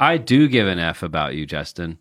I 0.00 0.16
do 0.16 0.48
give 0.48 0.66
an 0.68 0.78
F 0.78 1.02
about 1.02 1.34
you, 1.34 1.46
Justin. 1.46 1.98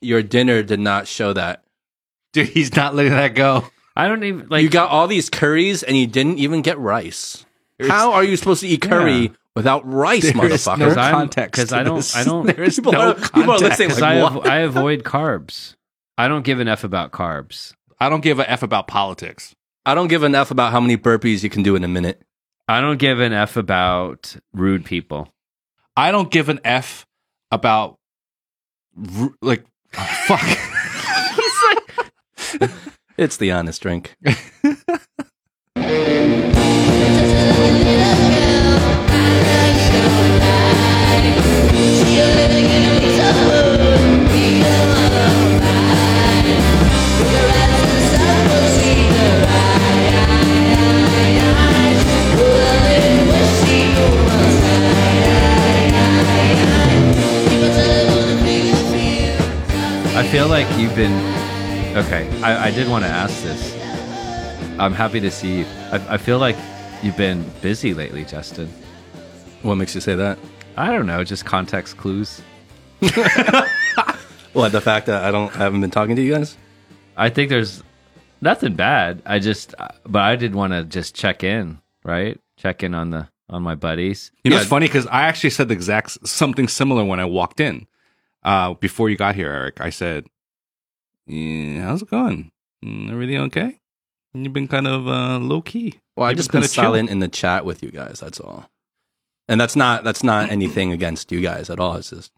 Your 0.00 0.22
dinner 0.22 0.62
did 0.62 0.80
not 0.80 1.06
show 1.06 1.32
that. 1.32 1.64
Dude, 2.32 2.48
he's 2.48 2.74
not 2.76 2.94
letting 2.94 3.12
that 3.12 3.34
go. 3.34 3.66
I 3.96 4.06
don't 4.08 4.22
even 4.24 4.48
like 4.48 4.62
you 4.62 4.70
got 4.70 4.90
all 4.90 5.06
these 5.08 5.28
curries 5.28 5.82
and 5.82 5.96
you 5.96 6.06
didn't 6.06 6.38
even 6.38 6.62
get 6.62 6.78
rice. 6.78 7.44
How 7.82 8.12
are 8.12 8.22
you 8.24 8.36
supposed 8.36 8.60
to 8.60 8.68
eat 8.68 8.82
curry 8.82 9.12
Yeah. 9.22 9.28
without 9.56 9.90
rice, 9.90 10.22
There 10.22 10.32
motherfucker? 10.34 10.78
no 10.78 10.94
context 10.94 11.52
because 11.58 11.72
I 11.72 11.82
don't. 11.82 12.12
I 12.16 12.24
don't 12.24 12.46
There 12.46 12.62
is 12.62 12.76
people, 12.76 12.92
no 12.92 13.10
are, 13.10 13.14
people 13.14 13.50
are 13.52 13.58
listening 13.58 13.90
like, 13.90 14.02
I 14.02 14.20
av- 14.20 14.46
I 14.46 14.58
avoid 14.58 15.02
carbs. 15.02 15.74
I 16.16 16.28
don't 16.28 16.44
give 16.44 16.60
an 16.60 16.68
F 16.68 16.84
about 16.84 17.10
carbs. 17.10 17.74
I 17.98 18.08
don't 18.08 18.20
give 18.22 18.38
a 18.38 18.48
f 18.50 18.62
about 18.62 18.86
politics. 18.86 19.54
I 19.84 19.94
don't 19.94 20.08
give 20.08 20.22
an 20.22 20.34
F 20.34 20.50
about 20.50 20.72
how 20.72 20.80
many 20.80 20.96
burpees 20.96 21.42
you 21.42 21.50
can 21.50 21.62
do 21.62 21.74
in 21.76 21.82
a 21.84 21.88
minute. 21.88 22.22
I 22.68 22.80
don't 22.80 22.98
give 22.98 23.18
an 23.20 23.32
F 23.32 23.56
about 23.56 24.36
rude 24.54 24.84
people. 24.84 25.32
I 25.96 26.10
don't 26.12 26.30
give 26.30 26.48
an 26.48 26.60
f 26.64 27.06
about 27.50 27.98
r- 29.18 29.34
like 29.42 29.64
fuck. 29.92 30.58
It's 33.16 33.36
the 33.36 33.52
honest 33.52 33.82
drink. 33.82 34.16
I 60.20 60.28
feel 60.28 60.48
like 60.48 60.66
you've 60.78 60.94
been 60.94 61.12
okay. 61.96 62.28
I, 62.42 62.66
I 62.68 62.70
did 62.70 62.88
want 62.88 63.04
to 63.04 63.10
ask 63.10 63.42
this. 63.42 63.74
I'm 64.78 64.92
happy 64.92 65.18
to 65.20 65.30
see 65.30 65.60
you. 65.60 65.66
I, 65.92 66.14
I 66.14 66.16
feel 66.18 66.38
like 66.38 66.56
you've 67.02 67.16
been 67.16 67.42
busy 67.62 67.94
lately, 67.94 68.24
Justin. 68.26 68.68
What 69.62 69.76
makes 69.76 69.94
you 69.94 70.00
say 70.02 70.14
that? 70.16 70.38
I 70.76 70.92
don't 70.92 71.06
know, 71.06 71.24
just 71.24 71.44
context 71.44 71.96
clues. 71.96 72.42
What 74.52 74.72
the 74.72 74.80
fact 74.80 75.06
that 75.06 75.22
I 75.24 75.30
don't 75.30 75.54
I 75.54 75.58
haven't 75.58 75.80
been 75.80 75.92
talking 75.92 76.16
to 76.16 76.22
you 76.22 76.34
guys? 76.34 76.56
I 77.16 77.30
think 77.30 77.50
there's 77.50 77.84
nothing 78.40 78.74
bad. 78.74 79.22
I 79.24 79.38
just, 79.38 79.76
but 80.04 80.22
I 80.22 80.34
did 80.34 80.56
want 80.56 80.72
to 80.72 80.82
just 80.82 81.14
check 81.14 81.44
in, 81.44 81.78
right? 82.04 82.36
Check 82.56 82.82
in 82.82 82.92
on 82.94 83.10
the 83.10 83.28
on 83.48 83.62
my 83.62 83.76
buddies. 83.76 84.32
You 84.42 84.50
know, 84.50 84.56
Yeah. 84.56 84.62
it's 84.62 84.68
funny 84.68 84.86
because 84.86 85.06
I 85.06 85.22
actually 85.22 85.50
said 85.50 85.68
the 85.68 85.74
exact 85.74 86.26
something 86.26 86.66
similar 86.66 87.04
when 87.04 87.20
I 87.20 87.26
walked 87.26 87.60
in. 87.60 87.86
Uh, 88.42 88.74
before 88.74 89.10
you 89.10 89.16
got 89.16 89.34
here, 89.34 89.50
Eric, 89.50 89.80
I 89.80 89.90
said, 89.90 90.26
yeah, 91.26 91.82
"How's 91.82 92.02
it 92.02 92.10
going? 92.10 92.50
Mm, 92.84 93.10
Everything 93.10 93.38
okay? 93.42 93.80
You've 94.32 94.52
been 94.52 94.68
kind 94.68 94.86
of 94.86 95.06
uh, 95.08 95.38
low 95.38 95.60
key. 95.60 95.98
Well, 96.16 96.26
I 96.26 96.30
You've 96.30 96.38
just 96.38 96.50
been 96.52 96.60
kinda 96.62 96.72
chill. 96.74 96.84
silent 96.84 97.10
in 97.10 97.18
the 97.18 97.28
chat 97.28 97.64
with 97.64 97.82
you 97.82 97.90
guys. 97.90 98.20
That's 98.20 98.40
all. 98.40 98.70
And 99.48 99.60
that's 99.60 99.74
not 99.76 100.04
that's 100.04 100.22
not 100.22 100.50
anything 100.50 100.92
against 100.92 101.32
you 101.32 101.40
guys 101.40 101.68
at 101.70 101.80
all. 101.80 101.96
It's 101.96 102.10
just 102.10 102.32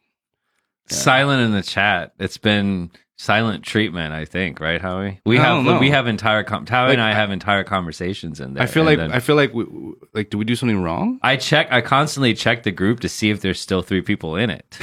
Silent 0.88 1.42
in 1.42 1.52
the 1.52 1.62
chat. 1.62 2.12
It's 2.18 2.38
been 2.38 2.90
silent 3.22 3.62
treatment, 3.62 4.12
I 4.12 4.24
think, 4.24 4.58
right, 4.58 4.80
Howie? 4.80 5.20
We 5.24 5.38
I 5.38 5.42
have 5.44 5.80
we 5.80 5.90
have 5.90 6.08
entire 6.08 6.42
com- 6.42 6.66
Howie 6.66 6.88
Like, 6.88 6.94
and 6.94 7.02
I 7.02 7.12
have 7.14 7.30
entire 7.30 7.62
conversations 7.62 8.40
in 8.40 8.54
there. 8.54 8.64
I 8.64 8.66
feel 8.66 8.82
like 8.82 8.98
then- 8.98 9.12
I 9.12 9.20
feel 9.20 9.36
like 9.36 9.54
we, 9.54 9.64
like 10.12 10.30
do 10.30 10.38
we 10.38 10.44
do 10.44 10.56
something 10.56 10.82
wrong? 10.82 11.20
I 11.22 11.36
check. 11.36 11.68
I 11.70 11.82
constantly 11.82 12.34
check 12.34 12.64
the 12.64 12.72
group 12.72 12.98
to 13.00 13.08
see 13.08 13.30
if 13.30 13.40
there's 13.40 13.60
still 13.60 13.80
three 13.80 14.02
people 14.02 14.34
in 14.34 14.50
it. 14.50 14.76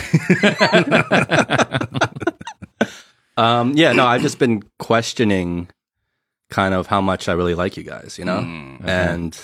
um 3.38 3.74
yeah, 3.76 3.92
no, 3.92 4.06
I've 4.06 4.22
just 4.22 4.40
been 4.40 4.64
questioning 4.80 5.68
kind 6.50 6.74
of 6.74 6.88
how 6.88 7.02
much 7.02 7.28
I 7.28 7.34
really 7.34 7.56
like 7.56 7.76
you 7.76 7.84
guys, 7.84 8.18
you 8.18 8.24
know? 8.24 8.40
Mm. 8.40 8.86
And 8.86 9.38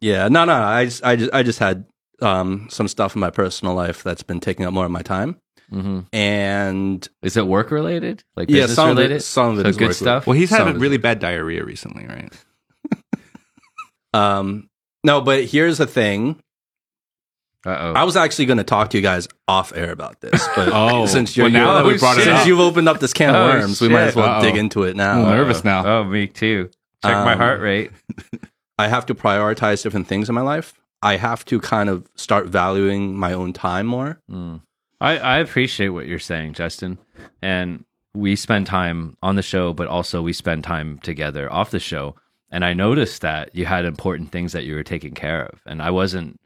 yeah, 0.00 0.28
no, 0.28 0.44
no, 0.44 0.54
I 0.54 0.84
just 0.84 1.04
I 1.04 1.16
just 1.16 1.34
I 1.34 1.42
just 1.42 1.58
had 1.58 1.84
um 2.22 2.68
some 2.70 2.86
stuff 2.86 3.16
in 3.16 3.20
my 3.20 3.30
personal 3.30 3.74
life 3.74 4.04
that's 4.04 4.22
been 4.22 4.38
taking 4.38 4.66
up 4.66 4.72
more 4.72 4.84
of 4.84 4.92
my 4.92 5.02
time. 5.02 5.40
Hmm 5.70 6.00
And 6.12 7.06
Is 7.22 7.36
it 7.36 7.46
work 7.46 7.70
related? 7.70 8.22
Like 8.36 8.48
yeah, 8.50 8.62
business 8.62 8.76
some 8.76 8.90
of 8.90 8.96
related? 8.96 9.16
it 9.18 9.22
some 9.22 9.50
of 9.52 9.58
it 9.60 9.62
So 9.64 9.68
is 9.68 9.76
good 9.76 9.86
work- 9.88 9.96
stuff? 9.96 10.26
Well, 10.26 10.34
he's 10.36 10.50
Some 10.50 10.58
had 10.60 10.68
of 10.68 10.74
a 10.74 10.76
it. 10.78 10.80
really 10.82 10.96
bad 10.98 11.18
diarrhea 11.18 11.64
recently, 11.64 12.06
right? 12.06 12.32
Um 14.14 14.68
no, 15.04 15.20
but 15.20 15.44
here's 15.44 15.78
the 15.78 15.86
thing. 15.86 16.40
Uh 17.66 17.76
oh. 17.78 17.92
I 17.94 18.04
was 18.04 18.16
actually 18.16 18.46
going 18.46 18.58
to 18.58 18.64
talk 18.64 18.90
to 18.90 18.96
you 18.96 19.02
guys 19.02 19.28
off 19.46 19.72
air 19.74 19.90
about 19.92 20.20
this, 20.20 20.46
but 20.56 20.70
Oh, 20.72 21.06
since 21.06 21.36
you're 21.36 21.44
well, 21.46 21.52
now 21.52 21.64
you're- 21.72 21.82
that 21.82 21.92
we 21.94 21.98
brought 21.98 22.18
it 22.18 22.24
since 22.24 22.40
up. 22.40 22.46
you've 22.46 22.60
opened 22.60 22.88
up 22.88 23.00
this 23.00 23.12
can 23.12 23.34
Oh, 23.34 23.48
of 23.48 23.54
worms, 23.60 23.80
we 23.80 23.88
might 23.88 24.02
as 24.08 24.16
well 24.16 24.28
Uh-oh. 24.28 24.42
dig 24.42 24.56
into 24.56 24.84
it 24.84 24.96
now. 24.96 25.12
I'm 25.24 25.36
nervous 25.36 25.64
now. 25.64 25.84
Oh, 25.86 26.04
me 26.04 26.26
too. 26.26 26.70
Check 27.04 27.12
my 27.24 27.32
Um, 27.32 27.38
heart 27.38 27.60
rate. 27.60 27.90
I 28.78 28.88
have 28.88 29.06
to 29.06 29.14
prioritize 29.14 29.82
different 29.82 30.06
things 30.06 30.28
in 30.28 30.34
my 30.34 30.40
life. 30.40 30.74
I 31.02 31.16
have 31.16 31.44
to 31.46 31.60
kind 31.60 31.88
of 31.88 32.08
start 32.16 32.46
valuing 32.46 33.16
my 33.16 33.32
own 33.32 33.52
time 33.52 33.86
more. 33.86 34.18
Mm. 34.30 34.62
I, 35.00 35.18
I 35.18 35.38
appreciate 35.38 35.90
what 35.90 36.06
you're 36.06 36.18
saying, 36.18 36.54
Justin. 36.54 36.98
And 37.42 37.84
we 38.14 38.36
spend 38.36 38.66
time 38.66 39.16
on 39.22 39.36
the 39.36 39.42
show, 39.42 39.72
but 39.72 39.88
also 39.88 40.22
we 40.22 40.32
spend 40.32 40.64
time 40.64 40.98
together 40.98 41.52
off 41.52 41.70
the 41.70 41.78
show. 41.78 42.16
And 42.50 42.64
I 42.64 42.72
noticed 42.72 43.22
that 43.22 43.54
you 43.54 43.66
had 43.66 43.84
important 43.84 44.32
things 44.32 44.52
that 44.52 44.64
you 44.64 44.74
were 44.74 44.82
taking 44.82 45.14
care 45.14 45.44
of. 45.44 45.60
And 45.66 45.82
I 45.82 45.90
wasn't 45.90 46.40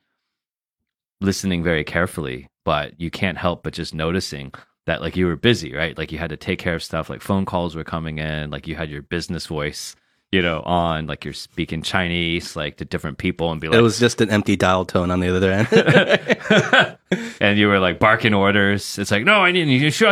listening 1.20 1.62
very 1.62 1.84
carefully, 1.84 2.48
but 2.64 3.00
you 3.00 3.10
can't 3.10 3.38
help 3.38 3.62
but 3.62 3.72
just 3.72 3.94
noticing 3.94 4.52
that 4.86 5.00
like 5.00 5.16
you 5.16 5.26
were 5.26 5.36
busy, 5.36 5.72
right? 5.74 5.96
Like 5.96 6.10
you 6.10 6.18
had 6.18 6.30
to 6.30 6.36
take 6.36 6.58
care 6.58 6.74
of 6.74 6.82
stuff, 6.82 7.08
like 7.08 7.22
phone 7.22 7.44
calls 7.44 7.76
were 7.76 7.84
coming 7.84 8.18
in, 8.18 8.50
like 8.50 8.66
you 8.66 8.74
had 8.74 8.90
your 8.90 9.02
business 9.02 9.46
voice, 9.46 9.94
you 10.32 10.40
know, 10.40 10.62
on 10.62 11.06
like 11.06 11.26
you're 11.26 11.34
speaking 11.34 11.82
Chinese, 11.82 12.56
like 12.56 12.78
to 12.78 12.86
different 12.86 13.18
people, 13.18 13.52
and 13.52 13.60
be 13.60 13.68
like, 13.68 13.78
it 13.78 13.82
was 13.82 14.00
just 14.00 14.22
an 14.22 14.30
empty 14.30 14.56
dial 14.56 14.86
tone 14.86 15.10
on 15.10 15.20
the 15.20 15.28
other 15.28 15.52
end, 15.52 16.98
and 17.40 17.58
you 17.58 17.68
were 17.68 17.78
like 17.78 17.98
barking 17.98 18.32
orders. 18.32 18.98
It's 18.98 19.10
like, 19.10 19.24
no, 19.24 19.34
I 19.34 19.52
need 19.52 19.68
you. 19.68 19.90
Should 19.90 20.08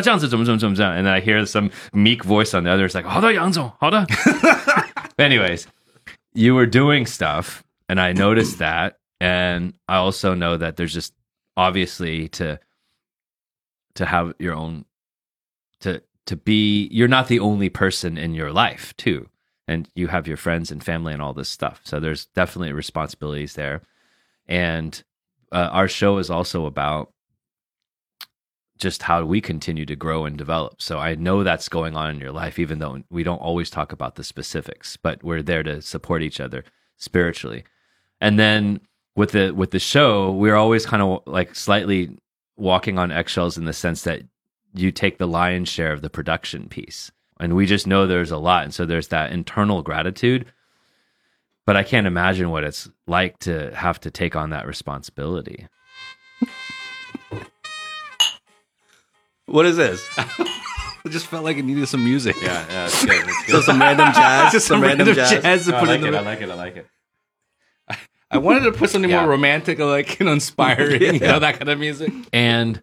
And 0.98 1.06
then 1.06 1.14
I 1.14 1.20
hear 1.20 1.44
some 1.47 1.70
meek 1.94 2.22
voice 2.22 2.53
on 2.53 2.64
the 2.64 2.70
other. 2.70 2.84
It's 2.84 2.94
like, 2.94 3.06
hold 3.06 3.25
on, 3.25 3.53
hold 3.80 3.94
on. 3.94 4.06
Anyways, 5.19 5.66
you 6.34 6.54
were 6.54 6.66
doing 6.66 7.06
stuff, 7.06 7.64
and 7.88 7.98
I 7.98 8.12
noticed 8.12 8.59
that, 8.59 8.98
and 9.20 9.72
I 9.88 9.97
also 9.97 10.34
know 10.34 10.59
that 10.59 10.76
there's 10.76 10.92
just 10.92 11.14
obviously 11.56 12.28
to 12.28 12.60
to 13.94 14.04
have 14.04 14.34
your 14.38 14.54
own 14.54 14.84
to 15.80 16.03
to 16.26 16.36
be 16.36 16.88
you're 16.92 17.09
not 17.09 17.28
the 17.28 17.41
only 17.41 17.70
person 17.70 18.19
in 18.19 18.34
your 18.34 18.53
life 18.53 18.94
too 18.98 19.26
and 19.70 19.88
you 19.94 20.08
have 20.08 20.26
your 20.26 20.36
friends 20.36 20.70
and 20.70 20.82
family 20.82 21.12
and 21.12 21.22
all 21.22 21.32
this 21.32 21.48
stuff. 21.48 21.81
So 21.84 22.00
there's 22.00 22.26
definitely 22.26 22.72
responsibilities 22.72 23.54
there, 23.54 23.82
and 24.47 25.03
uh, 25.53 25.69
our 25.72 25.88
show 25.88 26.19
is 26.19 26.31
also 26.31 26.66
about 26.66 27.12
just 28.78 29.03
how 29.03 29.25
we 29.25 29.41
continue 29.41 29.84
to 29.86 29.94
grow 29.94 30.25
and 30.25 30.36
develop. 30.36 30.80
So 30.80 30.98
I 30.98 31.14
know 31.14 31.44
that's 31.44 31.69
going 31.69 31.97
on 31.97 32.10
in 32.10 32.19
your 32.19 32.32
life, 32.32 32.59
even 32.59 32.78
though 32.78 33.03
we 33.10 33.22
don't 33.22 33.41
always 33.42 33.70
talk 33.70 33.92
about 33.92 34.16
the 34.16 34.25
specifics, 34.25 34.97
but 34.97 35.22
we're 35.22 35.42
there 35.42 35.62
to 35.62 35.82
support 35.82 36.22
each 36.22 36.41
other 36.41 36.64
spiritually. 36.97 37.64
And 38.20 38.38
then 38.38 38.80
with 39.14 39.32
the 39.32 39.53
with 39.53 39.70
the 39.70 39.78
show, 39.78 40.32
we're 40.32 40.56
always 40.56 40.86
kind 40.86 41.03
of 41.03 41.22
like 41.26 41.54
slightly 41.54 42.19
walking 42.56 42.98
on 42.98 43.12
eggshells 43.12 43.59
in 43.59 43.66
the 43.66 43.72
sense 43.72 44.03
that 44.03 44.22
you 44.75 44.91
take 44.91 45.19
the 45.19 45.28
lion's 45.28 45.69
share 45.69 45.92
of 45.92 46.03
the 46.03 46.10
production 46.10 46.69
piece. 46.69 47.10
And 47.41 47.56
we 47.56 47.67
just 47.67 47.87
know 47.87 48.06
there's 48.06 48.31
a 48.31 48.39
lot. 48.39 48.65
And 48.65 48.73
so 48.75 48.84
there's 48.87 49.09
that 49.09 49.33
internal 49.33 49.83
gratitude. 49.83 50.47
But 51.67 51.77
I 51.77 51.83
can't 51.83 52.06
imagine 52.06 52.51
what 52.51 52.65
it's 52.65 52.89
like 53.06 53.39
to 53.41 53.75
have 53.75 54.01
to 54.01 54.11
take 54.11 54.37
on 54.37 54.51
that 54.51 54.67
responsibility. 54.67 55.67
what 59.47 59.66
is 59.66 59.77
this? 59.77 60.07
It 61.03 61.13
just 61.13 61.28
felt 61.28 61.45
like 61.45 61.57
it 61.57 61.65
needed 61.65 61.89
some 61.89 62.04
music. 62.04 62.37
Yeah, 62.42 62.63
yeah, 62.69 62.84
it's 62.84 63.03
good. 63.03 63.25
It's 63.27 63.47
So 63.51 63.63
some 63.63 63.81
random 63.81 64.13
jazz, 64.15 64.53
just 64.53 64.66
some, 64.66 64.83
random, 64.83 65.15
jazz. 65.15 65.65
to 65.65 65.72
put 65.81 65.89
in 65.89 66.03
the. 66.03 66.10
like 66.21 66.43
it. 66.43 66.51
I 66.51 66.54
like 66.54 66.77
it. 66.77 66.86
I 68.31 68.36
wanted 68.36 68.65
to 68.65 68.72
put 68.72 68.91
something 68.91 69.10
Yeah. 69.10 69.22
more 69.22 69.31
romantic, 69.31 69.81
or 69.81 69.86
like 69.86 70.21
you 70.21 70.27
know, 70.27 70.33
inspiring, 70.33 71.01
you 71.15 71.21
know, 71.21 71.39
that 71.39 71.59
kind 71.59 71.71
of 71.71 71.78
music. 71.78 72.13
And 72.34 72.83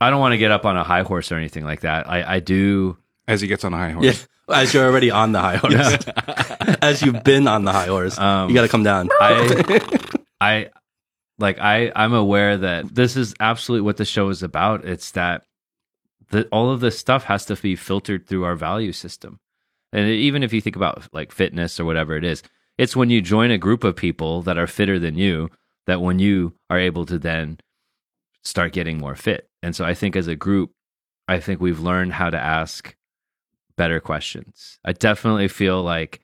I 0.00 0.10
don't 0.10 0.18
want 0.18 0.32
to 0.32 0.36
get 0.38 0.50
up 0.50 0.64
on 0.64 0.76
a 0.76 0.82
high 0.82 1.02
horse 1.02 1.30
or 1.30 1.36
anything 1.36 1.64
like 1.64 1.82
that. 1.82 2.10
I, 2.10 2.34
I 2.34 2.40
do. 2.40 2.98
As 3.26 3.40
he 3.40 3.46
gets 3.46 3.64
on 3.64 3.72
a 3.72 3.76
high 3.78 3.90
horse. 3.90 4.26
Yeah, 4.48 4.56
as 4.56 4.74
you're 4.74 4.84
already 4.86 5.10
on 5.10 5.32
the 5.32 5.40
high 5.40 5.56
horse, 5.56 5.74
as 6.82 7.02
you've 7.02 7.24
been 7.24 7.48
on 7.48 7.64
the 7.64 7.72
high 7.72 7.86
horse, 7.86 8.18
Um, 8.18 8.48
you 8.50 8.54
got 8.54 8.62
to 8.62 8.68
come 8.68 8.82
down. 8.82 9.08
I, 9.20 10.00
I, 10.40 10.70
like 11.38 11.58
I, 11.58 11.90
I'm 11.96 12.12
aware 12.12 12.58
that 12.58 12.94
this 12.94 13.16
is 13.16 13.34
absolutely 13.40 13.84
what 13.86 13.96
the 13.96 14.04
show 14.04 14.28
is 14.28 14.42
about. 14.42 14.84
It's 14.84 15.12
that 15.12 15.44
the, 16.30 16.46
all 16.48 16.70
of 16.70 16.80
this 16.80 16.98
stuff 16.98 17.24
has 17.24 17.46
to 17.46 17.56
be 17.56 17.76
filtered 17.76 18.26
through 18.26 18.44
our 18.44 18.56
value 18.56 18.92
system. 18.92 19.40
And 19.92 20.08
even 20.08 20.42
if 20.42 20.52
you 20.52 20.60
think 20.60 20.76
about 20.76 21.08
like 21.12 21.32
fitness 21.32 21.80
or 21.80 21.84
whatever 21.84 22.16
it 22.16 22.24
is, 22.24 22.42
it's 22.76 22.96
when 22.96 23.08
you 23.10 23.22
join 23.22 23.50
a 23.50 23.58
group 23.58 23.84
of 23.84 23.96
people 23.96 24.42
that 24.42 24.58
are 24.58 24.66
fitter 24.66 24.98
than 24.98 25.16
you 25.16 25.50
that 25.86 26.02
when 26.02 26.18
you 26.18 26.54
are 26.68 26.78
able 26.78 27.06
to 27.06 27.18
then 27.18 27.58
start 28.42 28.72
getting 28.72 28.98
more 28.98 29.14
fit. 29.14 29.48
And 29.62 29.74
so 29.74 29.84
I 29.84 29.94
think 29.94 30.16
as 30.16 30.26
a 30.26 30.34
group, 30.34 30.72
I 31.28 31.38
think 31.40 31.60
we've 31.60 31.80
learned 31.80 32.12
how 32.12 32.28
to 32.30 32.38
ask 32.38 32.94
better 33.76 34.00
questions. 34.00 34.78
I 34.84 34.92
definitely 34.92 35.48
feel 35.48 35.82
like 35.82 36.20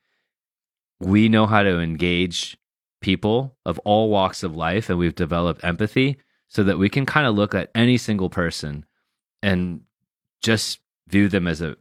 we 1.00 1.28
know 1.28 1.46
how 1.46 1.62
to 1.62 1.80
engage 1.80 2.56
people 3.00 3.56
of 3.64 3.78
all 3.80 4.10
walks 4.10 4.42
of 4.42 4.54
life 4.54 4.90
and 4.90 4.98
we've 4.98 5.14
developed 5.14 5.64
empathy 5.64 6.18
so 6.48 6.62
that 6.64 6.78
we 6.78 6.88
can 6.88 7.06
kind 7.06 7.26
of 7.26 7.34
look 7.34 7.54
at 7.54 7.70
any 7.74 7.96
single 7.96 8.28
person 8.28 8.84
and 9.42 9.80
just 10.42 10.80
view 11.08 11.28
them 11.28 11.46
as 11.46 11.60
a 11.60 11.76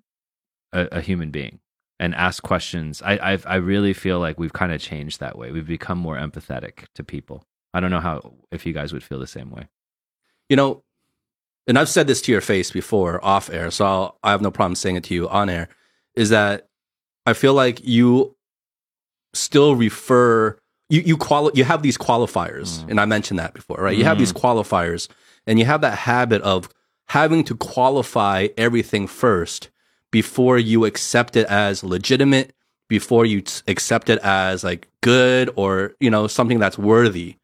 a, 0.72 0.88
a 0.94 1.02
human 1.02 1.32
being 1.32 1.60
and 2.00 2.16
ask 2.16 2.44
questions. 2.44 3.02
I 3.02 3.20
I've, 3.32 3.46
I 3.46 3.56
really 3.56 3.94
feel 3.94 4.20
like 4.20 4.40
we've 4.40 4.54
kind 4.54 4.72
of 4.72 4.82
changed 4.82 5.20
that 5.20 5.38
way. 5.38 5.52
We've 5.52 5.68
become 5.68 5.98
more 5.98 6.18
empathetic 6.18 6.86
to 6.96 7.04
people. 7.04 7.46
I 7.74 7.80
don't 7.80 7.92
know 7.92 8.00
how 8.00 8.34
if 8.52 8.66
you 8.66 8.74
guys 8.74 8.94
would 8.94 9.04
feel 9.04 9.20
the 9.20 9.28
same 9.28 9.52
way. 9.52 9.68
You 10.48 10.56
know, 10.56 10.84
and 11.70 11.78
I've 11.78 11.88
said 11.88 12.08
this 12.08 12.20
to 12.24 12.32
your 12.32 12.42
face 12.42 12.72
before 12.72 13.24
off 13.24 13.50
air, 13.52 13.70
so 13.70 13.86
I'll, 13.86 14.18
I 14.24 14.32
have 14.32 14.42
no 14.42 14.50
problem 14.50 14.74
saying 14.74 14.96
it 14.96 15.04
to 15.06 15.14
you 15.14 15.30
on 15.30 15.50
air. 15.50 15.70
Is 16.16 16.30
that 16.30 16.68
I 17.28 17.34
feel 17.34 17.54
like 17.54 17.80
you 17.86 18.36
still 19.34 19.76
refer 19.76 20.58
you 20.90 21.02
you 21.02 21.16
quali- 21.16 21.52
you 21.54 21.64
have 21.64 21.84
these 21.84 21.98
qualifiers, 21.98 22.80
mm. 22.80 22.90
and 22.90 23.00
I 23.00 23.06
mentioned 23.06 23.38
that 23.40 23.54
before, 23.54 23.78
right? 23.78 23.96
You 23.96 24.04
have 24.04 24.18
these 24.18 24.34
mm. 24.34 24.42
qualifiers, 24.42 25.08
and 25.46 25.60
you 25.60 25.66
have 25.66 25.82
that 25.82 25.96
habit 25.96 26.42
of 26.42 26.70
having 27.08 27.44
to 27.44 27.56
qualify 27.56 28.48
everything 28.58 29.06
first 29.06 29.70
before 30.12 30.58
you 30.58 30.86
accept 30.86 31.36
it 31.36 31.46
as 31.48 31.84
legitimate, 31.84 32.52
before 32.88 33.28
you 33.28 33.42
t- 33.42 33.62
accept 33.68 34.10
it 34.10 34.18
as 34.24 34.64
like 34.64 34.88
good 35.02 35.52
or 35.56 35.94
you 36.00 36.10
know 36.10 36.26
something 36.26 36.58
that's 36.58 36.80
worthy 36.80 37.36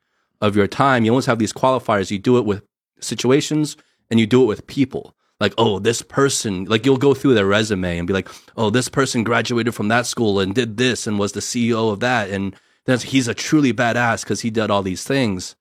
of 0.42 0.56
your 0.56 0.68
time. 0.68 1.06
You 1.06 1.12
always 1.12 1.28
have 1.28 1.38
these 1.38 1.54
qualifiers. 1.54 2.10
You 2.10 2.18
do 2.18 2.40
it 2.40 2.46
with 2.46 2.64
situations, 3.00 3.78
and 4.10 4.20
you 4.20 4.28
do 4.28 4.44
it 4.44 4.48
with 4.48 4.68
people. 4.68 5.16
Like, 5.40 5.54
oh, 5.58 5.80
this 5.80 6.02
person, 6.02 6.66
like 6.66 6.86
you'll 6.86 6.98
go 6.98 7.14
through 7.14 7.34
their 7.34 7.46
resume 7.46 7.98
and 7.98 8.08
be 8.08 8.14
like, 8.14 8.30
oh, 8.56 8.70
this 8.70 8.88
person 8.88 9.24
graduated 9.24 9.76
from 9.76 9.90
that 9.90 10.06
school 10.06 10.40
and 10.40 10.56
did 10.56 10.78
this 10.78 11.08
and 11.08 11.20
was 11.20 11.34
the 11.34 11.42
CEO 11.42 11.92
of 11.92 12.00
that. 12.00 12.30
And 12.30 12.56
then 12.86 13.00
he's 13.00 13.28
a 13.28 13.34
truly 13.34 13.74
badass 13.74 14.24
because 14.24 14.42
he 14.42 14.50
did 14.50 14.72
all 14.72 14.82
these 14.82 15.04
things. 15.04 15.56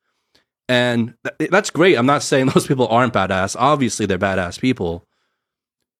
And 0.69 1.15
th- 1.39 1.51
that's 1.51 1.71
great. 1.71 1.97
I'm 1.97 2.07
not 2.07 2.23
saying 2.23 2.47
those 2.47 2.67
people 2.67 2.87
aren't 2.89 3.15
badass. 3.15 3.57
Obviously, 3.59 4.07
they're 4.07 4.19
badass 4.19 4.61
people. 4.61 5.07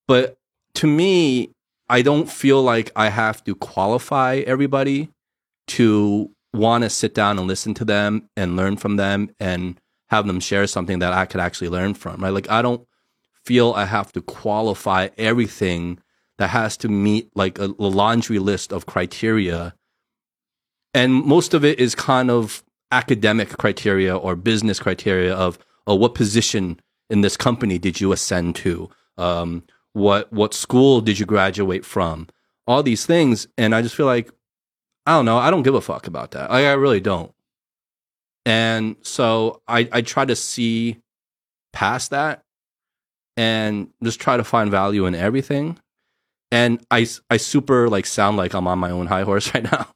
But 0.07 0.37
to 0.77 0.87
me, 0.87 1.51
I 1.89 2.03
don't 2.03 2.31
feel 2.31 2.63
like 2.63 2.93
I 2.97 3.09
have 3.09 3.43
to 3.45 3.55
qualify 3.55 4.37
everybody 4.47 5.11
to 5.69 6.31
want 6.53 6.85
to 6.85 6.91
sit 6.91 7.15
down 7.15 7.39
and 7.39 7.49
listen 7.49 7.75
to 7.75 7.85
them 7.85 8.29
and 8.37 8.57
learn 8.57 8.77
from 8.77 8.97
them 8.97 9.31
and 9.41 9.79
have 10.15 10.27
them 10.27 10.41
share 10.41 10.67
something 10.67 11.01
that 11.01 11.13
I 11.13 11.27
could 11.27 11.41
actually 11.41 11.69
learn 11.69 11.95
from. 11.95 12.23
Right? 12.23 12.33
Like 12.33 12.51
I 12.51 12.63
don't 12.63 12.87
feel 13.45 13.73
I 13.73 13.85
have 13.85 14.13
to 14.13 14.23
qualify 14.23 15.09
everything 15.19 15.99
that 16.39 16.49
has 16.49 16.77
to 16.79 16.89
meet 16.89 17.31
like 17.35 17.59
a, 17.59 17.67
laundry 17.79 18.39
list 18.39 18.73
of 18.73 18.87
criteria. 18.87 19.75
And 20.93 21.15
most 21.15 21.55
of 21.55 21.65
it 21.65 21.79
is 21.79 21.95
kind 21.95 22.31
of 22.31 22.65
academic 22.91 23.51
criteria 23.59 24.17
or 24.17 24.37
business 24.37 24.79
criteria 24.79 25.35
of 25.35 25.59
oh, 25.87 25.95
what 25.95 26.15
position 26.15 26.81
in 27.11 27.21
this 27.21 27.37
company 27.37 27.79
did 27.79 28.01
you 28.01 28.13
ascend 28.13 28.57
to? 28.57 28.89
Um, 29.19 29.65
what 29.93 30.33
what 30.33 30.55
school 30.55 31.01
did 31.01 31.19
you 31.19 31.27
graduate 31.27 31.85
from? 31.85 32.29
All 32.67 32.83
these 32.83 33.05
things, 33.05 33.47
and 33.59 33.75
I 33.75 33.83
just 33.83 33.95
feel 33.95 34.07
like 34.07 34.31
I 35.07 35.13
don't 35.13 35.27
know. 35.27 35.37
I 35.37 35.51
don't 35.51 35.63
give 35.63 35.75
a 35.75 35.81
fuck 35.81 36.07
about 36.07 36.31
that. 36.31 36.51
Like, 36.51 36.65
I 36.65 36.73
really 36.73 37.01
don't. 37.01 37.34
And 38.47 38.97
so 39.03 39.63
I 39.67 39.89
I 39.93 40.03
try 40.03 40.25
to 40.25 40.37
see 40.37 41.01
past 41.73 42.11
that 42.11 42.43
and 43.37 43.89
just 44.03 44.21
try 44.21 44.37
to 44.37 44.45
find 44.45 44.71
value 44.71 45.07
in 45.07 45.15
everything. 45.15 45.79
And 46.53 46.85
I, 46.91 47.07
I 47.31 47.37
super 47.39 47.89
like 47.89 48.07
sound 48.07 48.37
like 48.37 48.55
I'm 48.55 48.69
on 48.69 48.79
my 48.79 48.91
own 48.91 49.07
high 49.07 49.23
horse 49.23 49.53
right 49.55 49.65
now, 49.65 49.89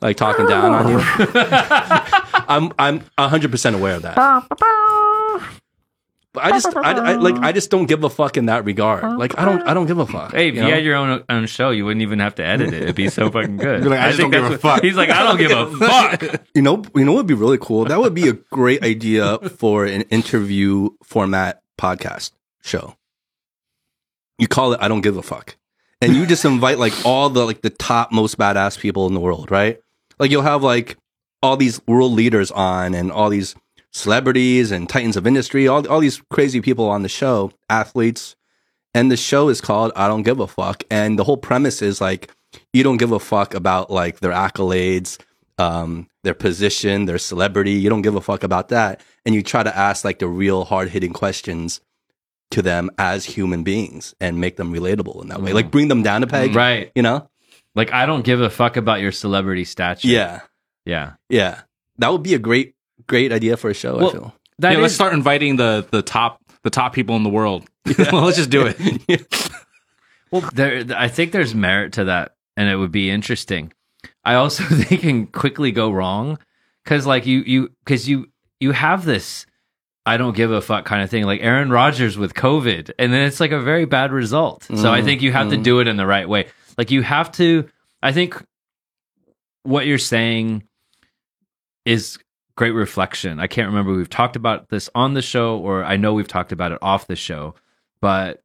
like 0.00 0.16
talking 0.16 0.46
down 0.46 0.72
on 0.72 0.88
you. 0.88 0.98
I'm 2.48 2.72
I'm 2.78 3.00
100 3.18 3.50
percent 3.50 3.76
aware 3.76 3.96
of 3.96 4.02
that. 4.02 4.16
But 6.36 6.44
I 6.44 6.50
just 6.50 6.76
I, 6.76 6.92
I 6.92 7.12
like 7.14 7.36
I 7.36 7.52
just 7.52 7.70
don't 7.70 7.86
give 7.86 8.04
a 8.04 8.10
fuck 8.10 8.36
in 8.36 8.46
that 8.46 8.66
regard. 8.66 9.18
Like 9.18 9.38
I 9.38 9.46
don't 9.46 9.62
I 9.62 9.72
don't 9.72 9.86
give 9.86 9.96
a 9.96 10.04
fuck. 10.06 10.32
Hey, 10.32 10.48
if 10.48 10.54
you 10.54 10.60
you, 10.60 10.68
know? 10.68 10.74
had 10.74 10.84
your 10.84 10.96
own 10.96 11.24
own 11.30 11.46
show, 11.46 11.70
you 11.70 11.86
wouldn't 11.86 12.02
even 12.02 12.18
have 12.18 12.34
to 12.34 12.44
edit 12.44 12.74
it. 12.74 12.82
It'd 12.82 12.94
be 12.94 13.08
so 13.08 13.30
fucking 13.30 13.56
good. 13.56 13.80
You're 13.84 13.90
like, 13.90 14.00
I 14.00 14.08
just 14.08 14.20
don't 14.20 14.30
give 14.30 14.44
a 14.44 14.48
that's 14.50 14.60
fuck. 14.62 14.74
what- 14.76 14.84
He's 14.84 14.96
like, 14.96 15.08
I 15.08 15.22
don't 15.22 15.38
give 15.38 15.50
a 15.50 15.76
fuck. 15.78 16.46
You 16.54 16.60
know, 16.60 16.84
you 16.94 17.06
know 17.06 17.12
what 17.12 17.20
would 17.20 17.26
be 17.26 17.32
really 17.32 17.56
cool? 17.58 17.86
That 17.86 17.98
would 18.00 18.12
be 18.14 18.28
a 18.28 18.34
great 18.34 18.82
idea 18.84 19.38
for 19.56 19.86
an 19.86 20.02
interview 20.02 20.90
format 21.02 21.62
podcast 21.78 22.32
show. 22.62 22.96
You 24.38 24.46
call 24.46 24.74
it 24.74 24.80
I 24.82 24.88
don't 24.88 25.00
give 25.00 25.16
a 25.16 25.22
fuck. 25.22 25.56
And 26.02 26.14
you 26.14 26.26
just 26.26 26.44
invite 26.44 26.78
like 26.78 26.92
all 27.06 27.30
the 27.30 27.46
like 27.46 27.62
the 27.62 27.70
top 27.70 28.12
most 28.12 28.36
badass 28.36 28.78
people 28.78 29.06
in 29.06 29.14
the 29.14 29.20
world, 29.20 29.50
right? 29.50 29.80
Like 30.18 30.30
you'll 30.30 30.42
have 30.42 30.62
like 30.62 30.98
all 31.42 31.56
these 31.56 31.80
world 31.86 32.12
leaders 32.12 32.50
on 32.50 32.94
and 32.94 33.10
all 33.10 33.30
these 33.30 33.54
celebrities 33.96 34.70
and 34.70 34.88
titans 34.88 35.16
of 35.16 35.26
industry, 35.26 35.66
all 35.66 35.86
all 35.88 36.00
these 36.00 36.20
crazy 36.30 36.60
people 36.60 36.88
on 36.88 37.02
the 37.02 37.08
show, 37.08 37.52
athletes. 37.70 38.36
And 38.94 39.10
the 39.10 39.16
show 39.16 39.48
is 39.48 39.60
called 39.60 39.92
I 39.96 40.08
don't 40.08 40.22
give 40.22 40.40
a 40.40 40.46
fuck. 40.46 40.84
And 40.90 41.18
the 41.18 41.24
whole 41.24 41.36
premise 41.36 41.82
is 41.82 42.00
like 42.00 42.32
you 42.72 42.82
don't 42.82 42.96
give 42.96 43.12
a 43.12 43.18
fuck 43.18 43.54
about 43.54 43.90
like 43.90 44.20
their 44.20 44.32
accolades, 44.32 45.18
um, 45.58 46.08
their 46.24 46.34
position, 46.34 47.06
their 47.06 47.18
celebrity. 47.18 47.72
You 47.72 47.90
don't 47.90 48.02
give 48.02 48.14
a 48.14 48.20
fuck 48.20 48.42
about 48.42 48.68
that. 48.68 49.02
And 49.24 49.34
you 49.34 49.42
try 49.42 49.62
to 49.62 49.76
ask 49.76 50.04
like 50.04 50.18
the 50.18 50.28
real 50.28 50.64
hard 50.64 50.88
hitting 50.88 51.12
questions 51.12 51.80
to 52.52 52.62
them 52.62 52.90
as 52.98 53.24
human 53.24 53.64
beings 53.64 54.14
and 54.20 54.40
make 54.40 54.56
them 54.56 54.72
relatable 54.72 55.20
in 55.22 55.28
that 55.28 55.42
way. 55.42 55.52
Like 55.52 55.70
bring 55.70 55.88
them 55.88 56.02
down 56.02 56.22
a 56.22 56.26
peg. 56.26 56.54
Right. 56.54 56.92
You 56.94 57.02
know? 57.02 57.28
Like, 57.74 57.92
I 57.92 58.06
don't 58.06 58.24
give 58.24 58.40
a 58.40 58.48
fuck 58.48 58.76
about 58.78 59.00
your 59.00 59.12
celebrity 59.12 59.64
stature. 59.64 60.08
Yeah. 60.08 60.40
Yeah. 60.86 61.14
Yeah. 61.28 61.62
That 61.98 62.12
would 62.12 62.22
be 62.22 62.34
a 62.34 62.38
great, 62.38 62.75
great 63.06 63.32
idea 63.32 63.56
for 63.56 63.70
a 63.70 63.74
show, 63.74 63.96
I 63.98 64.10
feel. 64.12 64.34
That 64.58 64.72
yeah, 64.72 64.78
let's 64.78 64.94
start 64.94 65.12
inviting 65.12 65.56
the 65.56 65.86
the 65.90 66.02
top 66.02 66.40
the 66.62 66.70
top 66.70 66.92
people 66.94 67.16
in 67.16 67.22
the 67.22 67.28
world. 67.30 67.68
well, 67.98 68.22
let's 68.22 68.36
just 68.36 68.50
do 68.50 68.66
it. 68.66 69.26
Well, 70.32 70.42
there, 70.52 70.84
I 70.96 71.06
think 71.06 71.30
there's 71.30 71.54
merit 71.54 71.92
to 71.94 72.04
that, 72.06 72.34
and 72.56 72.68
it 72.68 72.74
would 72.76 72.90
be 72.90 73.10
interesting. 73.10 73.72
I 74.24 74.34
also 74.34 74.64
think 74.68 74.90
it 74.92 75.00
can 75.00 75.26
quickly 75.28 75.70
go 75.70 75.90
wrong 75.92 76.38
because, 76.82 77.06
like 77.06 77.26
you, 77.26 77.40
you, 77.46 77.68
because 77.84 78.08
you, 78.08 78.26
you 78.58 78.72
have 78.72 79.04
this, 79.04 79.46
I 80.04 80.16
don't 80.16 80.34
give 80.36 80.50
a 80.50 80.60
fuck 80.60 80.84
kind 80.84 81.02
of 81.02 81.10
thing, 81.10 81.22
like 81.24 81.40
Aaron 81.42 81.70
Rodgers 81.70 82.18
with 82.18 82.34
COVID, 82.34 82.90
and 82.98 83.12
then 83.12 83.22
it's 83.22 83.38
like 83.38 83.52
a 83.52 83.60
very 83.60 83.84
bad 83.84 84.10
result. 84.10 84.64
So 84.64 84.92
I 84.92 85.00
Mm, 85.00 85.04
think 85.04 85.22
you 85.22 85.30
have 85.30 85.50
to 85.50 85.56
mm. 85.56 85.62
do 85.62 85.78
it 85.78 85.86
in 85.86 85.96
the 85.96 86.06
right 86.06 86.28
way. 86.28 86.48
Like 86.76 86.90
you 86.90 87.02
have 87.02 87.30
to. 87.32 87.68
I 88.02 88.10
think 88.12 88.42
what 89.62 89.86
you're 89.86 89.98
saying 89.98 90.64
is 91.84 92.18
great 92.56 92.72
reflection. 92.72 93.38
I 93.38 93.46
can't 93.46 93.68
remember 93.68 93.94
we've 93.94 94.10
talked 94.10 94.34
about 94.34 94.70
this 94.70 94.88
on 94.94 95.14
the 95.14 95.22
show, 95.22 95.58
or 95.58 95.84
I 95.84 95.96
know 95.96 96.14
we've 96.14 96.26
talked 96.26 96.52
about 96.52 96.72
it 96.72 96.78
off 96.82 97.06
the 97.06 97.16
show, 97.16 97.54
but 98.00 98.42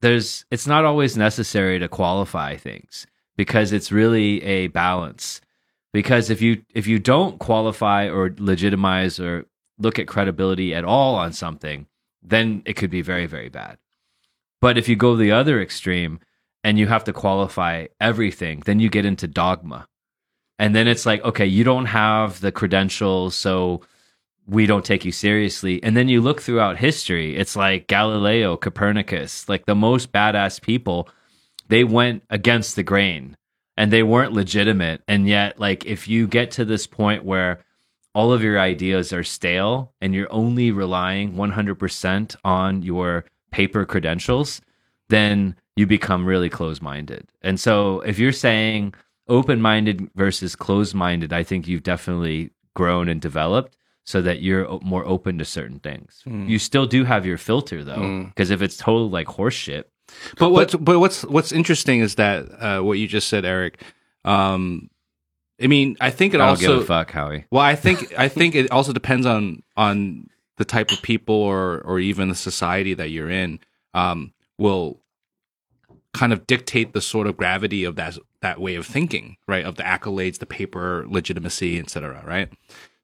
there's 0.00 0.44
it's 0.50 0.66
not 0.66 0.84
always 0.84 1.16
necessary 1.16 1.78
to 1.78 1.88
qualify 1.88 2.56
things 2.56 3.06
because 3.36 3.72
it's 3.72 3.92
really 3.92 4.42
a 4.42 4.66
balance. 4.68 5.40
Because 5.92 6.28
if 6.28 6.42
you 6.42 6.62
if 6.74 6.86
you 6.86 6.98
don't 6.98 7.38
qualify 7.38 8.08
or 8.08 8.34
legitimize 8.38 9.18
or 9.18 9.46
look 9.78 9.98
at 9.98 10.08
credibility 10.08 10.74
at 10.74 10.84
all 10.84 11.14
on 11.14 11.32
something 11.32 11.86
then 12.22 12.62
it 12.66 12.74
could 12.74 12.90
be 12.90 13.02
very 13.02 13.26
very 13.26 13.48
bad. 13.48 13.78
But 14.60 14.76
if 14.76 14.88
you 14.88 14.96
go 14.96 15.16
the 15.16 15.32
other 15.32 15.60
extreme 15.60 16.18
and 16.64 16.78
you 16.78 16.88
have 16.88 17.04
to 17.04 17.12
qualify 17.12 17.86
everything 18.00 18.62
then 18.66 18.80
you 18.80 18.90
get 18.90 19.06
into 19.06 19.28
dogma 19.28 19.86
and 20.58 20.74
then 20.74 20.88
it's 20.88 21.06
like 21.06 21.22
okay 21.24 21.46
you 21.46 21.64
don't 21.64 21.86
have 21.86 22.40
the 22.40 22.52
credentials 22.52 23.34
so 23.34 23.82
we 24.46 24.66
don't 24.66 24.84
take 24.84 25.04
you 25.04 25.12
seriously. 25.12 25.82
And 25.82 25.96
then 25.96 26.08
you 26.08 26.20
look 26.20 26.40
throughout 26.40 26.78
history, 26.78 27.36
it's 27.36 27.56
like 27.56 27.88
Galileo, 27.88 28.56
Copernicus, 28.56 29.48
like 29.48 29.66
the 29.66 29.74
most 29.74 30.12
badass 30.12 30.60
people, 30.62 31.08
they 31.68 31.82
went 31.84 32.22
against 32.30 32.76
the 32.76 32.84
grain 32.84 33.36
and 33.76 33.92
they 33.92 34.02
weren't 34.02 34.32
legitimate. 34.32 35.02
And 35.08 35.26
yet, 35.26 35.58
like, 35.58 35.84
if 35.84 36.06
you 36.06 36.28
get 36.28 36.52
to 36.52 36.64
this 36.64 36.86
point 36.86 37.24
where 37.24 37.60
all 38.14 38.32
of 38.32 38.42
your 38.42 38.58
ideas 38.58 39.12
are 39.12 39.24
stale 39.24 39.92
and 40.00 40.14
you're 40.14 40.32
only 40.32 40.70
relying 40.70 41.34
100% 41.34 42.36
on 42.44 42.82
your 42.82 43.24
paper 43.50 43.84
credentials, 43.84 44.60
then 45.08 45.56
you 45.74 45.86
become 45.86 46.24
really 46.24 46.48
close 46.48 46.80
minded. 46.80 47.28
And 47.42 47.58
so, 47.58 48.00
if 48.00 48.18
you're 48.18 48.32
saying 48.32 48.94
open 49.28 49.60
minded 49.60 50.08
versus 50.14 50.54
closed 50.56 50.94
minded, 50.94 51.32
I 51.32 51.42
think 51.42 51.66
you've 51.66 51.82
definitely 51.82 52.50
grown 52.74 53.08
and 53.08 53.20
developed 53.20 53.76
so 54.04 54.22
that 54.22 54.40
you're 54.40 54.78
more 54.82 55.04
open 55.06 55.38
to 55.38 55.44
certain 55.44 55.80
things. 55.80 56.22
Mm. 56.26 56.48
You 56.48 56.58
still 56.58 56.86
do 56.86 57.04
have 57.04 57.26
your 57.26 57.38
filter 57.38 57.82
though, 57.82 57.96
Mm. 57.96 58.28
because 58.28 58.50
if 58.50 58.62
it's 58.62 58.76
total 58.76 59.10
like 59.10 59.26
horseshit. 59.26 59.84
But 60.38 60.50
what's 60.50 60.74
but 60.76 61.00
what's 61.00 61.24
what's 61.24 61.50
interesting 61.50 61.98
is 62.00 62.14
that 62.14 62.46
uh, 62.62 62.80
what 62.82 62.98
you 62.98 63.08
just 63.08 63.28
said, 63.28 63.44
Eric. 63.44 63.82
Um, 64.24 64.88
I 65.60 65.66
mean, 65.68 65.96
I 66.00 66.10
think 66.10 66.34
it 66.34 66.40
I 66.40 66.48
also 66.48 66.74
give 66.74 66.82
a 66.82 66.84
fuck, 66.84 67.10
Howie. 67.10 67.46
Well, 67.50 67.62
I 67.62 67.74
think 67.74 68.12
I 68.18 68.28
think 68.28 68.54
it 68.54 68.70
also 68.70 68.92
depends 68.92 69.26
on 69.26 69.62
on 69.76 70.28
the 70.58 70.64
type 70.64 70.92
of 70.92 71.02
people 71.02 71.34
or 71.34 71.80
or 71.80 71.98
even 71.98 72.28
the 72.28 72.34
society 72.36 72.94
that 72.94 73.10
you're 73.10 73.30
in 73.30 73.58
um, 73.94 74.32
will 74.58 75.00
kind 76.16 76.32
of 76.32 76.46
dictate 76.46 76.94
the 76.94 77.00
sort 77.00 77.26
of 77.26 77.36
gravity 77.36 77.84
of 77.84 77.96
that 77.96 78.18
that 78.40 78.60
way 78.60 78.74
of 78.74 78.86
thinking, 78.86 79.36
right? 79.46 79.64
Of 79.64 79.76
the 79.76 79.82
accolades, 79.82 80.38
the 80.38 80.46
paper 80.46 81.04
legitimacy, 81.06 81.78
etc. 81.78 82.22
Right. 82.26 82.48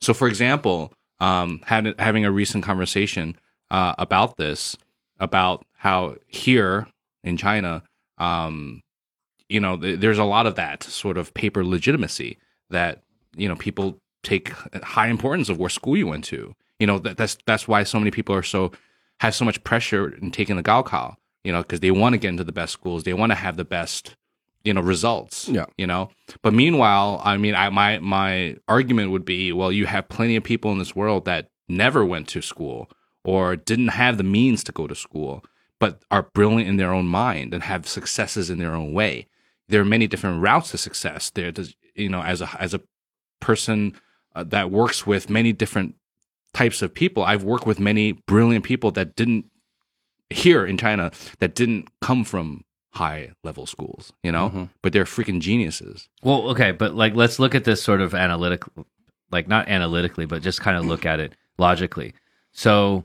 So, 0.00 0.14
for 0.14 0.26
example, 0.26 0.92
um, 1.21 1.61
having 1.66 1.95
having 1.99 2.25
a 2.25 2.33
recent 2.33 2.64
conversation 2.64 3.37
uh, 3.71 3.95
about 3.99 4.37
this, 4.37 4.76
about 5.21 5.64
how 5.75 6.16
here 6.26 6.88
in 7.23 7.37
China, 7.37 7.83
um, 8.19 8.81
you 9.49 9.61
know, 9.61 9.76
th- 9.76 10.00
there's 10.00 10.19
a 10.19 10.25
lot 10.25 10.47
of 10.47 10.54
that 10.57 10.83
sort 10.83 11.19
of 11.19 11.35
paper 11.35 11.64
legitimacy 11.64 12.38
that 12.71 13.02
you 13.37 13.49
know 13.49 13.57
people 13.57 13.99
take 14.23 14.50
high 14.83 15.09
importance 15.09 15.49
of 15.49 15.59
where 15.59 15.69
school 15.69 15.97
you 15.97 16.07
went 16.07 16.25
to. 16.25 16.54
You 16.78 16.87
know, 16.87 16.99
that, 17.00 17.16
that's 17.16 17.37
that's 17.47 17.69
why 17.69 17.83
so 17.83 17.99
many 17.99 18.11
people 18.11 18.35
are 18.35 18.42
so 18.42 18.73
have 19.21 19.35
so 19.35 19.45
much 19.45 19.62
pressure 19.64 20.09
in 20.09 20.31
taking 20.31 20.57
the 20.57 20.62
Gaokao. 20.62 21.16
You 21.45 21.53
know, 21.53 21.63
because 21.63 21.81
they 21.81 21.91
want 21.91 22.13
to 22.15 22.19
get 22.19 22.29
into 22.29 22.45
the 22.45 22.53
best 22.53 22.73
schools, 22.73 23.03
they 23.03 23.13
want 23.15 23.31
to 23.33 23.37
have 23.37 23.57
the 23.57 23.65
best 23.65 24.17
you 24.65 24.73
know 24.73 24.81
results 24.81 25.49
Yeah. 25.49 25.67
you 25.77 25.89
know? 25.89 26.11
But 26.41 26.55
meanwhile 26.55 27.21
i 27.25 27.37
mean 27.37 27.57
i 27.57 27.69
my 27.69 27.99
my 27.99 28.57
argument 28.69 29.11
would 29.11 29.25
be 29.25 29.53
well 29.53 29.73
you 29.73 29.87
have 29.87 30.09
plenty 30.09 30.37
of 30.37 30.45
people 30.45 30.71
in 30.71 30.79
this 30.79 30.95
world 30.95 31.25
that 31.25 31.49
never 31.69 32.05
went 32.05 32.29
to 32.29 32.41
school 32.41 32.89
or 33.25 33.57
didn't 33.57 33.89
have 33.89 34.19
the 34.19 34.23
means 34.39 34.63
to 34.65 34.71
go 34.73 34.87
to 34.87 34.95
school 34.95 35.45
but 35.81 36.01
are 36.13 36.29
brilliant 36.33 36.69
in 36.69 36.77
their 36.77 36.93
own 36.93 37.07
mind 37.07 37.53
and 37.53 37.65
have 37.65 37.89
successes 37.89 38.51
in 38.51 38.59
their 38.61 38.73
own 38.73 38.93
way. 38.93 39.27
There 39.69 39.81
are 39.81 39.85
many 39.85 40.07
different 40.07 40.41
routes 40.41 40.71
to 40.71 40.79
success. 40.79 41.29
There 41.31 41.51
does 41.51 41.75
you 41.97 42.09
know 42.09 42.23
as 42.23 42.41
a 42.41 42.49
as 42.61 42.73
a 42.73 42.81
person 43.41 43.95
uh, 44.37 44.45
that 44.45 44.71
works 44.71 45.07
with 45.07 45.29
many 45.29 45.53
different 45.53 45.97
types 46.55 46.83
of 46.83 46.93
people 46.95 47.23
i've 47.25 47.43
worked 47.45 47.67
with 47.67 47.81
many 47.81 48.13
brilliant 48.13 48.65
people 48.65 48.91
that 48.93 49.17
didn't 49.17 49.47
here 50.35 50.65
in 50.67 50.77
china 50.77 51.11
that 51.39 51.55
didn't 51.55 51.89
come 52.01 52.25
from 52.25 52.65
high 52.95 53.31
level 53.43 53.65
schools 53.67 54.12
you 54.23 54.31
know 54.33 54.51
Mhm. 54.51 54.69
but 54.83 54.93
they're 54.93 55.05
freaking 55.05 55.41
geniuses 55.41 56.09
Well, 56.23 56.49
okay, 56.51 56.73
but 56.73 56.95
like 56.95 57.15
let's 57.15 57.39
look 57.39 57.55
at 57.55 57.65
this 57.65 57.83
sort 57.83 58.01
of 58.03 58.15
analytic, 58.15 58.65
like 59.31 59.49
not 59.49 59.69
analytically, 59.69 60.27
but 60.27 60.43
just 60.43 60.61
kind 60.61 60.77
of 60.77 60.85
look 60.85 61.07
at 61.07 61.19
it 61.21 61.33
logically. 61.59 62.12
So, 62.53 63.05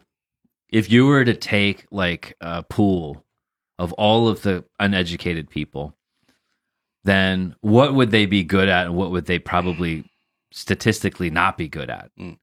if 0.70 0.92
you 0.92 1.06
were 1.06 1.24
to 1.24 1.34
take 1.34 1.86
like 1.90 2.36
a 2.42 2.64
pool 2.64 3.24
of 3.80 3.94
all 3.94 4.28
of 4.28 4.42
the 4.42 4.66
uneducated 4.80 5.50
people, 5.50 5.96
then 7.06 7.56
what 7.62 7.94
would 7.96 8.12
they 8.12 8.26
be 8.26 8.44
good 8.44 8.68
at, 8.68 8.88
and 8.88 8.96
what 8.96 9.12
would 9.12 9.26
they 9.26 9.40
probably 9.40 10.04
statistically 10.52 11.30
not 11.30 11.58
be 11.58 11.70
good 11.70 11.90
at? 11.90 12.12
Mm. 12.20 12.38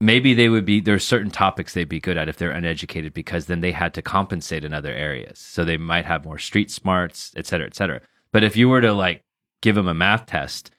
Maybe 0.00 0.32
they 0.32 0.48
would 0.48 0.64
be 0.64 0.80
there's 0.80 1.04
certain 1.04 1.30
topics 1.30 1.74
they'd 1.74 1.88
be 1.88 1.98
good 2.00 2.16
at 2.16 2.28
if 2.28 2.36
they're 2.36 2.52
uneducated 2.52 3.12
because 3.12 3.46
then 3.46 3.60
they 3.60 3.72
had 3.72 3.94
to 3.94 4.02
compensate 4.02 4.64
in 4.64 4.72
other 4.72 4.92
areas. 4.92 5.38
So 5.40 5.64
they 5.64 5.76
might 5.76 6.04
have 6.04 6.24
more 6.24 6.38
street 6.38 6.70
smarts 6.70 7.32
et 7.36 7.46
cetera 7.46 7.66
et 7.66 7.74
cetera. 7.74 8.00
But 8.32 8.44
if 8.44 8.56
you 8.56 8.68
were 8.68 8.80
to 8.80 8.92
like 8.92 9.24
give 9.60 9.74
them 9.74 9.88
a 9.88 9.94
math 9.94 10.26
test 10.26 10.70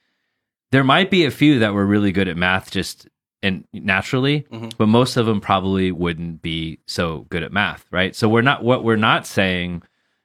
there 0.72 0.84
might 0.84 1.10
be 1.10 1.26
a 1.26 1.32
few 1.32 1.60
that 1.60 1.74
were 1.74 1.86
really 1.86 2.12
good 2.14 2.28
at 2.30 2.38
math 2.38 2.70
just 2.72 3.10
and 3.44 3.66
naturally 3.74 4.46
Mhm. 4.52 4.78
but 4.78 4.88
most 4.88 5.18
of 5.18 5.26
them 5.26 5.42
probably 5.42 5.92
wouldn't 5.92 6.42
be 6.42 6.80
so 6.86 7.26
good 7.30 7.44
at 7.44 7.52
math 7.52 7.86
right? 7.92 8.16
So 8.16 8.30
we're 8.30 8.42
not 8.44 8.64
what 8.64 8.86
we're 8.86 8.96
not 8.96 9.28
saying 9.28 9.82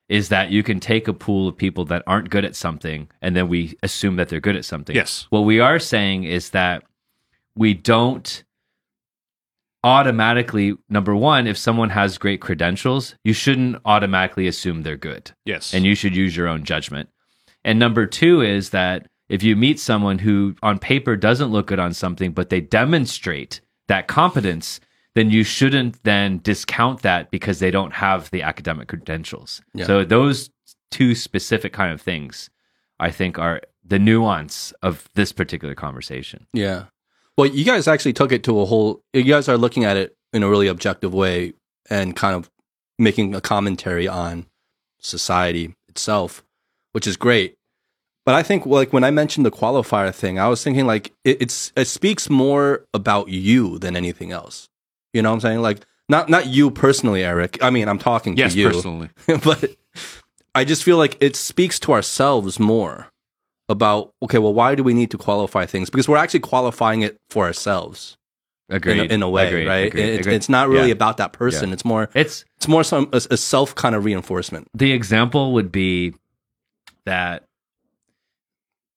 is 0.09 0.29
that 0.29 0.51
you 0.51 0.63
can 0.63 0.79
take 0.79 1.09
a 1.09 1.13
pool 1.15 1.49
of 1.49 1.57
people 1.57 1.85
that 1.87 2.03
aren't 2.07 2.31
good 2.31 2.45
at 2.45 2.55
something 2.55 3.09
and 3.21 3.35
then 3.35 3.49
we 3.49 3.77
assume 3.83 4.15
that 4.17 4.29
they're 4.29 4.39
good 4.39 4.55
at 4.55 4.65
something. 4.65 4.95
Yes. 4.95 5.27
What 5.31 5.41
we 5.41 5.59
are 5.59 5.81
saying 5.81 6.25
is 6.25 6.51
that 6.51 6.85
we 7.57 7.75
don't 7.75 8.44
automatically, 9.85 10.75
number 10.89 11.15
one, 11.15 11.47
if 11.47 11.59
someone 11.59 11.91
has 11.91 12.19
great 12.19 12.41
credentials, 12.41 13.15
you 13.23 13.33
shouldn't 13.33 13.77
automatically 13.85 14.49
assume 14.49 14.83
they're 14.83 14.97
good 14.97 15.31
yes 15.45 15.75
and 15.75 15.85
you 15.85 15.95
should 15.95 16.17
use 16.17 16.37
your 16.37 16.49
own 16.49 16.65
judgment. 16.65 17.09
And 17.65 17.79
number 17.79 18.07
two 18.07 18.41
is 18.41 18.71
that 18.71 19.07
if 19.29 19.43
you 19.43 19.57
meet 19.57 19.79
someone 19.81 20.19
who 20.19 20.55
on 20.63 20.79
paper 20.79 21.17
doesn't 21.17 21.51
look 21.51 21.69
good 21.69 21.79
on 21.79 21.95
something, 21.95 22.33
but 22.33 22.51
they 22.51 22.61
demonstrate 22.61 23.61
that 23.89 24.07
competence, 24.07 24.81
then 25.15 25.31
you 25.31 25.45
shouldn't 25.45 26.03
then 26.03 26.41
discount 26.43 27.03
that 27.03 27.31
because 27.31 27.59
they 27.59 27.71
don't 27.71 27.95
have 27.95 28.31
the 28.31 28.43
academic 28.43 28.89
credentials. 28.89 29.63
Yeah. 29.73 29.87
So 29.87 30.05
those 30.05 30.51
two 30.91 31.15
specific 31.15 31.73
kind 31.73 31.93
of 31.93 32.01
things, 32.01 32.51
I 33.01 33.11
think, 33.11 33.39
are 33.39 33.63
the 33.85 33.99
nuance 33.99 34.73
of 34.83 35.09
this 35.15 35.33
particular 35.33 35.75
conversation. 35.75 36.47
Yeah. 36.53 36.85
Well, 37.37 37.49
you 37.49 37.65
guys 37.65 37.89
actually 37.89 38.13
took 38.13 38.33
it 38.33 38.45
to 38.45 38.61
a 38.61 38.65
whole. 38.65 39.03
You 39.13 39.25
guys 39.25 39.49
are 39.49 39.59
looking 39.59 39.85
at 39.85 39.97
it 39.97 40.17
in 40.33 40.43
a 40.43 40.49
really 40.49 40.69
objective 40.69 41.13
way 41.13 41.55
and 41.91 42.15
kind 42.15 42.35
of 42.37 42.51
making 42.99 43.35
a 43.35 43.41
commentary 43.41 44.07
on 44.07 44.47
society 45.01 45.75
itself, 45.89 46.45
which 46.93 47.07
is 47.07 47.17
great. 47.17 47.57
But 48.25 48.35
I 48.35 48.43
think, 48.43 48.65
like 48.65 48.93
when 48.93 49.05
I 49.05 49.11
mentioned 49.11 49.45
the 49.45 49.51
qualifier 49.51 50.15
thing, 50.15 50.39
I 50.39 50.49
was 50.49 50.63
thinking 50.63 50.87
like 50.87 51.13
it, 51.25 51.43
it's 51.43 51.73
it 51.77 51.87
speaks 51.87 52.31
more 52.31 52.87
about 52.95 53.29
you 53.29 53.79
than 53.79 53.97
anything 53.97 54.33
else. 54.33 54.69
You 55.13 55.23
know 55.23 55.31
what 55.31 55.35
I'm 55.35 55.41
saying? 55.41 55.61
Like 55.61 55.85
not 56.09 56.29
not 56.29 56.47
you 56.47 56.71
personally, 56.71 57.25
Eric. 57.25 57.63
I 57.63 57.71
mean, 57.71 57.89
I'm 57.89 57.99
talking 57.99 58.37
yes 58.37 58.53
to 58.53 58.59
you, 58.59 58.69
personally 58.71 59.11
but 59.27 59.77
I 60.55 60.65
just 60.65 60.85
feel 60.85 60.97
like 60.97 61.17
it 61.21 61.37
speaks 61.37 61.79
to 61.81 61.93
ourselves 61.93 62.59
more 62.59 63.09
about 63.69 64.13
okay, 64.23 64.39
well, 64.39 64.53
why 64.55 64.75
do 64.75 64.83
we 64.83 64.95
need 64.95 65.11
to 65.13 65.19
qualify 65.19 65.67
things? 65.67 65.91
Because 65.91 66.09
we're 66.09 66.17
actually 66.19 66.41
qualifying 66.41 67.03
it 67.03 67.17
for 67.31 67.45
ourselves 67.47 68.17
in, 68.69 68.77
Agreed. 68.77 69.11
a, 69.11 69.15
in 69.15 69.23
a 69.23 69.29
way, 69.31 69.49
Agreed. 69.49 69.67
right? 69.67 69.87
Agreed. 69.87 70.03
It's, 70.05 70.21
Agreed. 70.27 70.35
it's 70.37 70.49
not 70.49 70.69
really 70.69 70.89
Yeah. 70.89 70.93
about 70.95 71.17
that 71.19 71.33
person. 71.33 71.73
It's 71.73 71.85
more 71.85 72.09
It's 72.15 72.45
it's 72.57 72.69
more 72.69 72.85
some 72.85 73.09
a, 73.13 73.21
a 73.31 73.37
self 73.37 73.75
kind 73.75 73.95
of 73.95 74.05
reinforcement. 74.05 74.69
the 74.75 74.93
example 74.93 75.53
would 75.55 75.71
be 75.73 76.15
that 77.05 77.45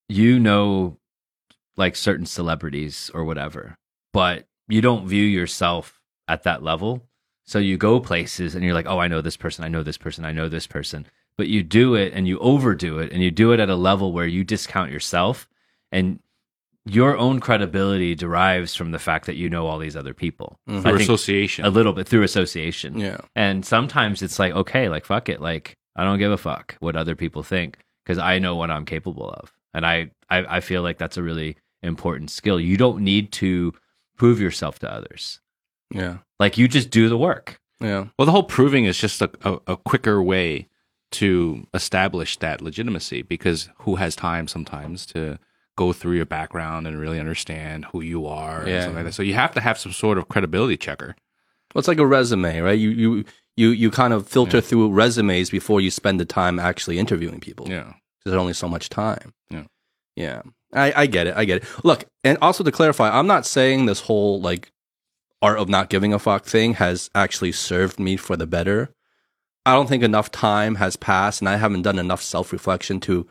you 0.08 0.38
know 0.38 0.96
like 1.76 1.94
certain 1.96 2.26
celebrities 2.26 3.10
or 3.14 3.24
whatever 3.24 3.76
but 4.12 4.46
you 4.68 4.80
don't 4.80 5.06
view 5.06 5.22
yourself 5.24 6.00
at 6.26 6.42
that 6.44 6.62
level 6.62 7.02
so 7.44 7.58
you 7.58 7.76
go 7.76 8.00
places 8.00 8.54
and 8.54 8.64
you're 8.64 8.72
like 8.74 8.86
oh 8.86 8.98
i 8.98 9.06
know 9.08 9.20
this 9.20 9.36
person 9.36 9.64
i 9.64 9.68
know 9.68 9.82
this 9.82 9.98
person 9.98 10.24
i 10.24 10.32
know 10.32 10.48
this 10.48 10.66
person 10.66 11.06
but 11.38 11.48
you 11.48 11.62
do 11.62 11.94
it 11.94 12.12
and 12.12 12.28
you 12.28 12.38
overdo 12.40 12.98
it 12.98 13.10
and 13.12 13.22
you 13.22 13.30
do 13.30 13.52
it 13.52 13.60
at 13.60 13.70
a 13.70 13.76
level 13.76 14.12
where 14.12 14.26
you 14.26 14.44
discount 14.44 14.90
yourself 14.90 15.48
and 15.90 16.18
your 16.84 17.16
own 17.16 17.38
credibility 17.38 18.14
derives 18.14 18.74
from 18.74 18.90
the 18.92 18.98
fact 18.98 19.26
that 19.26 19.36
you 19.36 19.48
know 19.48 19.66
all 19.66 19.78
these 19.78 19.96
other 19.96 20.14
people 20.14 20.58
Mhm. 20.68 20.82
Through 20.82 20.96
association 20.96 21.64
a 21.64 21.70
little 21.70 21.92
bit 21.92 22.08
through 22.08 22.22
association 22.24 22.98
Yeah, 22.98 23.18
and 23.36 23.64
sometimes 23.64 24.20
it's 24.22 24.38
like, 24.38 24.52
okay, 24.54 24.88
like 24.88 25.04
fuck 25.06 25.28
it, 25.28 25.40
like 25.40 25.76
I 25.96 26.04
don't 26.04 26.18
give 26.18 26.32
a 26.32 26.36
fuck 26.38 26.76
what 26.80 26.96
other 26.96 27.14
people 27.16 27.42
think 27.42 27.78
because 28.04 28.18
I 28.18 28.38
know 28.38 28.56
what 28.56 28.70
I'm 28.70 28.84
capable 28.84 29.30
of, 29.30 29.52
and 29.74 29.84
I, 29.86 30.10
I 30.30 30.56
I 30.56 30.60
feel 30.60 30.82
like 30.82 30.98
that's 30.98 31.16
a 31.18 31.22
really 31.22 31.56
important 31.82 32.30
skill. 32.30 32.58
You 32.60 32.76
don't 32.76 33.00
need 33.02 33.32
to 33.32 33.72
prove 34.16 34.40
yourself 34.40 34.78
to 34.80 34.90
others. 34.92 35.40
yeah, 35.94 36.18
Like 36.40 36.56
you 36.58 36.66
just 36.68 36.90
do 36.90 37.08
the 37.08 37.18
work. 37.18 37.60
yeah, 37.80 38.06
Well, 38.18 38.26
the 38.26 38.32
whole 38.32 38.42
proving 38.44 38.84
is 38.86 38.98
just 38.98 39.20
a, 39.22 39.30
a, 39.44 39.58
a 39.68 39.76
quicker 39.76 40.20
way 40.22 40.68
to 41.12 41.66
establish 41.74 42.36
that 42.38 42.60
legitimacy 42.60 43.22
because 43.22 43.68
who 43.80 43.96
has 43.96 44.14
time 44.14 44.46
sometimes 44.48 45.06
to 45.06 45.38
go 45.76 45.92
through 45.92 46.12
your 46.16 46.26
background 46.26 46.86
and 46.86 46.98
really 47.00 47.20
understand 47.20 47.86
who 47.92 48.00
you 48.00 48.26
are 48.26 48.60
and 48.60 48.68
Yeah. 48.68 48.80
something 48.80 48.96
like 48.96 49.04
that. 49.06 49.14
So 49.14 49.22
you 49.22 49.34
have 49.34 49.54
to 49.54 49.60
have 49.60 49.78
some 49.78 49.92
sort 49.92 50.18
of 50.18 50.28
credibility 50.28 50.76
checker. 50.76 51.14
Well, 51.74 51.80
it's 51.80 51.88
like 51.88 51.98
a 51.98 52.06
resume, 52.06 52.60
right? 52.60 52.78
You 52.78 52.90
you 52.90 53.24
you 53.56 53.70
you 53.70 53.90
kind 53.90 54.12
of 54.12 54.28
filter 54.28 54.58
Yeah. 54.58 54.62
through 54.62 54.90
resumes 54.92 55.50
before 55.50 55.80
you 55.80 55.90
spend 55.90 56.18
the 56.20 56.24
time 56.24 56.58
actually 56.58 56.98
interviewing 56.98 57.40
people. 57.40 57.68
Yeah. 57.68 57.84
Because 58.18 58.32
there's 58.32 58.40
only 58.40 58.52
so 58.54 58.68
much 58.68 58.88
time. 58.88 59.32
Yeah. 59.50 59.64
Yeah. 60.16 60.42
I, 60.74 60.92
I 61.02 61.06
get 61.06 61.26
it. 61.28 61.34
I 61.36 61.44
get 61.46 61.62
it. 61.62 61.68
Look, 61.84 62.04
and 62.24 62.36
also 62.42 62.62
to 62.64 62.70
clarify, 62.72 63.08
I'm 63.16 63.26
not 63.26 63.46
saying 63.46 63.86
this 63.86 64.00
whole 64.00 64.40
like 64.40 64.70
art 65.40 65.58
of 65.58 65.68
not 65.68 65.88
giving 65.88 66.12
a 66.12 66.18
fuck 66.18 66.44
thing 66.44 66.74
has 66.74 67.08
actually 67.14 67.52
served 67.52 67.98
me 68.00 68.16
for 68.16 68.36
the 68.36 68.46
better. 68.46 68.90
I 69.66 69.74
don't 69.74 69.88
think 69.88 70.02
enough 70.02 70.30
time 70.30 70.76
has 70.76 70.96
passed 70.96 71.40
and 71.40 71.48
I 71.48 71.56
haven't 71.56 71.82
done 71.82 71.98
enough 71.98 72.22
self 72.22 72.52
reflection 72.52 73.00
to 73.00 73.26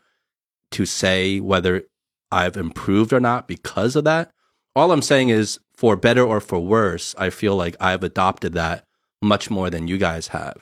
to 0.72 0.86
say 0.86 1.40
whether 1.40 1.84
I've 2.32 2.58
improved 2.58 3.14
or 3.14 3.20
not 3.20 3.48
because 3.48 3.96
of 3.96 4.04
that. 4.04 4.32
All 4.76 4.92
I'm 4.92 5.02
saying 5.02 5.30
is 5.30 5.60
for 5.76 5.96
better 5.96 6.24
or 6.24 6.40
for 6.40 6.60
worse, 6.60 7.16
I 7.18 7.30
feel 7.30 7.56
like 7.56 7.76
I've 7.80 8.04
adopted 8.04 8.54
that 8.54 8.84
much 9.22 9.50
more 9.50 9.70
than 9.70 9.88
you 9.88 9.98
guys 9.98 10.28
have. 10.30 10.58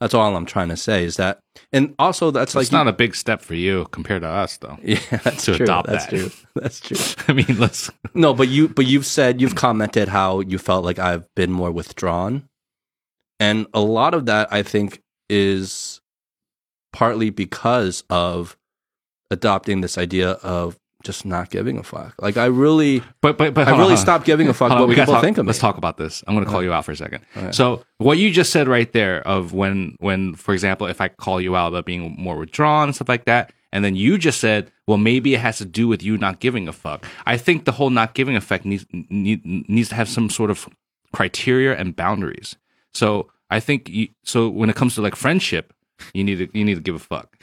That's 0.00 0.14
all 0.14 0.34
I'm 0.34 0.46
trying 0.46 0.70
to 0.70 0.78
say 0.78 1.04
is 1.04 1.16
that 1.16 1.40
and 1.72 1.94
also 1.98 2.30
that's 2.30 2.54
like 2.54 2.62
it's 2.62 2.72
not 2.72 2.88
a 2.88 2.92
big 2.92 3.14
step 3.14 3.42
for 3.42 3.54
you 3.54 3.84
compared 3.90 4.22
to 4.22 4.28
us, 4.28 4.56
though. 4.56 4.78
yeah, 4.82 4.98
that's 5.10 5.44
to 5.44 5.56
true. 5.56 5.64
adopt 5.64 5.88
that's 5.88 6.06
that. 6.06 6.10
true. 6.10 6.30
That's 6.54 6.80
true. 7.16 7.24
I 7.28 7.32
mean, 7.34 7.58
let's. 7.58 7.90
No, 8.14 8.32
but 8.32 8.48
you 8.48 8.68
but 8.68 8.86
you've 8.86 9.04
said 9.04 9.42
you've 9.42 9.56
commented 9.56 10.08
how 10.08 10.40
you 10.40 10.56
felt 10.56 10.86
like 10.86 10.98
I've 10.98 11.26
been 11.34 11.52
more 11.52 11.70
withdrawn. 11.70 12.48
And 13.40 13.66
a 13.74 13.80
lot 13.80 14.14
of 14.14 14.26
that 14.26 14.52
I 14.52 14.62
think 14.62 15.00
is 15.28 16.00
partly 16.92 17.30
because 17.30 18.04
of 18.10 18.56
adopting 19.30 19.80
this 19.80 19.96
idea 19.96 20.32
of 20.42 20.76
just 21.02 21.24
not 21.24 21.48
giving 21.48 21.78
a 21.78 21.82
fuck. 21.82 22.14
Like 22.20 22.36
I 22.36 22.44
really, 22.46 23.02
But 23.22 23.38
but 23.38 23.54
but 23.54 23.66
I 23.66 23.70
really 23.78 23.92
on. 23.92 23.96
stopped 23.98 24.26
giving 24.26 24.48
a 24.48 24.52
fuck 24.52 24.70
on, 24.70 24.80
what 24.80 24.88
we 24.88 24.94
people 24.96 25.14
talk- 25.14 25.22
think 25.24 25.38
of 25.38 25.46
me. 25.46 25.48
Let's 25.48 25.58
talk 25.58 25.78
about 25.78 25.96
this. 25.96 26.22
I'm 26.26 26.34
going 26.34 26.44
to 26.44 26.50
call 26.50 26.62
you 26.62 26.72
out 26.74 26.84
for 26.84 26.92
a 26.92 26.96
second. 26.96 27.24
So 27.52 27.82
what 27.98 28.18
you 28.18 28.30
just 28.30 28.52
said 28.52 28.68
right 28.68 28.92
there 28.92 29.26
of 29.26 29.54
when 29.54 29.96
when 30.00 30.34
for 30.34 30.52
example 30.52 30.86
if 30.88 31.00
I 31.00 31.08
call 31.08 31.40
you 31.40 31.56
out 31.56 31.68
about 31.68 31.86
being 31.86 32.14
more 32.18 32.36
withdrawn 32.36 32.88
and 32.88 32.94
stuff 32.94 33.08
like 33.08 33.24
that, 33.24 33.52
and 33.72 33.82
then 33.82 33.96
you 33.96 34.18
just 34.18 34.40
said, 34.40 34.70
well 34.86 34.98
maybe 34.98 35.32
it 35.32 35.40
has 35.40 35.56
to 35.58 35.64
do 35.64 35.88
with 35.88 36.02
you 36.02 36.18
not 36.18 36.38
giving 36.40 36.68
a 36.68 36.72
fuck. 36.72 37.06
I 37.24 37.38
think 37.38 37.64
the 37.64 37.72
whole 37.72 37.88
not 37.88 38.12
giving 38.12 38.36
effect 38.36 38.66
needs 38.66 38.84
need, 38.92 39.40
needs 39.46 39.88
to 39.90 39.94
have 39.94 40.08
some 40.08 40.28
sort 40.28 40.50
of 40.50 40.68
criteria 41.14 41.74
and 41.78 41.96
boundaries. 41.96 42.56
So 42.94 43.30
I 43.50 43.60
think 43.60 43.88
you, 43.88 44.08
so 44.24 44.48
when 44.48 44.70
it 44.70 44.76
comes 44.76 44.94
to 44.96 45.02
like 45.02 45.16
friendship. 45.16 45.72
You 46.14 46.24
need 46.24 46.36
to 46.36 46.58
you 46.58 46.64
need 46.64 46.76
to 46.76 46.80
give 46.80 46.94
a 46.94 46.98
fuck. 46.98 47.36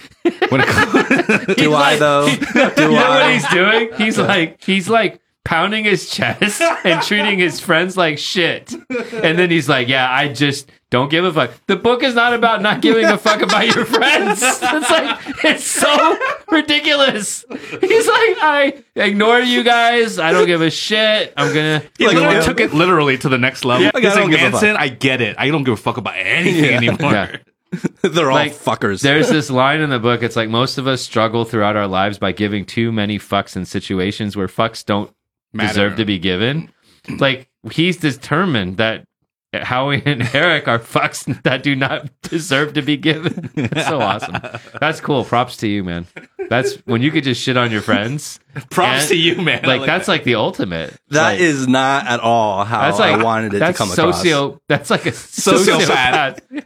When 0.49 0.61
it 0.61 0.65
comes, 0.67 1.55
Do 1.57 1.75
I 1.75 1.95
though? 1.95 2.25
Do 2.25 2.81
you 2.81 2.89
know 2.89 3.09
what 3.09 3.31
he's 3.31 3.47
doing? 3.49 3.89
He's 3.97 4.17
like 4.17 4.63
he's 4.63 4.89
like 4.89 5.21
pounding 5.45 5.83
his 5.83 6.09
chest 6.09 6.59
and 6.83 6.99
treating 7.03 7.37
his 7.37 7.59
friends 7.59 7.95
like 7.95 8.17
shit. 8.17 8.73
And 8.73 9.37
then 9.37 9.51
he's 9.51 9.69
like, 9.69 9.87
"Yeah, 9.87 10.11
I 10.11 10.29
just 10.33 10.71
don't 10.89 11.09
give 11.09 11.25
a 11.25 11.33
fuck." 11.33 11.51
The 11.67 11.75
book 11.75 12.03
is 12.03 12.15
not 12.15 12.33
about 12.33 12.61
not 12.61 12.81
giving 12.81 13.05
a 13.05 13.17
fuck 13.17 13.41
about 13.41 13.65
your 13.73 13.85
friends. 13.85 14.41
It's 14.77 14.89
like 14.89 15.19
it's 15.43 15.63
so 15.63 16.17
ridiculous. 16.51 17.45
He's 17.49 18.07
like, 18.07 18.37
"I 18.41 18.83
ignore 18.95 19.39
you 19.39 19.63
guys. 19.63 20.19
I 20.19 20.31
don't 20.31 20.45
give 20.47 20.61
a 20.61 20.69
shit. 20.71 21.33
I'm 21.37 21.53
gonna." 21.53 21.83
He 21.97 22.05
Like, 22.07 22.15
literally 22.15 22.45
took 22.45 22.59
it 22.59 22.73
literally 22.83 23.17
to 23.19 23.29
the 23.29 23.37
next 23.37 23.65
level. 23.65 23.85
Like, 23.85 23.95
I 23.95 23.99
He's 24.01 24.13
don't 24.13 24.29
like, 24.31 24.39
give 24.39 24.47
a 24.47 24.51
fuck. 24.51 24.61
Manson, 24.61 24.75
I 24.77 24.89
get 24.89 25.21
it. 25.21 25.35
I 25.39 25.49
don't 25.49 25.63
give 25.63 25.73
a 25.73 25.77
fuck 25.77 25.97
about 25.97 26.15
anything 26.17 26.73
anymore. 26.73 27.11
Yeah. 27.11 27.37
They're 28.01 28.29
all 28.31 28.35
Like, 28.35 28.53
fuckers. 28.53 29.01
There's 29.01 29.29
this 29.29 29.49
line 29.49 29.81
in 29.81 29.89
the 29.89 29.99
book. 29.99 30.23
It's 30.23 30.35
like 30.37 30.47
most 30.49 30.77
of 30.77 30.87
us 30.87 31.01
struggle 31.01 31.43
throughout 31.43 31.75
our 31.75 31.87
lives 31.87 32.17
by 32.17 32.31
giving 32.31 32.65
too 32.65 32.91
many 32.93 33.19
fucks 33.19 33.57
in 33.57 33.65
situations 33.65 34.37
where 34.37 34.47
fucks 34.47 34.85
don't 34.85 35.11
Matter. 35.51 35.67
deserve 35.67 35.97
to 35.97 36.05
be 36.05 36.17
given. 36.17 36.71
Like 37.19 37.49
he's 37.71 37.97
determined 37.97 38.77
that 38.77 39.05
Howie 39.53 40.03
and 40.05 40.21
Eric 40.35 40.67
are 40.67 40.77
fucks 40.79 41.41
that 41.43 41.63
do 41.63 41.75
not 41.75 42.09
deserve 42.23 42.73
to 42.73 42.81
be 42.81 42.97
given. 42.97 43.49
That's 43.55 43.87
so 43.87 43.99
awesome. 44.01 44.35
That's 44.79 44.99
cool. 45.01 45.23
Props 45.23 45.57
to 45.57 45.67
you, 45.67 45.83
man. 45.83 46.05
That's 46.49 46.75
when 46.85 47.01
you 47.01 47.11
could 47.11 47.23
just 47.23 47.41
shit 47.41 47.57
on 47.57 47.71
your 47.71 47.81
friends. 47.81 48.39
Props 48.69 49.01
And, 49.03 49.09
to 49.09 49.15
you, 49.17 49.41
man. 49.41 49.63
I 49.65 49.77
Like, 49.77 49.85
that's 49.85 50.07
like 50.07 50.23
the 50.25 50.35
ultimate. 50.35 50.93
That 51.09 51.23
like, 51.33 51.39
is 51.39 51.67
not 51.67 52.07
at 52.07 52.19
all 52.19 52.63
how 52.65 52.81
that's 52.81 52.99
like 52.99 53.15
I 53.19 53.23
wanted 53.23 53.47
it 53.47 53.51
to 53.51 53.59
that's 53.59 53.77
come 53.77 53.91
across. 53.91 54.17
socio. 54.21 54.61
That's 54.67 54.89
like 54.89 55.05
a 55.05 55.11
Sociopath. 55.11 56.39
sociopath. 56.41 56.65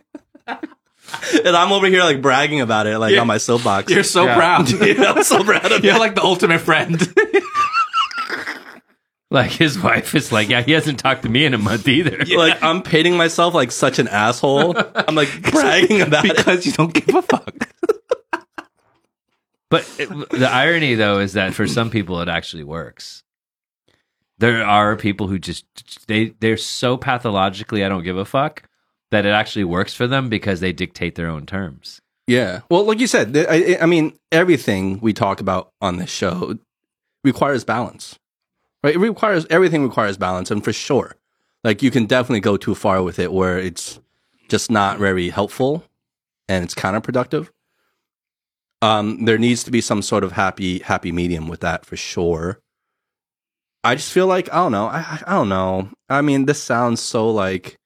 And 1.46 1.56
I'm 1.58 1.72
over 1.74 1.88
here 1.88 2.04
like 2.04 2.22
bragging 2.22 2.62
about 2.62 2.88
it, 2.88 2.98
like 2.98 3.14
Yeah. 3.14 3.22
on 3.22 3.28
my 3.28 3.38
soapbox. 3.38 3.92
You're 3.92 4.04
so 4.04 4.26
Yeah. 4.26 4.36
proud. 4.36 4.72
Yeah, 4.82 5.12
I'm 5.12 5.24
so 5.24 5.44
proud 5.44 5.72
of 5.72 5.84
You're 5.84 6.00
like 6.00 6.16
the 6.16 6.24
ultimate 6.24 6.60
friend. 6.62 7.00
Like 9.32 9.52
his 9.52 9.82
wife 9.82 10.14
is 10.14 10.32
like, 10.32 10.50
yeah, 10.50 10.62
he 10.62 10.74
hasn't 10.74 11.00
talked 11.00 11.24
to 11.24 11.30
me 11.30 11.46
in 11.46 11.54
a 11.54 11.58
month 11.58 11.88
either. 11.88 12.20
Like 12.38 12.62
I'm 12.62 12.84
painting 12.84 13.16
myself 13.16 13.54
like 13.54 13.72
such 13.72 13.98
an 13.98 14.08
asshole. 14.10 14.76
I'm 14.78 15.16
like 15.16 15.30
bragging 15.52 16.02
about 16.02 16.26
it. 16.26 16.36
because 16.36 16.66
you 16.66 16.74
don't 16.74 16.94
give 16.94 17.16
a 17.16 17.22
fuck. 17.22 17.70
But 19.70 19.90
it, 19.98 20.10
the 20.32 20.50
irony, 20.52 20.96
though, 20.96 21.20
is 21.20 21.32
that 21.32 21.54
for 21.54 21.66
some 21.66 21.90
people 21.90 22.20
it 22.20 22.28
actually 22.28 22.66
works. 22.66 23.24
There 24.38 24.66
are 24.66 24.98
people 24.98 25.30
who 25.30 25.40
just 25.40 25.66
they 26.08 26.34
they're 26.42 26.58
so 26.58 26.98
pathologically 26.98 27.86
I 27.86 27.88
don't 27.88 28.04
give 28.04 28.18
a 28.18 28.26
fuck 28.26 28.64
that 29.12 29.26
it 29.26 29.30
actually 29.30 29.64
works 29.64 29.94
for 29.94 30.08
them 30.08 30.28
because 30.28 30.60
they 30.60 30.74
dictate 30.74 31.16
their 31.16 31.30
own 31.30 31.46
terms. 31.46 32.02
Yeah. 32.28 32.62
Well, 32.70 32.84
like 32.84 33.00
you 33.00 33.08
said, 33.08 33.38
I, 33.38 33.78
I 33.80 33.86
mean, 33.86 34.18
everything 34.30 35.00
we 35.00 35.14
talk 35.14 35.40
about 35.40 35.72
on 35.82 35.96
this 35.96 36.10
show 36.10 36.58
requires 37.24 37.64
balance, 37.64 38.20
right? 38.84 38.96
It 38.96 39.00
requires 39.00 39.46
everything 39.50 39.84
requires 39.84 40.18
balance, 40.18 40.52
and 40.52 40.64
for 40.64 40.74
sure, 40.74 41.16
like 41.64 41.82
you 41.82 41.92
can 41.92 42.06
definitely 42.06 42.40
go 42.42 42.58
too 42.58 42.76
far 42.76 43.02
with 43.04 43.20
it 43.20 43.32
where 43.32 43.58
it's 43.60 44.00
just 44.50 44.70
not 44.72 44.98
very 45.00 45.30
helpful 45.30 45.84
and 46.50 46.64
it's 46.64 46.76
counterproductive. 46.76 47.50
Um, 48.82 49.25
there 49.25 49.38
needs 49.38 49.64
to 49.64 49.72
be 49.72 49.79
some 49.82 50.01
sort 50.01 50.24
of 50.24 50.32
happy 50.34 50.79
happy 50.79 51.12
medium 51.12 51.48
with 51.48 51.60
that 51.62 51.86
for 51.86 51.96
sure. 51.96 52.60
I 53.84 53.96
just 53.96 54.12
feel 54.12 54.27
like 54.27 54.51
I 54.51 54.58
don't 54.58 54.72
know. 54.72 54.88
I 54.88 55.00
I- 55.00 55.24
I 55.27 55.34
don't 55.34 55.50
know. 55.50 55.90
I 56.10 56.22
mean, 56.22 56.46
this 56.46 56.62
sounds 56.62 57.00
so 57.01 57.29
like 57.29 57.77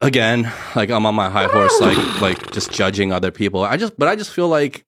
again 0.00 0.48
like 0.76 0.90
i'm 0.90 1.04
on 1.06 1.14
my 1.16 1.28
high 1.28 1.46
horse 1.48 1.76
like 1.80 2.20
like 2.20 2.52
just 2.52 2.70
judging 2.70 3.10
other 3.12 3.32
people 3.32 3.64
i 3.64 3.76
just 3.76 3.98
but 3.98 4.06
i 4.06 4.14
just 4.14 4.30
feel 4.32 4.46
like 4.46 4.86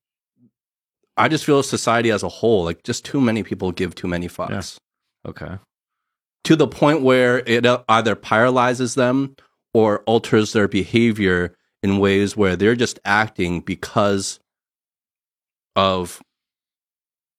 i 1.20 1.28
just 1.28 1.44
feel 1.44 1.62
society 1.62 2.10
as 2.10 2.22
a 2.22 2.28
whole 2.28 2.64
like 2.64 2.82
just 2.82 3.04
too 3.04 3.20
many 3.20 3.42
people 3.42 3.70
give 3.72 3.94
too 3.94 4.08
many 4.08 4.28
fucks 4.28 4.76
Okay. 5.26 5.58
to 6.44 6.56
the 6.56 6.66
point 6.66 7.02
where 7.02 7.40
it 7.46 7.66
uh, 7.66 7.82
either 7.88 8.14
paralyzes 8.16 8.94
them 8.94 9.36
or 9.74 10.00
alters 10.06 10.52
their 10.52 10.66
behavior 10.68 11.54
in 11.82 11.98
ways 11.98 12.36
where 12.36 12.56
they're 12.56 12.74
just 12.74 12.98
acting 13.04 13.60
because 13.60 14.40
of 15.76 16.20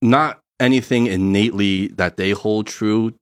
not 0.02 0.40
anything 0.60 1.08
innately 1.08 1.88
that 1.88 2.18
they 2.18 2.32
hold 2.32 2.68
true 2.68 3.14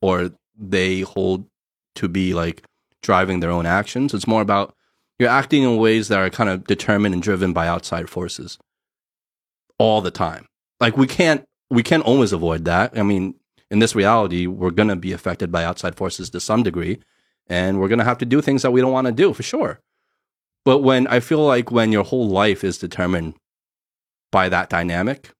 or 0.00 0.30
they 0.56 1.00
hold 1.02 1.46
to 1.94 2.08
be 2.08 2.34
like 2.34 2.62
driving 3.02 3.40
their 3.40 3.50
own 3.50 3.66
actions. 3.66 4.12
It's 4.14 4.26
more 4.26 4.42
about 4.42 4.74
you're 5.18 5.28
acting 5.28 5.62
in 5.62 5.76
ways 5.76 6.08
that 6.08 6.18
are 6.18 6.30
kind 6.30 6.50
of 6.50 6.64
determined 6.66 7.14
and 7.14 7.22
driven 7.22 7.52
by 7.52 7.66
outside 7.68 8.08
forces 8.08 8.58
all 9.78 10.00
the 10.00 10.10
time. 10.10 10.46
Like 10.80 10.96
we 10.96 11.06
can't 11.06 11.44
we 11.70 11.82
can't 11.82 12.04
always 12.04 12.32
avoid 12.32 12.64
that. 12.64 12.98
I 12.98 13.02
mean, 13.02 13.34
in 13.70 13.78
this 13.78 13.94
reality, 13.94 14.46
we're 14.46 14.70
going 14.70 14.88
to 14.88 14.96
be 14.96 15.12
affected 15.12 15.52
by 15.52 15.64
outside 15.64 15.94
forces 15.94 16.30
to 16.30 16.40
some 16.40 16.62
degree, 16.62 17.00
and 17.46 17.78
we're 17.78 17.88
going 17.88 17.98
to 17.98 18.04
have 18.04 18.18
to 18.18 18.26
do 18.26 18.40
things 18.40 18.62
that 18.62 18.70
we 18.70 18.80
don't 18.80 18.92
want 18.92 19.06
to 19.06 19.12
do 19.12 19.32
for 19.32 19.42
sure. 19.42 19.80
But 20.64 20.78
when 20.78 21.06
I 21.06 21.20
feel 21.20 21.44
like 21.44 21.70
when 21.70 21.92
your 21.92 22.04
whole 22.04 22.28
life 22.28 22.64
is 22.64 22.78
determined 22.78 23.34
by 24.30 24.48
that 24.48 24.68
dynamic, 24.68 25.30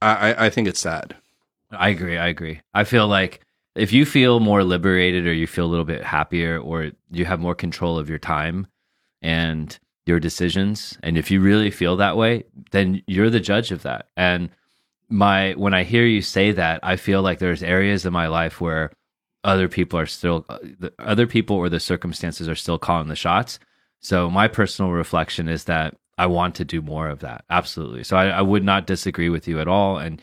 I, 0.00 0.32
I, 0.32 0.46
I 0.46 0.50
think 0.50 0.68
it's 0.68 0.80
sad. 0.80 1.16
I 1.70 1.90
agree. 1.90 2.18
I 2.18 2.28
agree. 2.28 2.60
I 2.74 2.84
feel 2.84 3.06
like 3.06 3.40
if 3.74 3.92
you 3.92 4.04
feel 4.04 4.40
more 4.40 4.64
liberated 4.64 5.26
or 5.26 5.32
you 5.32 5.46
feel 5.46 5.66
a 5.66 5.68
little 5.68 5.84
bit 5.84 6.02
happier 6.02 6.58
or 6.58 6.90
you 7.10 7.24
have 7.24 7.40
more 7.40 7.54
control 7.54 7.98
of 7.98 8.08
your 8.08 8.18
time 8.18 8.66
and 9.22 9.78
your 10.10 10.20
decisions, 10.20 10.98
and 11.02 11.16
if 11.16 11.30
you 11.30 11.40
really 11.40 11.70
feel 11.70 11.96
that 11.96 12.16
way, 12.16 12.44
then 12.72 13.02
you're 13.06 13.30
the 13.30 13.40
judge 13.40 13.70
of 13.72 13.82
that. 13.82 14.08
And 14.16 14.50
my 15.08 15.52
when 15.52 15.74
I 15.74 15.84
hear 15.84 16.04
you 16.04 16.22
say 16.22 16.52
that, 16.52 16.80
I 16.82 16.96
feel 16.96 17.22
like 17.22 17.38
there's 17.38 17.62
areas 17.62 18.04
in 18.04 18.12
my 18.12 18.26
life 18.26 18.60
where 18.60 18.92
other 19.44 19.68
people 19.68 19.98
are 19.98 20.06
still 20.06 20.44
uh, 20.48 20.58
the 20.78 20.92
other 20.98 21.26
people 21.26 21.56
or 21.56 21.68
the 21.68 21.80
circumstances 21.80 22.48
are 22.48 22.54
still 22.54 22.78
calling 22.78 23.08
the 23.08 23.16
shots. 23.16 23.58
So 24.00 24.30
my 24.30 24.48
personal 24.48 24.90
reflection 24.92 25.48
is 25.48 25.64
that 25.64 25.96
I 26.18 26.26
want 26.26 26.54
to 26.56 26.64
do 26.64 26.82
more 26.82 27.08
of 27.08 27.20
that. 27.20 27.44
Absolutely. 27.48 28.04
So 28.04 28.16
I, 28.16 28.26
I 28.26 28.42
would 28.42 28.64
not 28.64 28.86
disagree 28.86 29.30
with 29.30 29.48
you 29.48 29.60
at 29.60 29.68
all. 29.68 29.98
And 29.98 30.22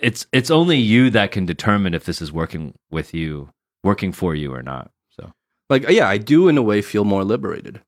it's 0.00 0.26
it's 0.32 0.50
only 0.50 0.78
you 0.78 1.10
that 1.10 1.32
can 1.32 1.46
determine 1.46 1.94
if 1.94 2.04
this 2.04 2.22
is 2.22 2.32
working 2.32 2.74
with 2.90 3.14
you, 3.14 3.50
working 3.82 4.12
for 4.12 4.34
you 4.34 4.54
or 4.54 4.62
not. 4.62 4.90
So 5.10 5.32
like 5.70 5.88
yeah 5.88 6.08
i 6.08 6.18
do 6.18 6.48
in 6.48 6.58
a 6.58 6.62
way 6.62 6.82
feel 6.82 7.04
more 7.04 7.24
liberated 7.24 7.80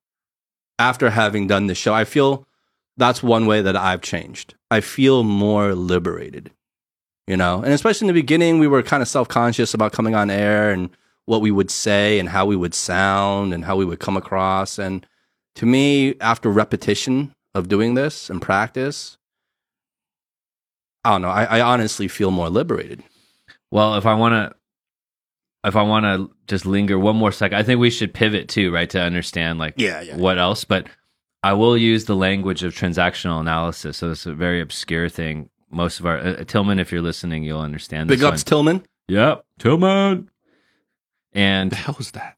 after 0.79 1.11
having 1.11 1.47
done 1.47 1.67
this 1.67 1.79
show 1.79 1.95
i 1.95 2.05
feel 2.05 2.47
that's 2.97 3.23
one 3.23 3.47
way 3.47 3.61
that 3.61 3.77
i've 3.77 4.01
changed. 4.01 4.55
I 4.71 4.81
feel 4.81 5.23
more 5.23 5.75
liberated 5.75 6.51
you 7.27 7.37
know? 7.37 7.63
And 7.63 7.73
especially 7.73 8.07
in 8.07 8.15
the 8.15 8.21
beginning 8.21 8.59
we 8.59 8.69
were 8.69 8.83
kind 8.83 9.03
of 9.03 9.09
self-conscious 9.09 9.75
about 9.75 9.93
coming 9.93 10.15
on 10.15 10.31
air 10.31 10.71
and 10.71 10.91
what 11.25 11.41
we 11.41 11.51
would 11.51 11.71
say 11.71 12.19
and 12.19 12.29
how 12.29 12.47
we 12.47 12.57
would 12.57 12.75
sound 12.75 13.53
and 13.53 13.65
how 13.65 13.77
we 13.77 13.85
would 13.85 13.99
come 13.99 14.17
across. 14.17 14.79
And 14.79 15.07
to 15.57 15.67
me 15.67 16.15
after 16.21 16.51
repetition 16.51 17.35
of 17.55 17.69
doing 17.69 17.95
this 17.95 18.29
and 18.29 18.43
practice 18.43 19.17
i 21.05 21.11
don't 21.11 21.23
know 21.23 21.31
i, 21.31 21.45
I 21.45 21.61
honestly 21.63 22.09
feel 22.09 22.31
more 22.31 22.51
liberated. 22.51 23.03
Well, 23.71 23.97
if 23.97 24.07
I 24.07 24.15
want 24.15 24.33
to, 24.35 24.56
if 25.67 25.77
I 25.77 25.83
want 25.83 26.05
to 26.05 26.31
just 26.47 26.65
linger 26.65 26.99
one 26.99 27.17
more 27.17 27.33
second, 27.33 27.59
I 27.59 27.63
think 27.63 27.81
we 27.81 27.91
should 27.91 28.15
pivot 28.15 28.49
too, 28.49 28.73
right, 28.73 28.89
to 28.91 29.01
understand 29.01 29.59
like 29.59 29.75
Yeah, 29.77 30.01
yeah. 30.01 30.17
what 30.17 30.39
else. 30.39 30.65
But 30.65 30.87
I 31.43 31.53
will 31.53 31.77
use 31.77 32.05
the 32.07 32.17
language 32.17 32.63
of 32.63 32.75
transactional 32.75 33.41
analysis. 33.41 33.99
So 33.99 34.11
it's 34.13 34.27
a 34.27 34.35
very 34.35 34.61
obscure 34.61 35.09
thing. 35.09 35.51
Most 35.71 36.01
of 36.01 36.07
our 36.07 36.19
uh, 36.19 36.45
Tillman, 36.45 36.79
if 36.79 36.93
you're 36.93 37.03
listening, 37.03 37.43
you'll 37.43 37.61
understand 37.61 38.09
this 38.09 38.19
big 38.21 38.25
ups 38.25 38.41
one. 38.41 38.45
tillman 38.47 38.87
Yep, 39.09 39.45
Tillman. 39.59 40.31
And 41.33 41.71
the 41.71 41.77
hell 41.77 41.97
is 42.01 42.13
that? 42.13 42.37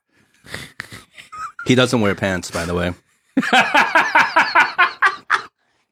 he 1.66 1.74
doesn't 1.74 2.00
wear 2.00 2.14
pants 2.14 2.50
by 2.50 2.64
the 2.64 2.74
way 2.74 2.94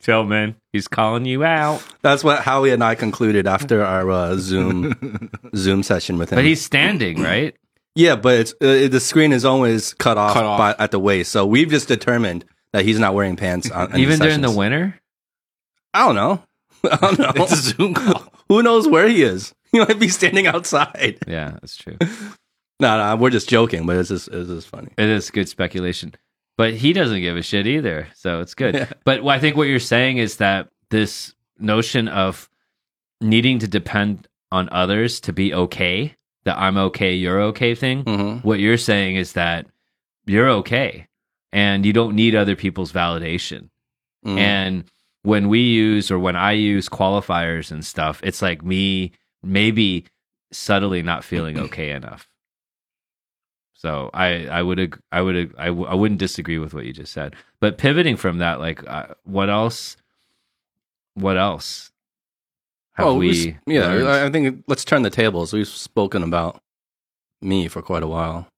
Tillman, 0.07 0.55
he's 0.73 0.87
calling 0.87 1.25
you 1.25 1.43
out. 1.43 1.83
That's 2.03 2.23
what 2.23 2.43
Howie 2.43 2.71
and 2.71 2.85
I 2.85 2.95
concluded 2.95 3.49
after 3.49 3.85
our 3.85 4.09
uh, 4.09 4.37
Zoom 4.37 5.31
Zoom 5.57 5.83
session 5.83 6.17
with 6.17 6.31
him. 6.31 6.37
But 6.37 6.45
he's 6.45 6.65
standing, 6.65 7.21
right? 7.21 7.57
yeah, 7.97 8.15
but 8.15 8.39
it's, 8.39 8.53
uh, 8.61 8.87
the 8.89 9.01
screen 9.01 9.33
is 9.33 9.45
always 9.45 9.95
cut 9.95 10.17
off, 10.17 10.35
Cut 10.35 10.45
off. 10.45 10.59
By, 10.59 10.77
at 10.85 10.93
the 10.93 11.01
waist, 11.01 11.33
so 11.33 11.45
we've 11.45 11.69
just 11.71 11.89
determined 11.89 12.45
that 12.73 12.85
he's 12.85 13.01
not 13.01 13.15
wearing 13.15 13.35
pants 13.35 13.69
on, 13.69 13.93
in 13.95 13.99
Even 14.01 14.21
during 14.21 14.43
the 14.43 14.49
sessions. 14.49 14.57
winter. 14.57 15.01
I 15.93 16.07
don't 16.07 16.15
know. 16.15 16.43
I 16.85 16.97
don't 16.99 17.19
know. 17.19 17.33
It's 17.43 17.53
a 17.53 17.57
Zoom 17.57 17.95
call. 17.95 18.33
Who 18.49 18.63
knows 18.63 18.87
where 18.87 19.09
he 19.09 19.25
is? 19.25 19.55
He 19.73 19.81
might 19.81 19.99
be 19.99 20.09
standing 20.09 20.47
outside. 20.47 21.19
Yeah, 21.27 21.53
that's 21.61 21.77
true. 21.77 21.97
No, 22.79 22.97
no, 22.99 23.17
we're 23.17 23.31
just 23.31 23.49
joking, 23.49 23.87
but 23.87 23.97
it's 23.97 24.11
just 24.11 24.29
it's 24.29 24.49
just 24.49 24.69
funny. 24.69 24.91
It 24.97 25.09
is 25.09 25.31
good 25.31 25.49
speculation. 25.49 26.15
But 26.57 26.75
he 26.75 26.93
doesn't 26.93 27.21
give 27.21 27.37
a 27.37 27.43
shit 27.43 27.67
either. 27.67 28.09
So 28.15 28.41
it's 28.41 28.55
good. 28.55 28.75
Yeah. 28.75 28.89
But 29.05 29.27
I 29.27 29.39
think 29.39 29.57
what 29.57 29.69
you're 29.69 29.79
saying 29.79 30.19
is 30.19 30.37
that 30.39 30.69
this 30.91 31.35
notion 31.59 32.09
of 32.09 32.49
needing 33.21 33.59
to 33.61 33.69
depend 33.69 34.27
on 34.51 34.69
others 34.73 35.21
to 35.21 35.33
be 35.33 35.53
okay, 35.53 36.15
that 36.45 36.57
I'm 36.59 36.77
okay, 36.79 37.15
you're 37.15 37.41
okay 37.43 37.75
thing, 37.75 38.05
Mm-hmm. 38.05 38.47
what 38.47 38.59
you're 38.61 38.77
saying 38.79 39.17
is 39.17 39.33
that 39.33 39.67
you're 40.27 40.49
okay 40.49 41.09
and 41.53 41.85
you 41.85 41.93
don't 41.93 42.15
need 42.15 42.35
other 42.35 42.57
people's 42.57 42.93
validation. 42.93 43.69
Mm-hmm. 44.25 44.39
And 44.39 44.85
when 45.23 45.49
we 45.49 45.61
use 45.61 46.11
or 46.11 46.19
when 46.19 46.37
I 46.37 46.53
use 46.53 46.89
qualifiers 46.89 47.71
and 47.71 47.85
stuff, 47.85 48.21
it's 48.23 48.41
like 48.43 48.65
me 48.65 49.13
maybe 49.43 50.05
subtly 50.53 51.03
not 51.03 51.25
feeling 51.25 51.59
okay 51.67 51.91
enough. 51.91 52.29
So 53.87 54.11
I 54.13 54.49
I 54.49 54.63
would 54.63 54.81
ag- 54.81 54.99
I 55.13 55.23
would 55.23 55.37
ag- 55.37 55.55
I, 55.57 55.67
w- 55.67 55.87
I 55.87 55.95
wouldn't 55.95 56.19
disagree 56.19 56.59
with 56.59 56.75
what 56.75 56.87
you 56.87 56.93
just 56.93 57.13
said. 57.13 57.37
But 57.61 57.79
pivoting 57.79 58.17
from 58.17 58.39
that, 58.39 58.59
like 58.59 58.83
uh, 58.91 59.15
what 59.23 59.49
else? 59.49 59.97
What 61.15 61.37
else? 61.39 61.93
Have 62.95 63.07
oh, 63.07 63.15
we? 63.15 63.57
we, 63.65 63.75
yeah, 63.75 63.87
learned? 63.87 64.09
I 64.09 64.27
I 64.27 64.31
think 64.31 64.65
let's 64.67 64.85
turn 64.85 65.03
the 65.03 65.11
tables. 65.11 65.53
We've 65.53 65.69
spoken 65.69 66.25
about 66.25 66.61
me 67.41 67.69
for 67.69 67.81
quite 67.81 68.03
a 68.03 68.09
while 68.09 68.49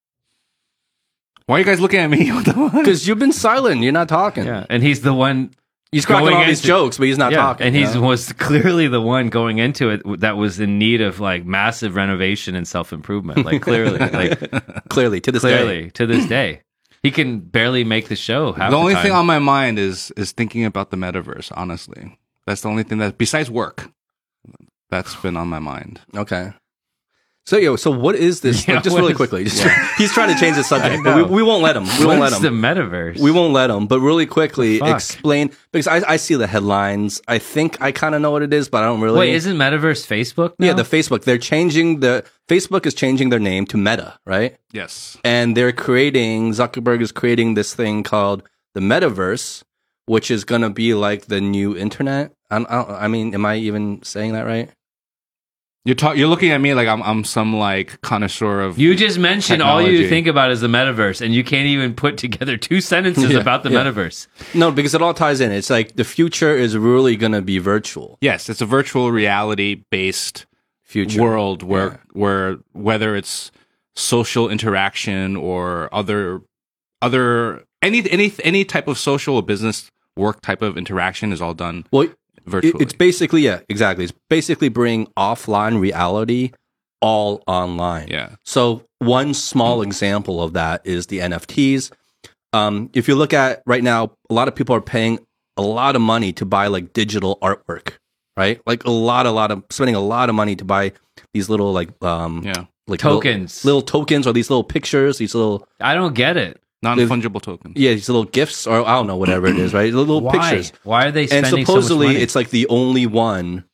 Why 1.45 1.57
are 1.57 1.59
you 1.59 1.65
guys 1.67 1.81
looking 1.81 2.01
at 2.01 2.09
me? 2.09 2.33
What 2.37 2.47
the 2.47 2.55
fuck? 2.55 2.73
because 2.73 3.07
you've 3.07 3.19
been 3.19 3.33
silent. 3.33 3.83
You're 3.83 3.93
not 3.93 4.09
talking. 4.09 4.47
yeah, 4.47 4.65
and 4.71 4.83
he's 4.83 5.03
the 5.03 5.13
one 5.13 5.51
he's 5.93 6.07
cracking 6.07 6.27
Going 6.27 6.37
all 6.37 6.47
these 6.47 6.59
into- 6.61 6.69
jokes, 6.69 6.99
but 6.99 7.07
he's 7.07 7.19
not 7.19 7.33
yeah, 7.33 7.39
talking. 7.39 7.67
and 7.67 7.75
he 7.75 7.83
he's 7.83 7.95
know? 7.95 8.03
was 8.03 8.33
clearly 8.35 8.89
the 8.89 9.01
one 9.01 9.29
going 9.29 9.59
into 9.59 9.91
it 9.91 10.03
that 10.21 10.37
was 10.37 10.61
in 10.61 10.79
need 10.79 11.01
of 11.01 11.21
like 11.21 11.45
massive 11.45 11.95
renovation 11.95 12.55
and 12.55 12.67
self 12.67 12.93
improvement. 12.93 13.45
Like 13.45 13.63
clearly, 13.63 13.99
like 14.13 14.89
clearly 14.89 15.21
to 15.23 15.33
this 15.33 15.43
day. 15.43 15.49
clearly 15.63 15.91
to 15.93 16.07
this 16.07 16.27
day, 16.27 16.63
he 17.03 17.11
can 17.11 17.41
barely 17.41 17.85
make 17.85 18.09
the 18.09 18.17
show. 18.17 18.53
Half 18.53 18.71
the 18.71 18.77
only 18.77 18.95
time. 18.95 19.03
thing 19.03 19.13
on 19.13 19.27
my 19.27 19.39
mind 19.39 19.79
is 19.79 20.11
is 20.17 20.33
thinking 20.33 20.65
about 20.65 20.91
the 20.91 20.97
metaverse. 20.97 21.53
Honestly, 21.57 22.19
that's 22.47 22.63
the 22.63 22.69
only 22.69 22.83
thing 22.83 22.99
that 22.99 23.19
besides 23.19 23.51
work, 23.51 23.91
that's 24.91 25.15
been 25.17 25.37
on 25.37 25.49
my 25.49 25.59
mind. 25.59 26.01
Okay. 26.17 26.53
So 27.49 27.57
yo, 27.57 27.77
so 27.77 27.91
what 27.91 28.15
is 28.15 28.43
this? 28.43 28.59
Yeah, 28.69 28.75
like, 28.75 28.85
just 28.85 28.95
really 28.95 29.13
is- 29.13 29.17
quickly, 29.17 29.45
just, 29.45 29.63
he's 29.97 30.13
trying 30.13 30.35
to 30.35 30.39
change 30.39 30.57
the 30.57 30.63
subject, 30.63 31.03
but 31.03 31.17
we, 31.17 31.23
we 31.37 31.43
won't 31.43 31.63
let 31.63 31.79
him. 31.79 31.85
We 31.99 32.05
won't 32.05 32.21
let 32.21 32.35
him. 32.35 32.43
the 32.43 32.51
metaverse? 32.51 33.19
We 33.19 33.31
won't 33.31 33.55
let 33.55 33.71
him. 33.71 33.87
But 33.87 34.01
really 34.01 34.27
quickly, 34.27 34.83
explain 34.83 35.53
because 35.73 35.87
I, 35.87 36.03
I 36.07 36.17
see 36.19 36.35
the 36.35 36.47
headlines. 36.47 37.23
I 37.27 37.39
think 37.39 37.81
I 37.81 37.91
kind 37.91 38.15
of 38.15 38.21
know 38.21 38.33
what 38.33 38.43
it 38.43 38.53
is, 38.53 38.69
but 38.69 38.83
I 38.83 38.87
don't 38.87 39.01
really. 39.01 39.19
Wait, 39.19 39.35
isn't 39.35 39.57
metaverse 39.57 40.07
Facebook? 40.07 40.57
Now? 40.59 40.67
yeah, 40.67 40.73
the 40.75 40.83
Facebook. 40.83 41.25
They're 41.25 41.39
changing 41.39 42.01
the 42.01 42.23
Facebook 42.49 42.85
is 42.85 42.93
changing 42.93 43.31
their 43.31 43.41
name 43.41 43.65
to 43.69 43.79
Meta, 43.79 44.19
right? 44.27 44.59
Yes. 44.75 45.17
and 45.25 45.57
they're 45.57 45.73
creating 45.73 46.53
Zuckerberg 46.53 47.01
is 47.01 47.13
creating 47.13 47.55
this 47.55 47.75
thing 47.75 48.03
called 48.03 48.43
the 48.75 48.81
metaverse, 48.81 49.63
which 50.05 50.31
is 50.31 50.45
going 50.45 50.61
to 50.61 50.71
be 50.71 50.93
like 50.93 51.27
the 51.27 51.41
new 51.41 51.75
internet. 51.75 52.35
I, 52.51 52.59
I, 52.59 53.05
I 53.05 53.09
mean, 53.09 53.33
am 53.33 53.47
I 53.47 53.57
even 53.57 54.03
saying 54.03 54.35
that 54.35 54.45
right? 54.45 54.69
You're 55.89 55.95
talk, 55.95 56.19
You're 56.19 56.29
looking 56.29 56.51
at 56.51 56.61
me 56.61 56.75
like 56.75 56.87
I'm 56.87 57.03
I'm 57.03 57.25
some 57.25 57.57
like 57.57 57.99
connoisseur 58.03 58.61
of. 58.61 58.79
You 58.79 58.95
just 58.95 59.19
mentioned 59.19 59.63
all 59.63 59.81
you 59.81 59.87
Technology. 59.89 60.09
think 60.11 60.27
about 60.27 60.51
is 60.51 60.61
the 60.61 60.67
metaverse, 60.69 61.23
and 61.23 61.35
you 61.35 61.43
can't 61.43 61.67
even 61.67 61.95
put 61.95 62.19
together 62.19 62.59
two 62.59 62.81
sentences 62.93 63.31
Yeah, 63.31 63.39
about 63.41 63.63
the 63.63 63.71
yeah. 63.71 63.85
metaverse. 63.85 64.27
No, 64.55 64.71
because 64.71 64.95
it 64.95 65.01
all 65.01 65.15
ties 65.15 65.41
in. 65.41 65.51
It's 65.51 65.71
like 65.71 65.97
the 65.97 66.05
future 66.05 66.55
is 66.55 66.77
really 66.77 67.17
going 67.17 67.33
to 67.33 67.41
be 67.41 67.57
virtual. 67.59 68.19
yes, 68.21 68.51
it's 68.51 68.61
a 68.61 68.67
virtual 68.67 69.11
reality 69.11 69.83
based 69.91 70.45
Future 70.83 71.23
world 71.23 71.63
where 71.63 71.87
Yeah. 71.93 71.97
where 72.13 72.57
whether 72.73 73.17
it's 73.17 73.51
social 73.97 74.51
interaction 74.51 75.37
or 75.37 75.89
other 75.91 76.43
other 77.01 77.65
any 77.81 78.11
any 78.11 78.31
any 78.45 78.63
type 78.65 78.89
of 78.89 78.99
social 78.99 79.37
or 79.37 79.43
business 79.43 79.91
work 80.17 80.41
type 80.43 80.61
of 80.61 80.77
interaction 80.77 81.33
is 81.33 81.41
all 81.41 81.55
done 81.55 81.87
Well, 81.93 82.03
it, 82.03 82.18
virtually. 82.49 82.83
it's 82.83 82.93
basically 82.95 83.43
yeah, 83.43 83.61
exactly. 83.69 84.05
It's 84.05 84.15
basically 84.31 84.69
bring 84.69 85.07
offline 85.17 85.81
reality 85.81 86.53
all 87.01 87.43
online. 87.47 88.09
yeah. 88.09 88.37
So 88.45 88.85
one 88.99 89.33
small 89.35 89.83
example 89.83 90.43
of 90.43 90.53
that 90.55 90.81
is 90.85 91.07
the 91.07 91.19
NFTs. 91.21 91.93
Um, 92.53 92.91
if 92.95 93.07
you 93.09 93.15
look 93.15 93.33
at 93.33 93.63
right 93.67 93.85
now, 93.85 94.13
a 94.31 94.35
lot 94.35 94.49
of 94.49 94.55
people 94.55 94.75
are 94.75 94.81
paying 94.81 95.19
a 95.57 95.63
lot 95.63 95.95
of 95.97 96.03
money 96.03 96.33
to 96.35 96.45
buy 96.47 96.67
like 96.69 96.93
digital 96.93 97.39
artwork, 97.43 97.93
right? 98.37 98.61
Like 98.67 98.85
a 98.85 98.91
lot, 98.91 99.27
a 99.27 99.31
lot 99.31 99.51
of 99.51 99.63
spending 99.71 99.95
a 99.95 100.01
lot 100.01 100.29
of 100.29 100.35
money 100.35 100.57
to 100.57 100.65
buy 100.65 100.93
these 101.35 101.49
little 101.49 101.73
like 101.73 101.91
um 102.03 102.43
Yeah. 102.45 102.65
like 102.87 103.01
Tokens. 103.01 103.65
little, 103.65 103.79
little 103.79 103.87
tokens 103.87 104.27
or 104.27 104.33
these 104.33 104.51
little 104.51 104.65
pictures, 104.65 105.19
these 105.19 105.35
little 105.35 105.67
I 105.81 105.95
don't 105.95 106.15
get 106.15 106.37
it. 106.37 106.61
Non 106.83 106.97
fungible 106.99 107.43
tokens. 107.43 107.75
yeah, 107.77 107.93
these 107.95 108.09
little 108.09 108.25
gifts 108.25 108.67
or 108.67 108.87
I 108.87 108.95
don't 108.95 109.07
know 109.09 109.17
whatever 109.17 109.47
it 109.49 109.59
is, 109.59 109.75
right? 109.75 109.93
Little 109.93 110.21
Why? 110.21 110.51
pictures. 110.51 110.73
Why 110.85 111.07
are 111.07 111.11
they 111.11 111.23
And 111.23 111.47
spending 111.47 111.65
supposedly 111.67 111.89
so 111.89 111.97
much 111.99 112.07
money? 112.15 112.23
it's 112.23 112.35
like 112.37 112.51
the 112.51 112.67
only 112.69 113.07
one 113.07 113.65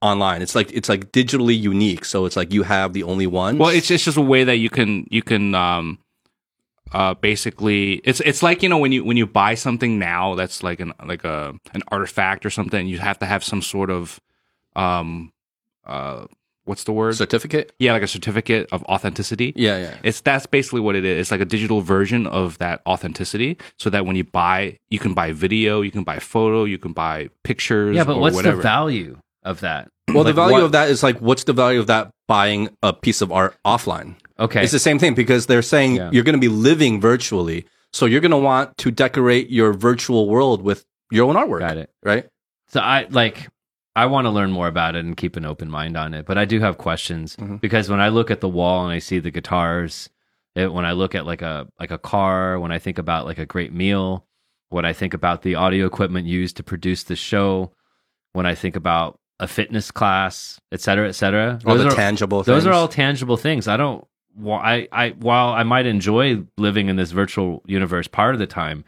online. 0.00 0.42
It's 0.42 0.54
like 0.54 0.70
it's 0.72 0.88
like 0.88 1.10
digitally 1.12 1.58
unique. 1.58 2.04
So 2.04 2.24
it's 2.24 2.36
like 2.36 2.52
you 2.52 2.62
have 2.62 2.92
the 2.92 3.02
only 3.02 3.26
one. 3.26 3.58
Well, 3.58 3.70
it's 3.70 3.90
it's 3.90 4.04
just 4.04 4.16
a 4.16 4.20
way 4.22 4.44
that 4.44 4.56
you 4.58 4.70
can 4.70 5.06
you 5.10 5.22
can 5.22 5.54
um 5.56 5.98
uh 6.92 7.14
basically 7.14 7.94
it's 8.04 8.20
it's 8.20 8.42
like 8.42 8.62
you 8.62 8.68
know 8.68 8.78
when 8.78 8.92
you 8.92 9.04
when 9.04 9.16
you 9.16 9.26
buy 9.26 9.54
something 9.54 9.98
now 9.98 10.34
that's 10.36 10.62
like 10.62 10.80
an 10.80 10.92
like 11.04 11.24
a 11.24 11.52
an 11.74 11.82
artifact 11.88 12.46
or 12.46 12.50
something 12.50 12.86
you 12.86 12.98
have 12.98 13.18
to 13.18 13.26
have 13.26 13.42
some 13.44 13.60
sort 13.60 13.90
of 13.90 14.20
um 14.76 15.32
uh 15.84 16.26
what's 16.68 16.84
the 16.84 16.92
word 16.92 17.14
certificate. 17.16 17.72
yeah 17.78 17.92
like 17.92 18.02
a 18.02 18.06
certificate 18.06 18.68
of 18.70 18.82
authenticity 18.84 19.52
Yeah, 19.56 19.78
yeah. 19.78 19.96
it's 20.02 20.20
that's 20.20 20.46
basically 20.46 20.80
what 20.80 20.94
it 20.94 21.04
is 21.04 21.18
it's 21.22 21.30
like 21.30 21.40
a 21.40 21.44
digital 21.44 21.80
version 21.80 22.26
of 22.26 22.58
that 22.58 22.80
authenticity 22.86 23.56
so 23.78 23.90
that 23.90 24.06
when 24.06 24.14
you 24.16 24.24
buy 24.24 24.78
you 24.90 24.98
can 24.98 25.14
buy 25.14 25.32
video 25.32 25.80
you 25.80 25.90
can 25.90 26.04
buy 26.04 26.18
photo 26.18 26.64
you 26.64 26.78
can 26.78 26.92
buy 26.92 27.28
pictures 27.42 27.96
yeah, 27.96 28.04
but 28.04 28.16
or 28.16 28.20
what's 28.20 28.36
whatever 28.36 28.56
the 28.58 28.62
value 28.62 29.18
of 29.44 29.60
that? 29.60 29.88
Well, 30.12 30.24
the 30.24 30.32
value 30.32 30.54
what- 30.54 30.62
of 30.64 30.72
that 30.72 30.90
is 30.90 31.02
like, 31.02 31.18
what's 31.20 31.44
the 31.44 31.52
value 31.52 31.80
of 31.80 31.86
that 31.86 32.10
buying 32.26 32.68
a 32.82 32.92
piece 32.92 33.20
of 33.22 33.30
art 33.32 33.56
offline? 33.64 34.16
Okay, 34.38 34.62
It's 34.62 34.72
the 34.72 34.78
same 34.78 34.98
thing 34.98 35.14
because 35.14 35.46
they're 35.46 35.62
saying 35.62 35.96
Yeah. 35.96 36.10
you're 36.12 36.24
going 36.24 36.34
to 36.34 36.40
be 36.40 36.48
living 36.48 37.00
virtually. 37.00 37.64
So 37.92 38.04
you're 38.06 38.20
going 38.20 38.32
to 38.32 38.36
want 38.52 38.76
to 38.78 38.90
decorate 38.90 39.48
your 39.50 39.72
virtual 39.72 40.28
world 40.28 40.60
with 40.62 40.84
your 41.10 41.28
own 41.28 41.36
artwork. 41.36 41.60
got 41.60 41.76
it. 41.78 41.88
Right? 42.02 42.26
So 42.68 42.80
I 42.80 43.06
like 43.10 43.48
I 44.02 44.06
want 44.06 44.26
to 44.26 44.30
learn 44.30 44.50
more 44.52 44.68
about 44.68 44.94
it 44.96 45.04
and 45.04 45.16
keep 45.16 45.36
an 45.36 45.44
open 45.44 45.70
mind 45.70 45.96
on 45.96 46.14
it, 46.14 46.26
but 46.26 46.38
I 46.38 46.44
do 46.44 46.60
have 46.60 46.78
questions 46.78 47.36
Mhm. 47.36 47.60
because 47.60 47.88
when 47.90 48.00
I 48.00 48.08
look 48.08 48.30
at 48.30 48.40
the 48.40 48.48
wall 48.48 48.84
and 48.84 48.92
I 48.92 48.98
see 49.00 49.18
the 49.18 49.30
guitars, 49.30 50.08
it, 50.54 50.72
when 50.72 50.84
I 50.84 50.92
look 50.92 51.14
at 51.14 51.26
like 51.26 51.42
a 51.42 51.66
like 51.80 51.90
a 51.90 51.98
car, 51.98 52.58
when 52.60 52.72
I 52.72 52.78
think 52.78 52.98
about 52.98 53.26
like 53.26 53.38
a 53.38 53.46
great 53.46 53.72
meal, 53.72 54.26
when 54.70 54.84
I 54.84 54.92
think 54.92 55.14
about 55.14 55.42
the 55.42 55.54
audio 55.54 55.86
equipment 55.86 56.26
used 56.26 56.56
to 56.58 56.62
produce 56.62 57.02
the 57.04 57.16
show, 57.16 57.72
when 58.32 58.46
I 58.46 58.54
think 58.54 58.76
about 58.76 59.18
a 59.40 59.46
fitness 59.46 59.90
class, 59.92 60.60
et 60.72 60.80
cetera, 60.80 61.08
et 61.08 61.12
cetera. 61.12 61.58
All 61.64 61.74
those 61.76 61.84
the 61.84 61.90
are, 61.92 61.94
tangible 61.94 62.42
those 62.42 62.62
things. 62.64 62.66
are 62.66 62.72
all 62.72 62.88
tangible 62.88 63.36
things. 63.36 63.68
I 63.68 63.76
don't. 63.76 64.04
I, 64.46 64.86
I 64.92 65.08
while 65.18 65.48
I 65.50 65.62
might 65.64 65.86
enjoy 65.86 66.44
living 66.56 66.88
in 66.88 66.96
this 66.96 67.10
virtual 67.12 67.62
universe 67.66 68.06
part 68.08 68.34
of 68.34 68.38
the 68.38 68.46
time, 68.46 68.84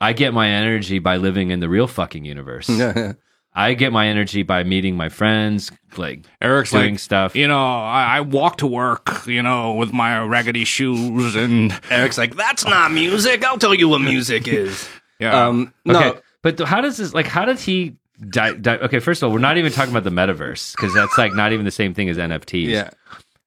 I 0.00 0.12
get 0.12 0.32
my 0.34 0.48
energy 0.48 0.98
by 0.98 1.16
living 1.18 1.50
in 1.50 1.60
the 1.60 1.68
real 1.68 1.86
fucking 1.86 2.24
universe. 2.24 2.68
I 3.56 3.72
get 3.74 3.90
my 3.92 4.06
energy 4.06 4.42
by 4.42 4.62
meeting 4.64 4.96
my 4.96 5.08
friends, 5.08 5.72
like 5.96 6.24
eric's 6.42 6.70
doing 6.72 6.90
like 6.92 6.98
stuff. 7.00 7.34
you 7.34 7.48
know 7.48 7.58
I, 7.58 8.18
I 8.18 8.20
walk 8.20 8.58
to 8.58 8.66
work 8.66 9.26
you 9.26 9.42
know 9.42 9.72
with 9.72 9.92
my 9.94 10.20
raggedy 10.22 10.64
shoes 10.64 11.34
and 11.34 11.72
Eric's 11.90 12.18
like, 12.18 12.36
that's 12.36 12.64
not 12.66 12.92
music. 12.92 13.42
I'll 13.44 13.56
tell 13.58 13.74
you 13.74 13.88
what 13.88 14.00
music 14.02 14.46
is. 14.46 14.86
yeah 15.18 15.46
um, 15.46 15.72
no, 15.86 15.98
Okay, 16.10 16.20
but 16.42 16.58
th- 16.58 16.68
how 16.68 16.80
does 16.82 16.98
this 16.98 17.14
like? 17.14 17.26
How 17.26 17.44
did 17.46 17.58
he? 17.58 17.96
Di- 18.30 18.54
di- 18.54 18.78
okay, 18.78 18.98
first 18.98 19.22
of 19.22 19.28
all, 19.28 19.32
we're 19.34 19.40
not 19.40 19.56
even 19.58 19.72
talking 19.72 19.90
about 19.90 20.04
the 20.04 20.10
metaverse 20.10 20.76
because 20.76 20.92
that's 20.94 21.16
like 21.16 21.32
not 21.34 21.52
even 21.52 21.64
the 21.64 21.70
same 21.70 21.94
thing 21.94 22.08
as 22.10 22.18
NFTs. 22.18 22.66
yeah. 22.68 22.90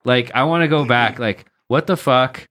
Like, 0.05 0.31
I 0.33 0.43
want 0.43 0.63
to 0.63 0.67
go 0.67 0.85
back. 0.85 1.19
Like, 1.19 1.45
what 1.67 1.85
the 1.85 1.95
fuck 1.97 2.47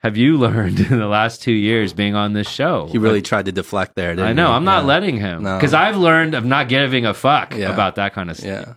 have 0.00 0.16
you 0.16 0.36
learned 0.38 0.78
in 0.90 0.98
the 0.98 1.06
last 1.08 1.42
two 1.42 1.52
years 1.52 1.92
being 1.92 2.14
on 2.14 2.32
this 2.32 2.48
show? 2.48 2.86
He 2.90 2.98
really 2.98 3.22
tried 3.22 3.46
to 3.46 3.52
deflect 3.52 3.94
there. 3.96 4.14
Didn't 4.14 4.26
I 4.28 4.32
know. 4.32 4.46
he? 4.48 4.52
I'm 4.52 4.64
not 4.64 4.82
Yeah. 4.82 4.88
letting 4.88 5.16
him 5.16 5.42
No. 5.42 5.56
because 5.56 5.74
I've 5.74 5.96
learned 5.96 6.34
of 6.34 6.44
not 6.44 6.68
giving 6.68 7.04
a 7.06 7.14
fuck 7.14 7.54
Yeah. 7.54 7.72
about 7.72 7.96
that 7.96 8.14
kind 8.14 8.30
of 8.30 8.36
stuff. 8.36 8.46
Yeah. 8.48 8.74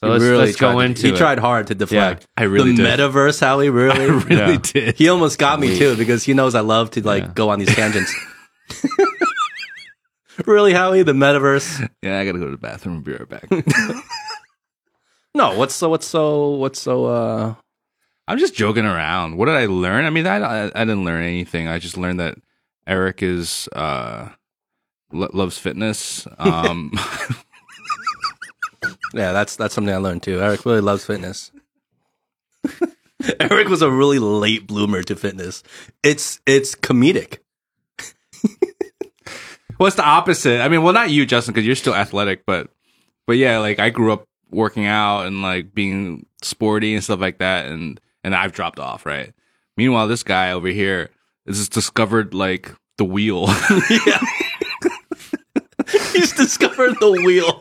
So 0.00 0.08
He 0.08 0.12
let's, 0.12 0.24
really 0.24 0.44
let's 0.46 0.56
go 0.56 0.72
to- 0.72 0.78
into 0.80 1.06
He 1.06 1.12
it. 1.12 1.16
tried 1.16 1.38
hard 1.38 1.68
to 1.68 1.74
deflect. 1.74 2.26
I 2.36 2.42
really 2.44 2.72
the 2.74 2.82
did. 2.82 2.98
metaverse, 2.98 3.40
Howie. 3.40 3.70
Really, 3.70 4.10
really 4.10 4.52
Yeah. 4.54 4.58
did 4.60 4.96
He 4.98 5.08
almost 5.08 5.38
got 5.38 5.60
me 5.60 5.78
too 5.78 5.96
because 5.96 6.24
he 6.24 6.34
knows 6.34 6.54
I 6.54 6.60
love 6.60 6.90
to 6.92 7.02
like 7.06 7.22
Yeah. 7.22 7.30
go 7.34 7.48
on 7.50 7.58
these 7.60 7.74
tangents. 7.74 8.12
really, 10.46 10.72
Howie? 10.72 11.02
The 11.04 11.12
metaverse? 11.12 11.88
yeah 12.02 12.18
i 12.18 12.24
gotta 12.24 12.38
go 12.38 12.46
to 12.46 12.50
the 12.50 12.56
bathroom 12.58 12.96
and 12.96 13.04
be 13.04 13.12
right 13.12 13.28
back 13.28 13.48
No. 15.36 15.56
What's 15.58 15.74
so? 15.74 15.88
What's 15.88 16.06
so? 16.06 16.50
What's 16.50 16.80
so? 16.80 17.06
uh 17.06 17.54
I'm 18.26 18.38
just 18.38 18.54
joking 18.54 18.86
around. 18.86 19.36
What 19.36 19.46
did 19.46 19.54
I 19.56 19.66
learn? 19.66 20.04
I 20.04 20.10
mean, 20.10 20.26
I, 20.26 20.36
I, 20.38 20.64
I 20.74 20.84
didn't 20.84 21.04
learn 21.04 21.22
anything. 21.22 21.68
I 21.68 21.78
just 21.78 21.96
learned 21.96 22.20
that 22.20 22.36
Eric 22.86 23.22
is 23.22 23.68
uh 23.72 24.30
lo- 25.12 25.30
loves 25.32 25.58
fitness. 25.58 26.26
Um, 26.38 26.92
Yeah, 29.14 29.32
that's 29.32 29.56
that's 29.56 29.74
something 29.74 29.94
I 29.94 29.98
learned 29.98 30.22
too. 30.24 30.40
Eric 30.42 30.64
really 30.66 30.80
loves 30.80 31.04
fitness. 31.04 31.52
Eric 33.40 33.68
was 33.68 33.80
a 33.80 33.90
really 33.90 34.18
late 34.18 34.66
bloomer 34.66 35.02
to 35.04 35.14
fitness. 35.14 35.62
It's 36.02 36.40
it's 36.46 36.74
comedic. 36.74 37.38
Well, 39.78 39.90
the 39.90 40.04
opposite. 40.04 40.60
I 40.60 40.68
mean, 40.68 40.82
well, 40.82 40.92
not 40.92 41.10
you, 41.10 41.26
Justin, 41.26 41.52
because 41.52 41.66
you're 41.66 41.74
still 41.74 41.94
athletic, 41.94 42.44
but 42.46 42.70
but 43.26 43.36
yeah, 43.36 43.58
like 43.58 43.78
I 43.78 43.90
grew 43.90 44.12
up 44.12 44.26
working 44.50 44.86
out 44.86 45.22
and 45.26 45.42
like 45.42 45.74
being 45.74 46.26
sporty 46.42 46.94
and 46.94 47.02
stuff 47.02 47.20
like 47.20 47.38
that, 47.38 47.66
and 47.66 48.00
and 48.24 48.34
I've 48.34 48.50
dropped 48.52 48.80
off, 48.80 49.06
right? 49.06 49.32
Meanwhile, 49.76 50.08
this 50.08 50.22
guy 50.24 50.50
over 50.52 50.68
here 50.68 51.10
has 51.46 51.58
just 51.58 51.72
discovered 51.72 52.34
like 52.34 52.74
the 52.98 53.04
wheel. 53.04 53.46
yeah. 54.06 54.20
he's 56.12 56.32
discovered 56.32 56.96
the 57.00 57.10
wheel. 57.24 57.60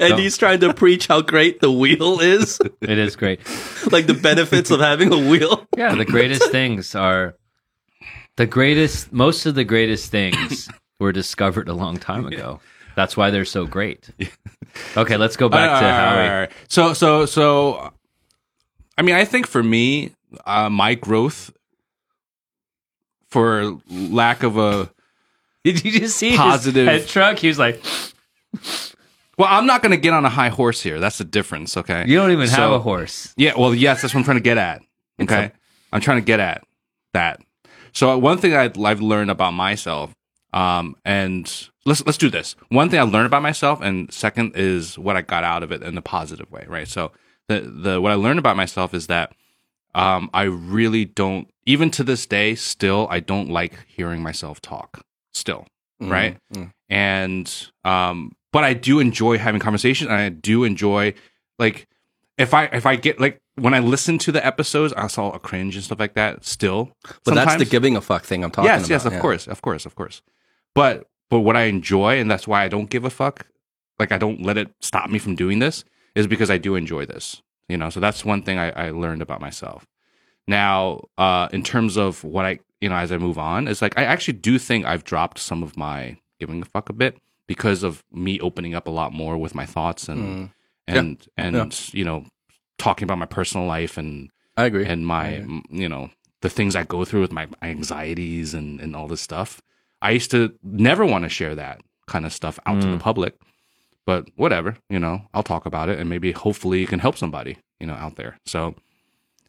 And 0.00 0.10
No. 0.10 0.16
he's 0.16 0.36
trying 0.36 0.60
to 0.60 0.74
preach 0.74 1.06
how 1.06 1.20
great 1.20 1.60
the 1.60 1.70
wheel 1.70 2.18
is, 2.20 2.58
It 2.80 2.98
is 2.98 3.14
great. 3.14 3.40
like 3.92 4.06
the 4.06 4.14
benefits 4.14 4.70
of 4.70 4.80
having 4.80 5.12
a 5.12 5.18
wheel. 5.18 5.66
Yeah, 5.76 5.94
the 5.94 6.04
greatest 6.04 6.50
things 6.50 6.94
are 6.94 7.34
the 8.36 8.46
greatest. 8.46 9.12
Most 9.12 9.46
of 9.46 9.54
the 9.54 9.64
greatest 9.64 10.10
things 10.10 10.68
were 10.98 11.12
discovered 11.12 11.68
a 11.68 11.74
long 11.74 11.98
time 11.98 12.26
ago. 12.26 12.60
That's 12.96 13.16
why 13.16 13.30
they're 13.30 13.44
so 13.44 13.66
great. 13.66 14.08
Okay, 14.96 15.16
let's 15.18 15.36
go 15.36 15.48
back 15.50 15.68
to 15.80 15.86
All 15.86 15.92
right, 15.92 15.98
Howie. 16.00 16.08
all 16.10 16.16
right, 16.16 16.30
all 16.32 16.40
right. 16.40 16.52
So 16.68 16.92
so 16.94 17.26
so, 17.26 17.92
I 18.98 19.02
mean, 19.02 19.14
I 19.14 19.24
think 19.24 19.46
for 19.46 19.62
me, 19.62 20.12
uh, 20.44 20.70
my 20.70 20.94
growth, 20.94 21.52
for 23.28 23.78
lack 23.88 24.42
of 24.42 24.56
a 24.56 24.90
Did 25.64 25.84
you 25.84 25.98
just 25.98 26.16
see 26.16 26.36
Positive. 26.36 26.86
his 26.86 27.02
head 27.02 27.08
truck? 27.08 27.38
He 27.38 27.48
was 27.48 27.58
like, 27.58 27.82
well, 29.36 29.48
I'm 29.50 29.66
not 29.66 29.82
going 29.82 29.90
to 29.90 29.96
get 29.96 30.12
on 30.12 30.24
a 30.24 30.28
high 30.28 30.48
horse 30.48 30.80
here. 30.80 31.00
That's 31.00 31.18
the 31.18 31.24
difference. 31.24 31.76
Okay, 31.76 32.04
"You 32.06 32.16
don't 32.16 32.30
even 32.30 32.48
have 32.48 32.70
a 32.70 32.78
horse." 32.78 33.34
Yeah, 33.36 33.54
well, 33.58 33.74
yes, 33.74 34.00
that's 34.00 34.14
what 34.14 34.20
I'm 34.20 34.24
trying 34.24 34.36
to 34.36 34.42
get 34.42 34.58
at. 34.58 34.82
Okay, 35.18 35.50
I'm 35.94 36.02
trying 36.02 36.18
to 36.18 36.24
get 36.26 36.40
at 36.40 36.62
that. 37.14 37.40
So 37.94 38.18
one 38.18 38.36
thing 38.36 38.54
I, 38.54 38.70
I've 38.84 39.00
learned 39.00 39.30
about 39.30 39.52
myself, 39.52 40.14
um, 40.52 40.94
and 41.06 41.44
let's 41.86 42.04
let's 42.04 42.18
do 42.18 42.28
this. 42.28 42.54
One 42.68 42.90
thing 42.90 43.00
I 43.00 43.02
learned 43.04 43.24
about 43.24 43.40
myself, 43.40 43.80
and 43.80 44.12
second 44.12 44.52
is 44.56 44.98
what 44.98 45.16
I 45.16 45.22
got 45.22 45.42
out 45.42 45.62
of 45.62 45.72
it 45.72 45.82
in 45.82 45.96
a 45.96 46.02
positive 46.02 46.50
way, 46.50 46.66
right? 46.68 46.86
So 46.86 47.12
the 47.48 47.60
the 47.60 48.00
what 48.00 48.12
I 48.12 48.14
learned 48.16 48.38
about 48.38 48.56
myself 48.56 48.94
is 48.94 49.06
that 49.08 49.32
um, 49.94 50.28
I 50.34 50.42
really 50.42 51.06
don't, 51.06 51.48
even 51.64 51.90
to 51.92 52.04
this 52.04 52.26
day, 52.26 52.54
still 52.54 53.08
I 53.10 53.20
don't 53.20 53.48
like 53.48 53.86
hearing 53.86 54.22
myself 54.22 54.60
talk. 54.60 55.00
Still, 55.32 55.66
right? 56.00 56.38
Mm. 56.54 56.72
and 56.88 57.70
um 57.84 58.32
but 58.52 58.64
i 58.64 58.72
do 58.72 59.00
enjoy 59.00 59.36
having 59.38 59.60
conversations 59.60 60.08
and 60.08 60.18
i 60.18 60.28
do 60.30 60.64
enjoy 60.64 61.12
like 61.58 61.86
if 62.38 62.54
i 62.54 62.64
if 62.66 62.86
i 62.86 62.96
get 62.96 63.20
like 63.20 63.38
when 63.56 63.74
i 63.74 63.80
listen 63.80 64.16
to 64.18 64.30
the 64.32 64.44
episodes 64.46 64.92
i 64.96 65.06
saw 65.08 65.30
a 65.32 65.38
cringe 65.38 65.74
and 65.74 65.84
stuff 65.84 65.98
like 65.98 66.14
that 66.14 66.44
still 66.44 66.90
But 67.24 67.34
that's 67.34 67.56
the 67.56 67.64
giving 67.64 67.96
a 67.96 68.00
fuck 68.00 68.24
thing 68.24 68.44
I'm 68.44 68.50
talking 68.50 68.66
yes 68.68 68.82
about. 68.82 68.90
Yes, 68.90 69.02
yes 69.02 69.04
of 69.06 69.12
yeah. 69.14 69.20
course 69.20 69.46
of 69.46 69.60
course 69.62 69.84
of 69.84 69.94
course 69.94 70.22
but 70.74 71.06
but 71.28 71.40
what 71.40 71.56
i 71.56 71.64
enjoy 71.64 72.18
and 72.20 72.30
that's 72.30 72.46
why 72.46 72.62
i 72.64 72.68
don't 72.68 72.88
give 72.88 73.04
a 73.04 73.10
fuck 73.10 73.46
like 73.98 74.12
i 74.12 74.16
don't 74.18 74.42
let 74.42 74.56
it 74.56 74.68
stop 74.80 75.10
me 75.10 75.18
from 75.18 75.34
doing 75.34 75.58
this 75.58 75.84
is 76.16 76.26
because 76.26 76.50
i 76.50 76.58
do 76.58 76.74
enjoy 76.74 77.06
this 77.06 77.40
you 77.68 77.76
know 77.76 77.88
so 77.90 78.00
that's 78.00 78.24
one 78.24 78.42
thing 78.42 78.58
i, 78.58 78.70
I 78.70 78.90
learned 78.90 79.22
about 79.22 79.40
myself 79.40 79.86
now 80.48 81.04
uh 81.18 81.48
in 81.52 81.62
terms 81.62 81.96
of 81.96 82.22
what 82.24 82.44
i 82.44 82.58
you 82.80 82.88
know 82.88 82.96
as 82.96 83.12
i 83.12 83.18
move 83.18 83.38
on 83.38 83.68
it's 83.68 83.82
like 83.82 83.96
i 83.98 84.04
actually 84.04 84.34
do 84.34 84.58
think 84.58 84.84
i've 84.84 85.04
dropped 85.04 85.38
some 85.38 85.62
of 85.62 85.76
my 85.76 86.16
giving 86.40 86.60
a 86.62 86.64
fuck 86.64 86.88
a 86.88 86.92
bit 86.92 87.18
because 87.46 87.82
of 87.82 88.02
me 88.12 88.40
opening 88.40 88.74
up 88.74 88.86
a 88.88 88.90
lot 88.90 89.12
more 89.12 89.36
with 89.38 89.54
my 89.54 89.66
thoughts 89.66 90.08
and 90.08 90.50
Mm. 90.88 90.94
and 90.96 91.26
and 91.36 91.90
you 91.92 92.04
know 92.04 92.24
talking 92.78 93.04
about 93.06 93.18
my 93.18 93.26
personal 93.26 93.66
life 93.66 93.96
and 93.98 94.30
I 94.56 94.66
agree. 94.66 94.86
and 94.86 95.04
my 95.06 95.30
Yeah. 95.30 95.38
m- 95.38 95.62
you 95.68 95.88
know 95.88 96.10
the 96.42 96.48
things 96.48 96.76
I 96.76 96.84
go 96.84 97.04
through 97.04 97.22
with 97.22 97.32
my 97.32 97.48
anxieties 97.60 98.54
and 98.54 98.80
and 98.80 98.94
all 98.94 99.08
this 99.08 99.20
stuff. 99.20 99.60
I 100.00 100.10
used 100.12 100.30
to 100.30 100.52
never 100.62 101.04
want 101.04 101.24
to 101.24 101.28
share 101.28 101.54
that 101.56 101.80
kind 102.06 102.24
of 102.24 102.32
stuff 102.32 102.58
out 102.66 102.80
to 102.82 102.86
the 102.88 102.98
public, 102.98 103.34
but 104.06 104.28
whatever, 104.36 104.76
you 104.88 104.98
know, 104.98 105.22
I'll 105.34 105.42
talk 105.42 105.66
about 105.66 105.88
it 105.88 105.98
and 105.98 106.08
maybe 106.08 106.32
hopefully 106.32 106.82
it 106.82 106.88
can 106.88 107.00
help 107.00 107.16
somebody, 107.18 107.58
you 107.80 107.86
know, 107.86 107.94
out 107.94 108.16
there. 108.16 108.38
So 108.46 108.74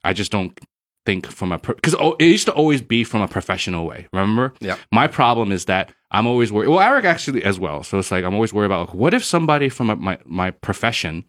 I 0.04 0.14
just 0.14 0.32
don't 0.32 0.60
think 1.06 1.28
from 1.28 1.52
a 1.54 1.58
because 1.58 1.96
it 2.20 2.26
used 2.26 2.48
to 2.48 2.52
always 2.54 2.82
be 2.82 3.04
from 3.06 3.22
a 3.22 3.28
professional 3.28 3.86
way. 3.86 4.08
Remember? 4.12 4.54
Yeah. 4.60 4.76
My 4.92 5.08
problem 5.08 5.52
is 5.52 5.66
that 5.66 5.92
I'm 6.12 6.28
always 6.28 6.52
worried. 6.52 6.68
Well, 6.70 6.80
Eric 6.82 7.06
actually 7.06 7.44
as 7.44 7.60
well. 7.60 7.84
So 7.84 8.00
it's 8.00 8.12
like 8.12 8.26
I'm 8.26 8.34
always 8.34 8.52
worried 8.54 8.66
about 8.68 8.88
like, 8.90 8.94
what 8.96 9.14
if 9.14 9.24
somebody 9.24 9.70
from 9.70 9.90
a, 9.90 9.96
my 9.96 10.18
my 10.26 10.52
profession 10.52 11.24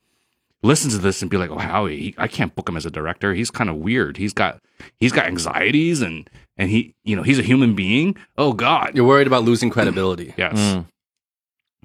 listens 0.62 0.94
to 0.96 1.00
this 1.00 1.22
and 1.22 1.30
be 1.30 1.36
like, 1.36 1.50
"Oh, 1.50 1.58
Howie, 1.58 2.00
he, 2.00 2.14
I 2.18 2.26
can't 2.26 2.54
book 2.54 2.68
him 2.68 2.76
as 2.76 2.86
a 2.86 2.90
director. 2.90 3.34
He's 3.34 3.50
kind 3.50 3.70
of 3.70 3.76
weird. 3.76 4.16
He's 4.16 4.32
got 4.32 4.60
he's 4.98 5.12
got 5.12 5.26
anxieties 5.26 6.00
and 6.00 6.28
and 6.56 6.70
he 6.70 6.94
you 7.04 7.14
know 7.14 7.22
he's 7.22 7.38
a 7.38 7.42
human 7.42 7.74
being. 7.74 8.16
Oh 8.36 8.52
God, 8.52 8.92
You're 8.96 9.06
worried 9.06 9.26
about 9.28 9.44
losing 9.44 9.70
credibility. 9.70 10.34
yes." 10.36 10.56
Mm. 10.58 10.86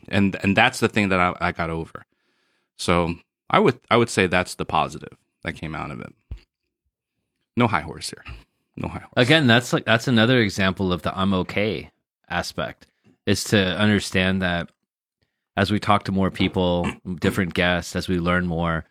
And 0.08 0.38
and 0.44 0.56
that's 0.56 0.80
the 0.80 0.90
thing 0.90 1.10
that 1.10 1.20
I, 1.20 1.36
I 1.40 1.52
got 1.52 1.70
over. 1.70 2.06
So 2.78 3.16
I 3.50 3.60
would 3.60 3.80
I 3.90 3.98
would 3.98 4.10
say 4.10 4.28
that's 4.28 4.56
the 4.56 4.66
positive 4.66 5.18
that 5.44 5.54
came 5.54 5.76
out 5.76 5.92
of 5.92 6.00
it. 6.00 6.14
No 7.56 7.68
high 7.68 7.82
horse 7.82 8.10
here. 8.10 8.24
No 8.76 8.88
high 8.88 9.00
horse. 9.00 9.14
Again, 9.16 9.48
that's 9.48 9.74
like 9.74 9.86
that's 9.86 10.08
another 10.08 10.40
example 10.40 10.92
of 10.92 11.04
the 11.04 11.18
I'm 11.18 11.34
okay 11.34 11.92
aspect 12.30 12.88
is 13.26 13.44
to 13.46 13.58
understand 13.58 14.42
that 14.42 14.70
as 15.56 15.72
we 15.72 15.80
talk 15.80 16.04
to 16.04 16.12
more 16.12 16.32
people, 16.32 16.92
different 17.20 17.54
guests, 17.54 17.96
as 17.96 18.08
we 18.08 18.20
learn 18.20 18.48
more, 18.48 18.86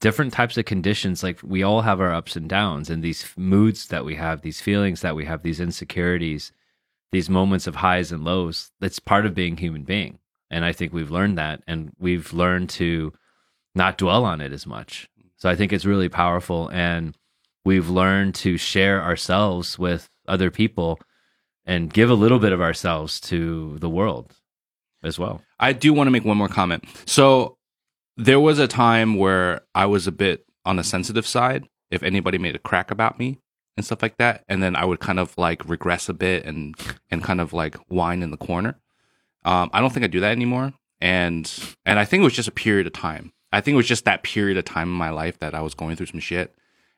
different 0.00 0.32
types 0.32 0.58
of 0.58 0.64
conditions, 0.64 1.22
like 1.22 1.38
we 1.42 1.62
all 1.62 1.82
have 1.82 2.00
our 2.00 2.12
ups 2.12 2.36
and 2.36 2.48
downs 2.48 2.90
and 2.90 3.02
these 3.02 3.26
moods 3.36 3.86
that 3.88 4.04
we 4.04 4.16
have, 4.16 4.42
these 4.42 4.60
feelings 4.60 5.00
that 5.00 5.14
we 5.14 5.24
have, 5.24 5.42
these 5.42 5.60
insecurities, 5.60 6.52
these 7.12 7.30
moments 7.30 7.66
of 7.66 7.76
highs 7.76 8.12
and 8.12 8.24
lows. 8.24 8.70
That's 8.80 8.98
part 8.98 9.26
of 9.26 9.34
being 9.34 9.56
human 9.56 9.82
being. 9.82 10.18
And 10.50 10.64
I 10.64 10.72
think 10.72 10.92
we've 10.92 11.10
learned 11.10 11.38
that 11.38 11.62
and 11.66 11.92
we've 11.98 12.32
learned 12.32 12.70
to 12.70 13.12
not 13.74 13.98
dwell 13.98 14.24
on 14.24 14.40
it 14.40 14.52
as 14.52 14.66
much. 14.66 15.08
So 15.36 15.48
I 15.48 15.56
think 15.56 15.72
it's 15.72 15.84
really 15.84 16.08
powerful 16.08 16.68
and 16.68 17.16
we've 17.64 17.90
learned 17.90 18.34
to 18.36 18.56
share 18.56 19.02
ourselves 19.02 19.78
with 19.78 20.08
other 20.28 20.50
people 20.50 20.98
and 21.64 21.92
give 21.92 22.10
a 22.10 22.14
little 22.14 22.38
bit 22.38 22.52
of 22.52 22.60
ourselves 22.60 23.20
to 23.20 23.76
the 23.80 23.90
world 23.90 24.34
as 25.02 25.18
well. 25.18 25.42
I 25.58 25.72
do 25.72 25.92
want 25.92 26.06
to 26.06 26.12
make 26.12 26.24
one 26.24 26.36
more 26.36 26.48
comment. 26.48 26.84
So 27.06 27.58
there 28.16 28.40
was 28.40 28.58
a 28.58 28.68
time 28.68 29.16
where 29.16 29.62
I 29.74 29.86
was 29.86 30.06
a 30.06 30.12
bit 30.12 30.46
on 30.64 30.76
the 30.76 30.84
sensitive 30.84 31.26
side 31.26 31.68
if 31.90 32.02
anybody 32.02 32.38
made 32.38 32.56
a 32.56 32.60
crack 32.60 32.90
about 32.90 33.18
me 33.18 33.38
and 33.76 33.84
stuff 33.84 34.02
like 34.02 34.16
that, 34.18 34.44
and 34.48 34.62
then 34.62 34.74
I 34.76 34.84
would 34.84 35.00
kind 35.00 35.18
of 35.18 35.36
like 35.38 35.68
regress 35.68 36.08
a 36.08 36.14
bit 36.14 36.44
and 36.44 36.74
and 37.10 37.22
kind 37.22 37.40
of 37.40 37.52
like 37.52 37.76
whine 37.88 38.22
in 38.22 38.30
the 38.30 38.36
corner. 38.36 38.78
Um, 39.44 39.70
I 39.72 39.80
don't 39.80 39.92
think 39.92 40.04
I 40.04 40.08
do 40.08 40.20
that 40.20 40.32
anymore, 40.32 40.72
and 41.00 41.50
and 41.84 41.98
I 41.98 42.04
think 42.04 42.22
it 42.22 42.24
was 42.24 42.32
just 42.34 42.48
a 42.48 42.52
period 42.52 42.86
of 42.86 42.92
time. 42.92 43.32
I 43.52 43.60
think 43.60 43.74
it 43.74 43.76
was 43.76 43.86
just 43.88 44.04
that 44.06 44.22
period 44.22 44.56
of 44.58 44.64
time 44.64 44.88
in 44.88 44.94
my 44.94 45.10
life 45.10 45.38
that 45.38 45.54
I 45.54 45.60
was 45.60 45.74
going 45.74 45.96
through 45.96 46.06
some 46.06 46.20
shit, 46.20 46.54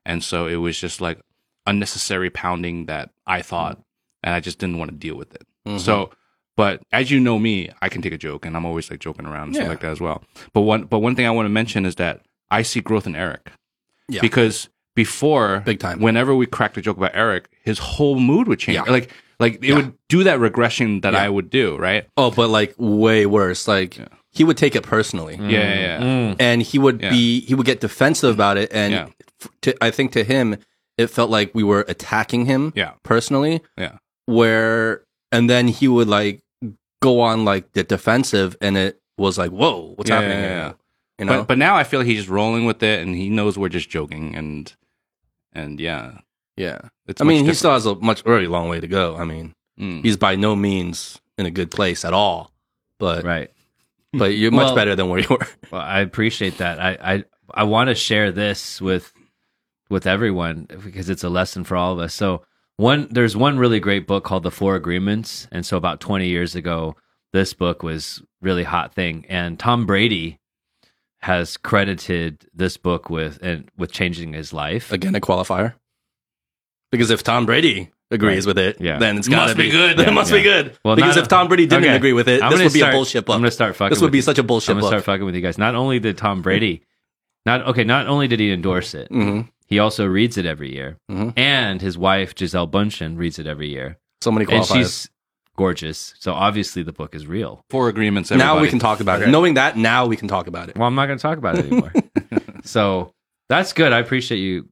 and 0.06 0.22
so 0.22 0.46
it 0.46 0.56
was 0.56 0.78
just 0.80 1.00
like 1.00 1.20
unnecessary 1.66 2.30
pounding 2.30 2.86
that 2.86 3.10
I 3.26 3.42
thought, 3.42 3.80
and 4.22 4.34
I 4.34 4.40
just 4.40 4.58
didn't 4.58 4.78
want 4.78 4.90
to 4.90 4.96
deal 4.96 5.16
with 5.16 5.34
it. 5.34 5.46
Mhm. 5.66 5.80
So, 5.80 6.10
but 6.56 6.82
as 6.92 7.10
you 7.10 7.20
know 7.20 7.38
me, 7.38 7.70
I 7.82 7.88
can 7.88 8.00
take 8.02 8.12
a 8.14 8.18
joke, 8.18 8.46
and 8.46 8.56
I'm 8.56 8.64
always 8.64 8.90
like 8.90 9.00
joking 9.00 9.26
around 9.26 9.48
and 9.48 9.54
Yeah. 9.56 9.62
stuff 9.62 9.68
like 9.70 9.80
that 9.80 9.90
as 9.92 10.00
well. 10.00 10.24
But 10.54 10.62
one, 10.62 10.84
but 10.84 11.00
one 11.00 11.14
thing 11.14 11.26
I 11.26 11.30
want 11.30 11.46
to 11.46 11.50
mention 11.50 11.84
is 11.84 11.96
that 11.96 12.22
I 12.50 12.62
see 12.62 12.80
growth 12.80 13.06
in 13.06 13.14
Eric, 13.14 13.52
Yeah. 14.08 14.20
because 14.22 14.70
before, 15.04 15.62
Big 15.64 15.78
time. 15.78 16.00
whenever 16.00 16.34
we 16.34 16.44
cracked 16.46 16.76
a 16.76 16.80
joke 16.80 16.96
about 16.96 17.12
Eric, 17.14 17.48
his 17.62 17.78
whole 17.78 18.18
mood 18.18 18.48
would 18.48 18.58
change. 18.58 18.76
Yeah. 18.76 18.92
Like, 18.96 19.10
like 19.40 19.54
it 19.54 19.64
Yeah. 19.68 19.76
would 19.76 19.92
do 20.08 20.24
that 20.24 20.38
regression 20.40 21.00
that 21.02 21.12
Yeah. 21.14 21.22
I 21.26 21.28
would 21.28 21.48
do, 21.50 21.76
right? 21.76 22.04
Oh, 22.16 22.30
but 22.30 22.48
like 22.50 22.74
way 22.78 23.24
worse. 23.26 23.68
Like 23.68 23.96
Yeah. 23.98 24.08
he 24.38 24.42
would 24.44 24.56
take 24.56 24.74
it 24.74 24.82
personally, 24.82 25.36
Yeah, 25.40 25.48
yeah, 25.50 25.80
yeah. 25.86 26.00
Mm. 26.00 26.36
and 26.40 26.62
he 26.62 26.76
would 26.84 27.00
Yeah. 27.00 27.10
be 27.10 27.40
he 27.48 27.54
would 27.54 27.66
get 27.66 27.80
defensive 27.80 28.34
about 28.34 28.56
it. 28.58 28.68
And 28.72 28.92
Yeah. 28.92 29.06
to, 29.62 29.68
I 29.86 29.90
think 29.90 30.12
to 30.12 30.24
him, 30.24 30.56
it 31.02 31.06
felt 31.08 31.30
like 31.30 31.54
we 31.54 31.62
were 31.62 31.84
attacking 31.94 32.46
him 32.46 32.72
Yeah. 32.74 32.92
personally. 33.04 33.60
Yeah. 33.78 33.92
Where 34.26 35.02
and 35.30 35.48
then 35.48 35.68
he 35.68 35.86
would 35.88 36.08
like 36.08 36.40
go 37.00 37.20
on 37.20 37.44
like 37.44 37.64
the 37.74 37.84
defensive, 37.84 38.56
and 38.60 38.76
it 38.76 38.98
was 39.16 39.38
like, 39.38 39.50
whoa, 39.52 39.92
what's 39.96 40.10
Yeah, 40.10 40.16
happening? 40.16 40.38
yeah, 40.42 40.48
here? 40.48 40.58
yeah. 40.58 40.72
You 41.20 41.24
know, 41.26 41.38
But 41.38 41.48
but 41.48 41.58
now 41.58 41.76
I 41.76 41.84
feel 41.84 42.00
like 42.00 42.06
he's 42.08 42.18
just 42.24 42.28
rolling 42.30 42.64
with 42.66 42.82
it, 42.82 43.00
and 43.02 43.14
he 43.14 43.28
knows 43.28 43.56
we're 43.58 43.68
just 43.80 43.88
joking, 43.90 44.34
and 44.36 44.72
and 45.52 45.78
yeah, 45.80 46.18
yeah. 46.56 46.78
it's 47.06 47.20
I 47.20 47.24
mean, 47.24 47.42
much 47.42 47.48
he 47.50 47.54
still 47.54 47.72
has 47.72 47.86
a 47.86 47.94
much 47.96 48.22
very 48.22 48.46
long 48.48 48.68
way 48.68 48.80
to 48.80 48.88
go. 48.88 49.16
I 49.16 49.24
mean. 49.24 49.54
Mm. 49.80 50.02
he's 50.04 50.16
by 50.16 50.34
no 50.34 50.56
means 50.56 51.20
in 51.38 51.46
a 51.46 51.52
good 51.52 51.70
place 51.70 52.04
at 52.04 52.12
all. 52.12 52.50
But 52.98 53.24
Right. 53.24 53.48
but 54.12 54.34
you're 54.36 54.50
much 54.50 54.66
Well- 54.66 54.74
better 54.74 54.96
than 54.96 55.08
where 55.08 55.20
you 55.20 55.28
were. 55.30 55.46
Well, 55.70 55.80
I 55.80 56.00
appreciate 56.00 56.58
that. 56.58 56.80
I 56.80 56.98
I, 57.00 57.24
I 57.54 57.62
want 57.64 57.88
to 57.88 57.94
share 57.94 58.32
this 58.32 58.80
with 58.80 59.12
with 59.88 60.06
everyone 60.06 60.66
because 60.84 61.08
it's 61.08 61.22
a 61.22 61.28
lesson 61.28 61.62
for 61.64 61.76
all 61.76 61.92
of 61.92 62.00
us. 62.00 62.12
So 62.12 62.42
one 62.76 63.06
there's 63.10 63.36
one 63.36 63.56
really 63.58 63.78
great 63.80 64.06
book 64.08 64.24
called 64.24 64.42
The 64.42 64.50
Four 64.50 64.74
Agreements, 64.74 65.46
and 65.52 65.64
so 65.64 65.76
about 65.76 66.00
20 66.00 66.26
years 66.28 66.56
ago, 66.56 66.96
this 67.32 67.54
book 67.54 67.82
was 67.84 68.20
really 68.42 68.64
hot 68.64 68.94
thing. 68.94 69.26
And 69.28 69.58
Tom 69.60 69.86
Brady 69.86 70.38
has 71.20 71.56
credited 71.56 72.46
this 72.54 72.76
book 72.76 73.10
with 73.10 73.38
and 73.42 73.68
with 73.76 73.90
changing 73.92 74.32
his 74.32 74.52
life. 74.52 74.92
Again, 74.92 75.14
a 75.14 75.20
qualifier. 75.20 75.74
Because 76.90 77.10
if 77.10 77.22
Tom 77.22 77.44
Brady 77.46 77.90
agrees 78.10 78.46
Right. 78.46 78.50
with 78.54 78.58
it, 78.58 78.80
Yeah. 78.80 78.98
then 78.98 79.18
it's 79.18 79.28
gotta 79.28 79.48
Must 79.48 79.56
be 79.58 79.70
good. 79.70 79.98
Yeah, 79.98 80.04
it 80.08 80.12
must 80.12 80.30
yeah. 80.30 80.36
be 80.38 80.42
good. 80.42 80.78
Well, 80.84 80.96
because 80.96 81.16
not- 81.16 81.22
if 81.22 81.28
Tom 81.28 81.48
Brady 81.48 81.66
didn't 81.66 81.84
Okay. 81.84 81.96
agree 81.96 82.12
with 82.14 82.28
it, 82.28 82.42
I'm 82.42 82.50
this 82.52 82.62
would 82.62 82.72
be 82.72 82.78
start- 82.78 82.94
a 82.94 82.96
bullshit 82.96 83.26
book. 83.26 83.34
I'm 83.34 83.40
gonna 83.40 83.50
start 83.50 83.76
fucking. 83.76 83.90
this 83.90 84.00
would 84.00 84.06
with 84.06 84.12
be 84.12 84.18
you. 84.18 84.22
such 84.22 84.38
a 84.38 84.42
bullshit 84.42 84.70
I'm 84.70 84.76
gonna 84.76 84.82
book. 84.82 84.88
start 85.02 85.04
fucking 85.04 85.26
with 85.26 85.34
you 85.34 85.42
guys. 85.42 85.58
Not 85.58 85.74
only 85.74 85.98
did 85.98 86.16
Tom 86.16 86.40
Brady, 86.40 86.82
not 87.44 87.66
okay, 87.66 87.84
not 87.84 88.06
only 88.06 88.28
did 88.28 88.40
he 88.40 88.50
endorse 88.52 88.94
it, 88.94 89.08
hmm 89.08 89.42
he 89.66 89.78
also 89.78 90.06
reads 90.06 90.38
it 90.38 90.46
every 90.46 90.72
year, 90.72 90.96
Mhm. 91.10 91.34
and 91.36 91.82
his 91.82 91.98
wife 91.98 92.34
Gisele 92.34 92.66
Bundchen 92.68 93.18
reads 93.18 93.38
it 93.38 93.46
every 93.46 93.68
year, 93.68 93.98
So 94.22 94.32
many 94.32 94.46
and 94.50 94.62
qualifiers. 94.64 94.74
she's 94.74 95.10
gorgeous. 95.58 96.14
So 96.20 96.32
obviously 96.32 96.84
the 96.84 96.92
book 96.92 97.16
is 97.16 97.26
real. 97.26 97.64
Four 97.68 97.88
agreements. 97.88 98.30
now 98.30 98.60
we 98.60 98.68
can 98.68 98.78
talk 98.78 99.00
about 99.00 99.20
it. 99.20 99.28
Knowing 99.28 99.54
that, 99.54 99.76
now 99.76 100.06
we 100.06 100.16
can 100.16 100.28
talk 100.28 100.46
about 100.46 100.68
it. 100.68 100.78
Well, 100.78 100.86
I'm 100.86 100.94
not 100.94 101.06
going 101.06 101.18
to 101.18 101.22
talk 101.22 101.36
about 101.36 101.58
it 101.58 101.66
anymore. 101.66 101.92
so 102.64 103.12
that's 103.48 103.72
good. 103.72 103.92
I 103.92 103.98
appreciate 103.98 104.38
you. 104.38 104.68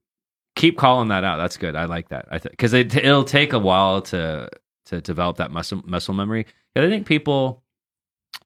Keep 0.54 0.78
calling 0.78 1.08
that 1.08 1.24
out. 1.24 1.38
That's 1.38 1.56
good. 1.56 1.74
I 1.74 1.86
like 1.86 2.08
that. 2.10 2.26
I 2.30 2.38
because 2.38 2.72
it, 2.72 2.94
it'll 2.94 3.24
take 3.24 3.52
a 3.52 3.58
while 3.58 4.00
to 4.02 4.48
to 4.86 5.00
develop 5.00 5.38
that 5.38 5.50
muscle 5.50 5.82
muscle 5.84 6.14
memory. 6.14 6.46
And 6.76 6.84
I 6.84 6.88
think 6.88 7.04
people, 7.04 7.64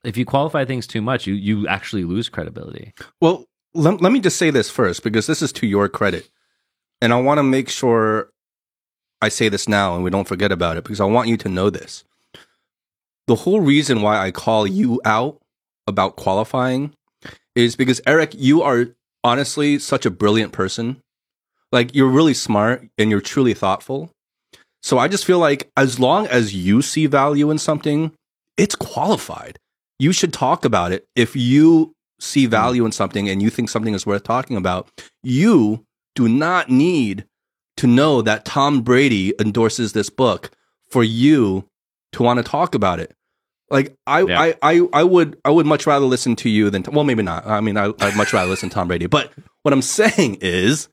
if 0.02 0.16
you 0.16 0.24
qualify 0.24 0.64
things 0.64 0.86
too 0.86 1.02
much, 1.02 1.26
you 1.26 1.34
you 1.34 1.68
actually 1.68 2.04
lose 2.04 2.30
credibility. 2.30 2.94
Well, 3.20 3.44
let, 3.74 4.00
let 4.00 4.12
me 4.12 4.18
just 4.18 4.38
say 4.38 4.50
this 4.50 4.70
first 4.70 5.04
because 5.04 5.26
this 5.26 5.42
is 5.42 5.52
to 5.52 5.66
your 5.66 5.88
credit. 5.88 6.28
And 7.02 7.12
I 7.12 7.20
want 7.20 7.38
to 7.38 7.42
make 7.42 7.68
sure 7.68 8.30
I 9.22 9.28
say 9.28 9.48
this 9.50 9.68
now 9.68 9.94
and 9.94 10.02
we 10.02 10.10
don't 10.10 10.26
forget 10.26 10.50
about 10.50 10.78
it 10.78 10.84
because 10.84 11.00
I 11.00 11.04
want 11.04 11.28
you 11.28 11.36
to 11.36 11.48
know 11.48 11.70
this. 11.70 12.04
The 13.30 13.36
whole 13.36 13.60
reason 13.60 14.02
why 14.02 14.18
I 14.18 14.32
call 14.32 14.66
you 14.66 15.00
out 15.04 15.38
about 15.86 16.16
qualifying 16.16 16.94
is 17.54 17.76
because, 17.76 18.00
Eric, 18.04 18.32
you 18.34 18.62
are 18.62 18.88
honestly 19.22 19.78
such 19.78 20.04
a 20.04 20.10
brilliant 20.10 20.52
person. 20.52 21.00
Like, 21.70 21.94
you're 21.94 22.08
really 22.08 22.34
smart 22.34 22.88
and 22.98 23.08
you're 23.08 23.20
truly 23.20 23.54
thoughtful. 23.54 24.10
So 24.82 24.98
I 24.98 25.06
just 25.06 25.24
feel 25.24 25.38
like 25.38 25.70
as 25.76 26.00
long 26.00 26.26
as 26.26 26.56
you 26.56 26.82
see 26.82 27.06
value 27.06 27.52
in 27.52 27.58
something, 27.58 28.10
it's 28.56 28.74
qualified. 28.74 29.60
You 30.00 30.10
should 30.10 30.32
talk 30.32 30.64
about 30.64 30.90
it. 30.90 31.06
If 31.14 31.36
you 31.36 31.94
see 32.18 32.46
value 32.46 32.84
in 32.84 32.90
something 32.90 33.28
and 33.28 33.40
you 33.40 33.48
think 33.48 33.68
something 33.68 33.94
is 33.94 34.04
worth 34.04 34.24
talking 34.24 34.56
about, 34.56 34.88
you 35.22 35.86
do 36.16 36.28
not 36.28 36.68
need 36.68 37.26
to 37.76 37.86
know 37.86 38.22
that 38.22 38.44
Tom 38.44 38.82
Brady 38.82 39.34
endorses 39.38 39.92
this 39.92 40.10
book 40.10 40.50
for 40.90 41.04
you 41.04 41.68
to 42.10 42.24
want 42.24 42.38
to 42.38 42.42
talk 42.42 42.74
about 42.74 42.98
it. 42.98 43.14
Like 43.70 43.96
I, 44.06 44.22
Yeah. 44.22 44.40
I, 44.40 44.54
I, 44.62 44.88
I 44.92 45.04
would, 45.04 45.38
I 45.44 45.50
would 45.50 45.66
much 45.66 45.86
rather 45.86 46.06
listen 46.06 46.36
to 46.36 46.48
you 46.48 46.70
than, 46.70 46.84
well, 46.90 47.04
maybe 47.04 47.22
not. 47.22 47.46
I 47.46 47.60
mean, 47.60 47.76
I, 47.76 47.92
I'd 48.00 48.16
much 48.16 48.32
rather 48.32 48.50
listen 48.50 48.68
to 48.68 48.74
Tom 48.74 48.88
Brady. 48.88 49.06
But 49.06 49.32
what 49.62 49.72
I'm 49.72 49.82
saying 49.82 50.38
is, 50.40 50.88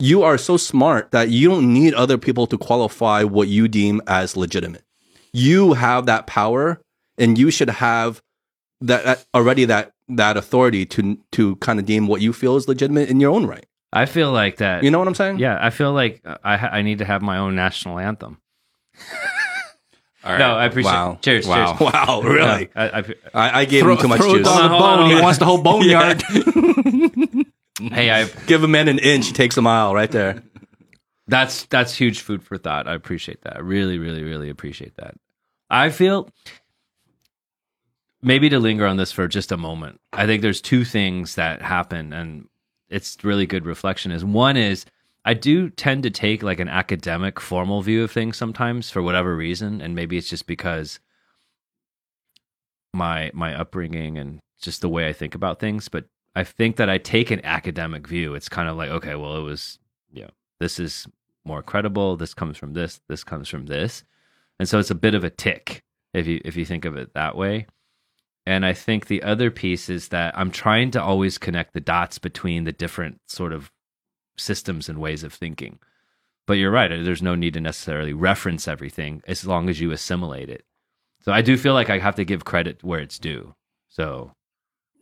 you 0.00 0.22
are 0.22 0.38
so 0.38 0.56
smart 0.56 1.10
that 1.10 1.28
you 1.30 1.48
don't 1.48 1.72
need 1.72 1.92
other 1.94 2.18
people 2.18 2.46
to 2.46 2.56
qualify 2.56 3.24
what 3.24 3.48
you 3.48 3.66
deem 3.66 4.00
as 4.06 4.36
legitimate. 4.36 4.84
You 5.32 5.72
have 5.72 6.06
that 6.06 6.26
power, 6.28 6.80
and 7.18 7.36
you 7.36 7.50
should 7.50 7.68
have 7.68 8.22
that, 8.80 9.04
that 9.04 9.24
already 9.34 9.64
that 9.64 9.90
that 10.08 10.36
authority 10.36 10.86
to 10.86 11.18
to 11.32 11.56
kind 11.56 11.80
of 11.80 11.84
deem 11.84 12.06
what 12.06 12.20
you 12.20 12.32
feel 12.32 12.56
is 12.56 12.68
legitimate 12.68 13.08
in 13.08 13.18
your 13.18 13.32
own 13.34 13.46
right. 13.46 13.66
I 13.92 14.06
feel 14.06 14.30
like 14.30 14.58
that. 14.58 14.84
You 14.84 14.90
know 14.92 15.00
what 15.00 15.08
I'm 15.08 15.16
saying? 15.16 15.38
yeah, 15.38 15.58
I 15.60 15.70
feel 15.70 15.92
like 15.92 16.22
uh, 16.24 16.38
I 16.44 16.56
I 16.78 16.82
need 16.82 16.98
to 16.98 17.04
have 17.04 17.20
my 17.20 17.38
own 17.38 17.56
national 17.56 17.98
anthem. 17.98 18.38
All 20.28 20.34
right. 20.34 20.40
No, 20.40 20.56
I 20.56 20.66
appreciate. 20.66 20.92
Wow. 20.92 21.18
Cheers. 21.22 21.46
Wow. 21.46 21.76
Cheers. 21.78 21.92
Wow, 21.92 22.20
really? 22.24 22.68
No, 22.76 22.82
I, 22.82 22.98
I, 22.98 23.04
I, 23.32 23.60
I 23.60 23.64
gave 23.64 23.82
throw, 23.82 23.94
him 23.94 24.02
too 24.02 24.08
much 24.08 24.20
throw 24.20 24.34
juice. 24.36 24.46
dog 24.46 24.62
a 24.62 24.68
Hold 24.68 24.82
on, 24.82 24.98
hold 24.98 24.98
bone. 24.98 25.10
on, 25.10 25.16
He 25.16 25.22
wants 25.22 25.38
the 25.38 25.44
whole 25.46 25.62
boneyard. 25.62 26.22
hey, 27.94 28.10
I 28.10 28.24
Give 28.46 28.62
a 28.62 28.68
man 28.68 28.88
an 28.88 28.98
inch, 28.98 29.28
he 29.28 29.32
takes 29.32 29.56
a 29.56 29.62
mile, 29.62 29.94
right 29.94 30.10
there. 30.10 30.42
That's 31.28 31.64
that's 31.64 31.94
huge 31.94 32.20
food 32.20 32.42
for 32.42 32.58
thought. 32.58 32.86
I 32.86 32.94
appreciate 32.94 33.40
that. 33.42 33.56
I 33.56 33.60
really, 33.60 33.98
really, 33.98 34.22
really 34.22 34.50
appreciate 34.50 34.96
that. 34.96 35.14
I 35.70 35.88
feel 35.88 36.28
maybe 38.22 38.50
to 38.50 38.58
linger 38.58 38.86
on 38.86 38.98
this 38.98 39.12
for 39.12 39.28
just 39.28 39.50
a 39.50 39.56
moment. 39.56 39.98
I 40.12 40.26
think 40.26 40.42
there's 40.42 40.60
two 40.60 40.84
things 40.84 41.36
that 41.36 41.62
happen 41.62 42.12
and 42.12 42.48
it's 42.90 43.16
really 43.22 43.46
good 43.46 43.64
reflection 43.64 44.12
is 44.12 44.24
one 44.24 44.56
is 44.56 44.84
I 45.28 45.34
do 45.34 45.68
tend 45.68 46.04
to 46.04 46.10
take 46.10 46.42
like 46.42 46.58
an 46.58 46.70
academic 46.70 47.38
formal 47.38 47.82
view 47.82 48.02
of 48.02 48.10
things 48.10 48.38
sometimes 48.38 48.90
for 48.90 49.02
whatever 49.02 49.36
reason 49.36 49.82
and 49.82 49.94
maybe 49.94 50.16
it's 50.16 50.30
just 50.30 50.46
because 50.46 51.00
my 52.94 53.30
my 53.34 53.54
upbringing 53.54 54.16
and 54.16 54.40
just 54.58 54.80
the 54.80 54.88
way 54.88 55.06
I 55.06 55.12
think 55.12 55.34
about 55.34 55.60
things, 55.60 55.90
but 55.90 56.06
I 56.34 56.44
think 56.44 56.76
that 56.76 56.88
I 56.88 56.96
take 56.96 57.30
an 57.30 57.44
academic 57.44 58.06
view. 58.06 58.34
It's 58.34 58.48
kind 58.48 58.70
of 58.70 58.78
like 58.78 58.88
okay, 58.88 59.16
well 59.16 59.36
it 59.36 59.42
was 59.42 59.78
you 60.10 60.22
know, 60.22 60.30
this 60.60 60.80
is 60.80 61.06
more 61.44 61.62
credible. 61.62 62.16
This 62.16 62.32
comes 62.32 62.56
from 62.56 62.72
this. 62.72 63.02
This 63.06 63.22
comes 63.22 63.50
from 63.50 63.66
this, 63.66 64.04
and 64.58 64.66
so 64.66 64.78
it's 64.78 64.90
a 64.90 64.94
bit 64.94 65.14
of 65.14 65.24
a 65.24 65.30
tick 65.30 65.82
if 66.14 66.26
you 66.26 66.40
if 66.42 66.56
you 66.56 66.64
think 66.64 66.86
of 66.86 66.96
it 66.96 67.12
that 67.12 67.36
way. 67.36 67.66
And 68.46 68.64
I 68.64 68.72
think 68.72 69.08
the 69.08 69.22
other 69.22 69.50
piece 69.50 69.90
is 69.90 70.08
that 70.08 70.38
I'm 70.38 70.50
trying 70.50 70.90
to 70.92 71.02
always 71.02 71.36
connect 71.36 71.74
the 71.74 71.80
dots 71.80 72.18
between 72.18 72.64
the 72.64 72.72
different 72.72 73.20
sort 73.26 73.52
of 73.52 73.70
systems 74.38 74.88
and 74.88 74.98
ways 74.98 75.22
of 75.24 75.32
thinking. 75.34 75.78
But 76.46 76.54
you're 76.54 76.70
right. 76.70 76.88
There's 76.88 77.22
no 77.22 77.34
need 77.34 77.54
to 77.54 77.60
necessarily 77.60 78.12
reference 78.14 78.66
everything 78.66 79.22
as 79.26 79.44
long 79.46 79.68
as 79.68 79.80
you 79.80 79.90
assimilate 79.90 80.48
it. 80.48 80.64
So 81.20 81.32
I 81.32 81.42
do 81.42 81.56
feel 81.58 81.74
like 81.74 81.90
I 81.90 81.98
have 81.98 82.14
to 82.16 82.24
give 82.24 82.44
credit 82.44 82.82
where 82.82 83.00
it's 83.00 83.18
due. 83.18 83.54
So, 83.88 84.32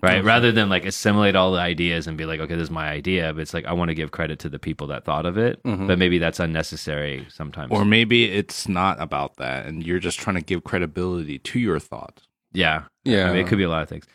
right, 0.03 0.18
Okay. 0.18 0.27
rather 0.27 0.51
than 0.51 0.68
like 0.68 0.85
assimilate 0.85 1.37
all 1.37 1.53
the 1.53 1.61
ideas 1.61 2.07
and 2.09 2.16
be 2.18 2.25
like, 2.25 2.40
okay, 2.40 2.55
this 2.55 2.64
is 2.64 2.70
my 2.70 2.88
idea, 2.88 3.33
but 3.33 3.42
it's 3.42 3.55
like 3.55 3.64
I 3.66 3.75
want 3.75 3.90
to 3.90 3.94
give 3.94 4.11
credit 4.11 4.40
to 4.40 4.49
the 4.49 4.59
people 4.59 4.88
that 4.88 5.05
thought 5.05 5.25
of 5.27 5.38
it. 5.38 5.62
Mhm. 5.62 5.87
But 5.87 5.99
maybe 5.99 6.18
that's 6.18 6.40
unnecessary 6.40 7.27
sometimes. 7.29 7.70
or 7.70 7.85
maybe 7.85 8.25
it's 8.25 8.66
not 8.68 9.01
about 9.01 9.37
that, 9.37 9.66
and 9.66 9.87
you're 9.87 10.01
just 10.01 10.18
trying 10.18 10.37
to 10.37 10.42
give 10.42 10.64
credibility 10.64 11.38
to 11.38 11.59
your 11.61 11.79
thought. 11.79 12.22
yeah, 12.53 12.85
Yeah. 13.05 13.29
I 13.29 13.33
mean, 13.33 13.44
it 13.44 13.46
could 13.49 13.59
be 13.59 13.64
a 13.64 13.68
lot 13.68 13.83
of 13.83 13.88
things. 13.88 14.07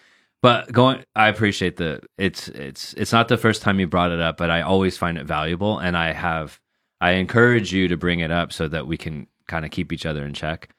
But 0.42 0.72
going, 0.72 1.04
I 1.16 1.28
appreciate 1.30 1.78
the. 1.78 2.02
It's 2.18 2.48
it's 2.48 2.94
it's 2.94 3.12
not 3.12 3.28
the 3.28 3.38
first 3.38 3.62
time 3.62 3.80
you 3.80 3.88
brought 3.88 4.12
it 4.12 4.20
up, 4.20 4.38
but 4.38 4.50
I 4.50 4.62
always 4.62 4.98
find 4.98 5.18
it 5.18 5.26
valuable, 5.26 5.78
and 5.78 5.96
I 5.96 6.14
have 6.14 6.60
I 7.00 7.12
encourage 7.12 7.72
you 7.72 7.88
to 7.88 7.98
bring 7.98 8.20
it 8.22 8.32
up 8.32 8.52
so 8.52 8.68
that 8.68 8.88
we 8.88 8.98
can 8.98 9.28
kind 9.48 9.66
of 9.66 9.72
keep 9.72 9.94
each 9.94 10.06
other 10.06 10.26
in 10.26 10.34
check. 10.34 10.70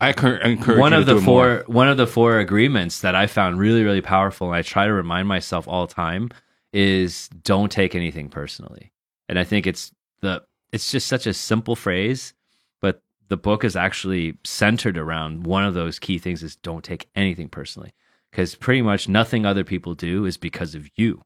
I 0.00 0.12
encour- 0.12 0.44
encourage 0.44 0.78
one 0.78 0.92
you 0.92 0.98
of 0.98 1.06
to 1.06 1.14
the 1.14 1.20
four 1.20 1.48
more. 1.48 1.64
one 1.66 1.88
of 1.88 1.96
the 1.96 2.06
four 2.06 2.38
agreements 2.38 3.00
that 3.00 3.14
I 3.14 3.26
found 3.26 3.58
really 3.58 3.82
really 3.82 4.02
powerful, 4.02 4.48
and 4.48 4.56
I 4.56 4.62
try 4.62 4.86
to 4.86 4.92
remind 4.92 5.26
myself 5.26 5.66
all 5.66 5.86
the 5.86 5.94
time 5.94 6.28
is 6.74 7.28
don't 7.42 7.72
take 7.72 7.94
anything 7.94 8.28
personally. 8.28 8.92
And 9.28 9.38
I 9.38 9.44
think 9.44 9.66
it's 9.66 9.90
the 10.20 10.42
it's 10.70 10.90
just 10.90 11.06
such 11.06 11.26
a 11.26 11.32
simple 11.32 11.76
phrase, 11.76 12.34
but 12.82 13.02
the 13.28 13.38
book 13.38 13.64
is 13.64 13.74
actually 13.74 14.36
centered 14.44 14.98
around 14.98 15.46
one 15.46 15.64
of 15.64 15.72
those 15.72 15.98
key 15.98 16.18
things 16.18 16.42
is 16.42 16.56
don't 16.56 16.84
take 16.84 17.08
anything 17.14 17.48
personally 17.48 17.94
because 18.30 18.54
pretty 18.54 18.82
much 18.82 19.08
nothing 19.08 19.44
other 19.44 19.64
people 19.64 19.94
do 19.94 20.24
is 20.24 20.36
because 20.36 20.74
of 20.74 20.88
you. 20.96 21.22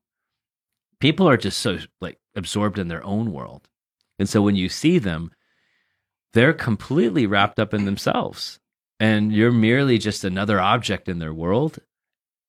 People 1.01 1.29
are 1.29 1.37
just 1.37 1.59
so 1.59 1.79
like 2.01 2.19
absorbed 2.37 2.79
in 2.79 2.88
their 2.88 3.05
own 3.05 3.33
world. 3.33 3.69
And 4.19 4.29
so 4.29 4.41
when 4.43 4.57
you 4.57 4.69
see 4.69 4.99
them, 4.99 5.33
they're 6.33 6.53
completely 6.53 7.27
wrapped 7.27 7.59
up 7.59 7.75
in 7.75 7.85
themselves 7.85 8.61
and 9.01 9.33
you're 9.33 9.53
merely 9.53 9.99
just 9.99 10.25
another 10.25 10.61
object 10.61 11.09
in 11.09 11.19
their 11.19 11.35
world. 11.35 11.79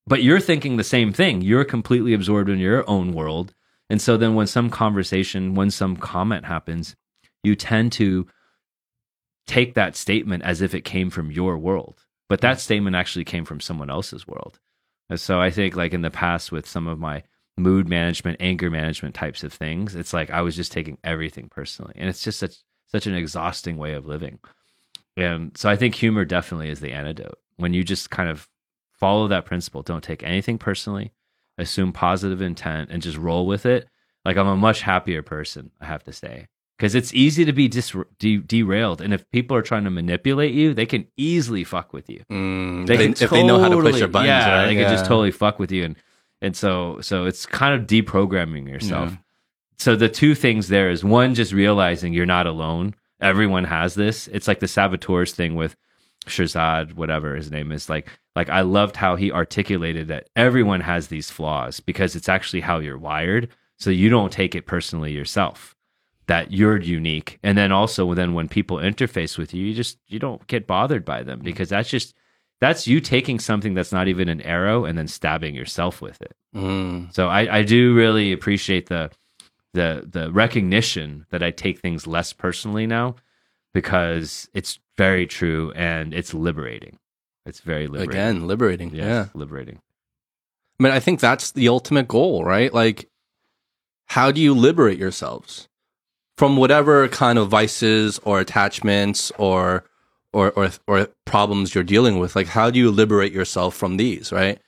But 0.06 0.22
you're 0.22 0.39
thinking 0.39 0.78
the 0.78 0.84
same 0.84 1.13
thing. 1.13 1.42
You're 1.42 1.66
completely 1.66 2.13
absorbed 2.13 2.50
in 2.50 2.60
your 2.60 2.88
own 2.89 3.13
world. 3.13 3.54
And 3.89 4.02
so 4.02 4.18
then 4.18 4.36
when 4.36 4.48
some 4.48 4.70
conversation, 4.70 5.56
when 5.56 5.72
some 5.72 5.98
comment 5.98 6.46
happens, 6.46 6.96
you 7.42 7.56
tend 7.56 7.92
to 7.94 8.28
take 9.48 9.74
that 9.74 9.96
statement 9.96 10.44
as 10.44 10.62
if 10.62 10.74
it 10.74 10.82
came 10.82 11.10
from 11.10 11.32
your 11.32 11.58
world. 11.58 12.03
But 12.34 12.41
that 12.41 12.60
statement 12.60 12.96
actually 12.96 13.26
came 13.26 13.46
from 13.46 13.60
someone 13.60 13.91
else's 13.91 14.28
world. 14.28 14.58
And 15.08 15.19
so 15.19 15.39
I 15.39 15.52
think 15.52 15.76
like 15.76 15.94
in 15.94 16.02
the 16.02 16.10
past 16.10 16.52
with 16.52 16.67
some 16.67 16.88
of 16.88 16.98
my 16.98 17.21
mood 17.60 17.88
management, 17.88 18.38
anger 18.40 18.71
management 18.71 19.13
types 19.13 19.44
of 19.44 19.54
things, 19.54 19.94
it's 19.94 20.13
like 20.13 20.31
I 20.31 20.42
was 20.42 20.56
just 20.56 20.71
taking 20.71 20.98
everything 21.04 21.48
personally. 21.48 21.94
And 21.96 22.10
it's 22.10 22.23
just 22.23 22.40
such 22.40 22.56
such 22.88 23.06
an 23.06 23.13
exhausting 23.13 23.77
way 23.77 23.94
of 23.94 24.08
living. 24.08 24.40
And 25.15 25.56
so 25.56 25.69
I 25.69 25.75
think 25.75 25.94
humor 25.94 26.25
definitely 26.25 26.69
is 26.69 26.79
the 26.79 26.92
antidote. 26.92 27.38
When 27.58 27.75
you 27.75 27.84
just 27.84 28.10
kind 28.10 28.29
of 28.29 28.50
follow 28.94 29.27
that 29.27 29.46
principle, 29.46 29.84
don't 29.84 30.04
take 30.04 30.23
anything 30.23 30.58
personally, 30.58 31.13
assume 31.60 31.94
positive 31.94 32.42
intent 32.42 32.90
and 32.90 33.04
just 33.04 33.19
roll 33.19 33.46
with 33.46 33.67
it. 33.67 33.88
Like 34.25 34.38
I'm 34.38 34.48
a 34.48 34.58
much 34.58 34.81
happier 34.81 35.21
person, 35.21 35.69
I 35.79 35.86
have 35.86 36.04
to 36.06 36.12
say. 36.12 36.48
Because 36.84 36.96
it's 36.96 37.13
easy 37.13 37.46
to 37.46 37.54
be 37.54 37.69
dis- 37.69 37.96
de- 38.19 38.40
derailed. 38.40 39.00
And 39.00 39.13
if 39.13 39.31
people 39.31 39.56
are 39.56 39.62
trying 39.62 39.86
to 39.86 39.90
manipulate 39.90 40.54
you, 40.54 40.73
they 40.73 40.86
can 40.86 41.08
easily 41.15 41.63
fuck 41.63 41.94
with 41.94 42.10
you 42.10 42.25
Mm, 42.29 42.86
they 42.88 42.98
they- 42.98 43.04
can 43.13 43.23
if 43.23 43.29
they 43.29 43.42
know 43.42 43.58
how 43.58 43.69
to 43.69 43.79
push 43.81 44.00
your 44.00 44.10
buttons, 44.10 44.27
yeah, 44.27 44.54
right? 44.58 44.65
they 44.65 44.75
can 44.75 44.92
just 44.92 45.06
totally 45.06 45.31
fuck 45.31 45.60
with 45.60 45.71
you, 45.71 45.86
and 45.86 45.96
and 46.42 46.58
so 46.58 47.00
so 47.00 47.23
it's 47.23 47.46
kind 47.46 47.73
of 47.73 47.88
deprogramming 47.88 48.67
yourself. 48.67 49.12
Yeah. 49.12 49.17
So 49.77 49.96
the 49.96 50.10
two 50.10 50.36
things 50.36 50.67
there 50.67 50.90
is 50.90 51.06
one, 51.06 51.36
just 51.36 51.54
realizing 51.54 52.12
you're 52.12 52.25
not 52.25 52.48
alone. 52.48 52.96
Everyone 53.21 53.63
has 53.63 53.96
this. 53.96 54.27
It's 54.27 54.50
like 54.50 54.60
the 54.60 54.67
saboteurs 54.67 55.31
thing 55.31 55.56
with 55.56 55.77
Shazad, 56.27 56.96
whatever 56.96 57.34
his 57.38 57.50
name 57.50 57.71
is, 57.71 57.88
like 57.90 58.10
like 58.36 58.50
I 58.50 58.60
loved 58.60 58.98
how 58.98 59.15
he 59.15 59.31
articulated 59.31 60.10
that 60.10 60.27
everyone 60.36 60.81
has 60.81 61.08
these 61.08 61.31
flaws 61.31 61.79
because 61.79 62.13
it's 62.17 62.27
actually 62.27 62.60
how 62.60 62.79
you're 62.79 62.98
wired. 62.98 63.48
So 63.77 63.90
you 63.90 64.10
don't 64.10 64.34
take 64.34 64.54
it 64.54 64.65
personally 64.65 65.13
yourself 65.13 65.73
that 66.28 66.52
you're 66.52 66.80
unique. 66.80 67.40
And 67.44 67.58
then 67.58 67.71
also 67.71 68.13
then 68.13 68.34
when 68.34 68.48
people 68.48 68.78
interface 68.78 69.38
with 69.38 69.54
you, 69.54 69.65
you 69.65 69.74
just 69.74 69.98
you 70.08 70.19
don't 70.19 70.46
get 70.48 70.67
bothered 70.67 71.04
by 71.06 71.24
them 71.24 71.40
because 71.40 71.69
that's 71.69 71.90
just 71.90 72.13
that's 72.62 72.88
you 72.88 73.02
taking 73.02 73.40
something 73.40 73.74
that's 73.74 73.92
not 73.92 74.08
even 74.08 74.30
an 74.30 74.42
arrow 74.42 74.86
and 74.86 74.98
then 74.98 75.08
stabbing 75.08 75.54
yourself 75.56 76.02
with 76.02 76.21
it. 76.21 76.36
Mm. 76.56 77.13
So 77.13 77.28
I, 77.28 77.58
I 77.58 77.63
do 77.63 77.94
really 77.94 78.32
appreciate 78.32 78.88
the 78.88 79.12
the 79.74 80.08
the 80.10 80.32
recognition 80.32 81.26
that 81.30 81.44
I 81.44 81.52
take 81.52 81.80
things 81.80 82.08
less 82.08 82.32
personally 82.32 82.88
now 82.88 83.15
because 83.74 84.48
it's 84.54 84.80
very 84.98 85.26
true 85.28 85.71
and 85.76 86.13
it's 86.13 86.34
liberating. 86.34 87.00
It's 87.46 87.60
very 87.60 87.88
liberating. 87.88 88.10
Again, 88.12 88.48
liberating. 88.48 88.96
Yes, 88.96 89.06
Yeah. 89.06 89.26
liberating. 89.34 89.82
I 90.80 90.84
mean, 90.84 90.94
I 90.94 91.00
think 91.00 91.19
that's 91.19 91.52
the 91.52 91.67
ultimate 91.67 92.08
goal, 92.08 92.44
right? 92.46 92.74
Like, 92.74 93.10
how 94.06 94.32
do 94.32 94.40
you 94.40 94.54
liberate 94.54 94.98
yourselves 94.98 95.67
from 96.38 96.58
whatever 96.58 97.08
kind 97.08 97.38
of 97.38 97.50
vices 97.50 98.19
or 98.23 98.40
attachments 98.40 99.31
or 99.38 99.84
or 100.31 100.52
or, 100.52 100.69
or 100.88 101.08
problems 101.25 101.73
you're 101.75 101.84
dealing 101.84 102.19
with? 102.19 102.36
Like, 102.36 102.48
how 102.48 102.69
do 102.69 102.79
you 102.79 102.92
liberate 102.92 103.34
yourself 103.34 103.75
from 103.75 103.98
these, 103.98 104.31
right? 104.31 104.60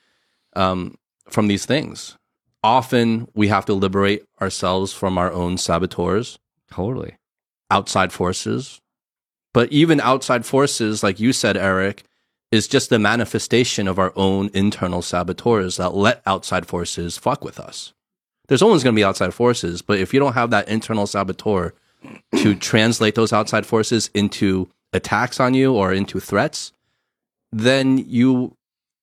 Um, 0.56 0.96
from 1.30 1.48
these 1.48 1.66
things. 1.66 2.18
Often, 2.64 3.28
we 3.36 3.48
have 3.50 3.66
to 3.66 3.74
liberate 3.74 4.24
ourselves 4.42 4.92
from 4.92 5.18
our 5.18 5.32
own 5.32 5.58
saboteurs, 5.58 6.40
Totally. 6.72 7.16
outside 7.70 8.12
forces. 8.12 8.82
But 9.54 9.72
even 9.72 10.02
outside 10.02 10.46
forces, 10.46 11.04
like 11.04 11.20
you 11.20 11.32
said, 11.32 11.58
Eric, 11.58 12.04
is 12.52 12.68
just 12.68 12.90
the 12.90 13.00
manifestation 13.00 13.88
of 13.88 14.00
our 14.00 14.12
own 14.16 14.50
internal 14.54 15.02
saboteurs 15.02 15.78
that 15.78 15.94
let 15.94 16.22
outside 16.26 16.66
forces 16.66 17.18
fuck 17.18 17.44
with 17.44 17.60
us. 17.60 17.94
There's 18.48 18.62
always 18.62 18.84
going 18.84 18.94
to 18.96 19.00
be 19.00 19.04
outside 19.04 19.34
forces, 19.34 19.82
but 19.82 20.00
if 20.00 20.14
you 20.14 20.20
don't 20.20 20.34
have 20.34 20.50
that 20.52 20.68
internal 20.68 21.08
saboteur 21.08 21.74
to 22.38 22.56
translate 22.56 23.16
those 23.16 23.34
outside 23.34 23.66
forces 23.66 24.10
into 24.14 24.70
attacks 24.94 25.40
on 25.40 25.54
you 25.54 25.74
or 25.74 25.92
into 25.94 26.20
threats, 26.20 26.72
then 27.52 27.98
you 27.98 28.56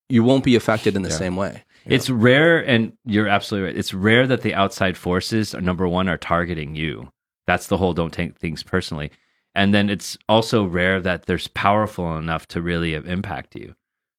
you 0.09 0.23
won't 0.23 0.45
be 0.45 0.57
affected 0.57 0.95
in 0.95 1.03
the 1.03 1.09
Yeah. 1.09 1.17
same 1.17 1.37
way. 1.37 1.63
It's 1.87 2.11
rare, 2.11 2.59
and 2.61 2.93
you're 3.07 3.29
absolutely 3.29 3.69
right. 3.71 3.77
It's 3.79 3.95
rare 3.95 4.27
that 4.27 4.43
the 4.43 4.55
outside 4.55 4.97
forces, 4.99 5.55
are, 5.55 5.61
number 5.63 5.89
one, 5.89 6.07
are 6.09 6.19
targeting 6.19 6.75
you. 6.77 7.11
That's 7.47 7.67
the 7.69 7.79
whole 7.79 7.95
don't 7.95 8.13
take 8.13 8.37
things 8.39 8.63
personally. 8.63 9.11
And 9.55 9.73
then 9.75 9.89
it's 9.89 10.19
also 10.29 10.65
rare 10.65 11.01
that 11.01 11.25
there's 11.27 11.49
powerful 11.49 12.17
enough 12.19 12.47
to 12.49 12.61
really 12.61 12.93
impact 12.95 13.57
you 13.57 13.75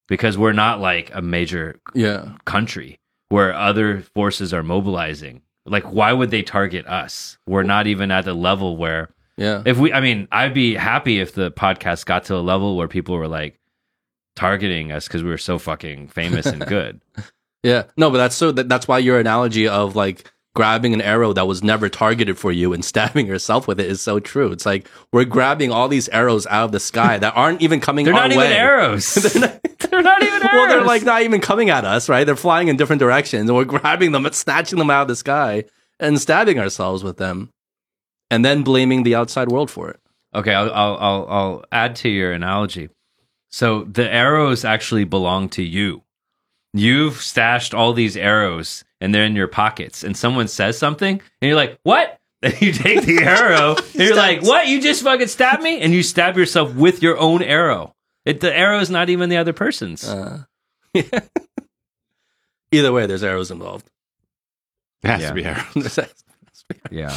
because 0.07 0.35
we're 0.37 0.51
not 0.51 0.79
like 0.81 1.11
a 1.13 1.21
major 1.21 1.79
Yeah. 1.93 2.29
country 2.45 2.97
where 3.33 3.53
other 3.53 4.01
forces 4.13 4.53
are 4.53 4.63
mobilizing. 4.63 5.41
Like, 5.65 5.85
why 5.91 6.13
would 6.13 6.29
they 6.29 6.43
target 6.43 6.85
us? 6.87 7.37
We're 7.47 7.63
not 7.63 7.87
even 7.87 8.11
at 8.11 8.25
the 8.25 8.33
level 8.33 8.77
where, 8.77 9.09
Yeah. 9.37 9.63
if 9.65 9.77
we, 9.77 9.91
I 9.91 10.01
mean, 10.01 10.27
I'd 10.31 10.53
be 10.53 10.75
happy 10.75 11.19
if 11.19 11.33
the 11.33 11.51
podcast 11.51 12.05
got 12.05 12.25
to 12.25 12.35
a 12.35 12.43
level 12.51 12.75
where 12.77 12.87
people 12.87 13.15
were 13.17 13.27
like 13.29 13.59
targeting 14.35 14.91
us 14.91 15.07
because 15.07 15.23
we 15.23 15.29
were 15.29 15.37
so 15.37 15.57
fucking 15.59 16.07
famous 16.09 16.45
and 16.45 16.65
good. 16.65 17.01
Yeah. 17.65 17.83
No, 17.95 18.11
but 18.11 18.17
that's 18.17 18.35
so 18.35 18.51
that, 18.51 18.67
that's 18.67 18.89
why 18.89 18.97
your 18.99 19.21
analogy 19.21 19.69
of 19.69 19.95
like 19.95 20.29
grabbing 20.55 20.93
an 20.93 21.01
arrow 21.01 21.33
that 21.33 21.47
was 21.47 21.63
never 21.63 21.89
targeted 21.89 22.37
for 22.37 22.51
you 22.51 22.73
and 22.73 22.85
stabbing 22.91 23.27
yourself 23.27 23.67
with 23.67 23.79
it 23.79 23.87
is 23.87 24.01
so 24.01 24.19
true. 24.19 24.51
It's 24.51 24.65
like 24.65 24.87
we're 25.11 25.25
grabbing 25.25 25.71
all 25.71 25.87
these 25.87 26.09
arrows 26.09 26.45
out 26.47 26.65
of 26.65 26.71
the 26.71 26.79
sky 26.79 27.17
that 27.17 27.35
aren't 27.35 27.61
even 27.61 27.79
coming 27.79 28.05
They're 28.05 28.13
not 28.13 28.31
even 28.31 28.37
way. 28.37 28.53
arrows. 28.55 29.13
they're, 29.33 30.01
not, 30.01 30.23
even 30.23 30.41
arrows. 30.43 30.53
Well, 30.53 30.67
they're 30.67 30.83
like 30.85 31.03
not 31.03 31.21
even 31.23 31.41
coming 31.41 31.69
at 31.69 31.85
us, 31.85 32.07
right? 32.09 32.23
They're 32.23 32.35
flying 32.35 32.67
in 32.67 32.77
different 32.77 32.99
directions 32.99 33.49
and 33.49 33.55
we're 33.57 33.65
grabbing 33.65 34.11
them 34.11 34.25
and 34.25 34.35
snatching 34.35 34.79
them 34.79 34.89
out 34.89 35.03
of 35.03 35.07
the 35.07 35.15
sky 35.15 35.65
and 35.99 36.19
stabbing 36.19 36.59
ourselves 36.59 37.03
with 37.03 37.17
them 37.17 37.49
and 38.29 38.43
then 38.45 38.63
blaming 38.63 39.03
the 39.03 39.15
outside 39.15 39.51
world 39.51 39.69
for 39.71 39.89
it. 39.89 39.99
okay. 40.35 40.53
I'll, 40.53 40.71
I'll 40.71 40.97
I'll 40.97 41.27
I'll 41.29 41.65
add 41.71 41.95
to 41.97 42.09
your 42.09 42.31
analogy. 42.31 42.89
So 43.49 43.83
the 43.83 44.11
arrows 44.11 44.65
actually 44.65 45.03
belong 45.03 45.49
to 45.49 45.63
you. 45.63 46.02
You've 46.73 47.17
stashed 47.21 47.73
all 47.73 47.93
these 47.93 48.17
arrows 48.17 48.83
and 48.99 49.13
they're 49.13 49.25
in 49.25 49.35
your 49.35 49.47
pockets, 49.47 50.03
and 50.03 50.15
someone 50.17 50.47
says 50.47 50.77
something, 50.77 51.21
and 51.41 51.47
you're 51.47 51.55
like, 51.57 51.77
"What?" 51.83 52.19
And 52.43 52.59
you 52.61 52.73
take 52.73 53.03
the 53.03 53.19
arrow, 53.23 53.75
and 53.75 53.95
you're 53.95 54.15
like, 54.15 54.41
"What? 54.41 54.67
You 54.67 54.81
just 54.81 55.03
fucking 55.03 55.27
stabbed 55.27 55.61
me?" 55.63 55.79
And 55.81 55.93
you 55.93 56.03
stab 56.03 56.35
yourself 56.37 56.73
with 56.75 57.01
your 57.03 57.17
own 57.17 57.41
arrow. 57.41 57.95
It, 58.25 58.39
the 58.41 58.53
arrow 58.55 58.79
is 58.79 58.89
not 58.89 59.09
even 59.09 59.29
the 59.29 59.37
other 59.37 59.53
person's. 59.53 60.03
Uh, 60.07 60.43
Either 62.71 62.91
way, 62.91 63.05
there's 63.05 63.23
arrows 63.23 63.51
involved. 63.51 63.89
It 65.03 65.07
has 65.09 65.21
Yeah. 65.21 65.27
to 65.29 65.33
be 65.35 65.45
arrow. 65.45 66.07
yeah. 66.91 67.15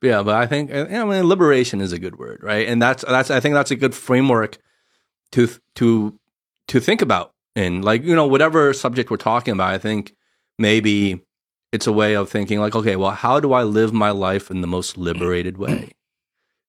Yeah, 0.00 0.22
but 0.22 0.36
I 0.36 0.46
think 0.46 0.72
uh, 0.72 0.86
I 0.90 1.04
mean 1.04 1.24
liberation 1.26 1.80
is 1.80 1.92
a 1.92 1.98
good 1.98 2.18
word, 2.18 2.40
right? 2.42 2.68
And 2.68 2.80
that's 2.80 3.04
that's 3.06 3.30
I 3.32 3.40
think 3.40 3.54
that's 3.54 3.72
a 3.72 3.76
good 3.76 3.94
framework 3.96 4.58
to 5.32 5.48
to 5.76 6.18
to 6.68 6.78
think 6.80 7.02
about. 7.02 7.32
And 7.58 7.84
like 7.84 8.04
you 8.04 8.14
know 8.14 8.26
whatever 8.26 8.72
subject 8.72 9.10
we're 9.10 9.16
talking 9.16 9.52
about, 9.52 9.74
I 9.74 9.78
think 9.78 10.14
maybe 10.58 11.20
it's 11.72 11.86
a 11.86 11.92
way 11.92 12.14
of 12.14 12.30
thinking 12.30 12.60
like, 12.60 12.74
okay, 12.74 12.96
well, 12.96 13.10
how 13.10 13.40
do 13.40 13.52
I 13.52 13.62
live 13.62 13.92
my 13.92 14.10
life 14.10 14.50
in 14.50 14.60
the 14.60 14.66
most 14.66 14.96
liberated 14.96 15.58
way? 15.58 15.92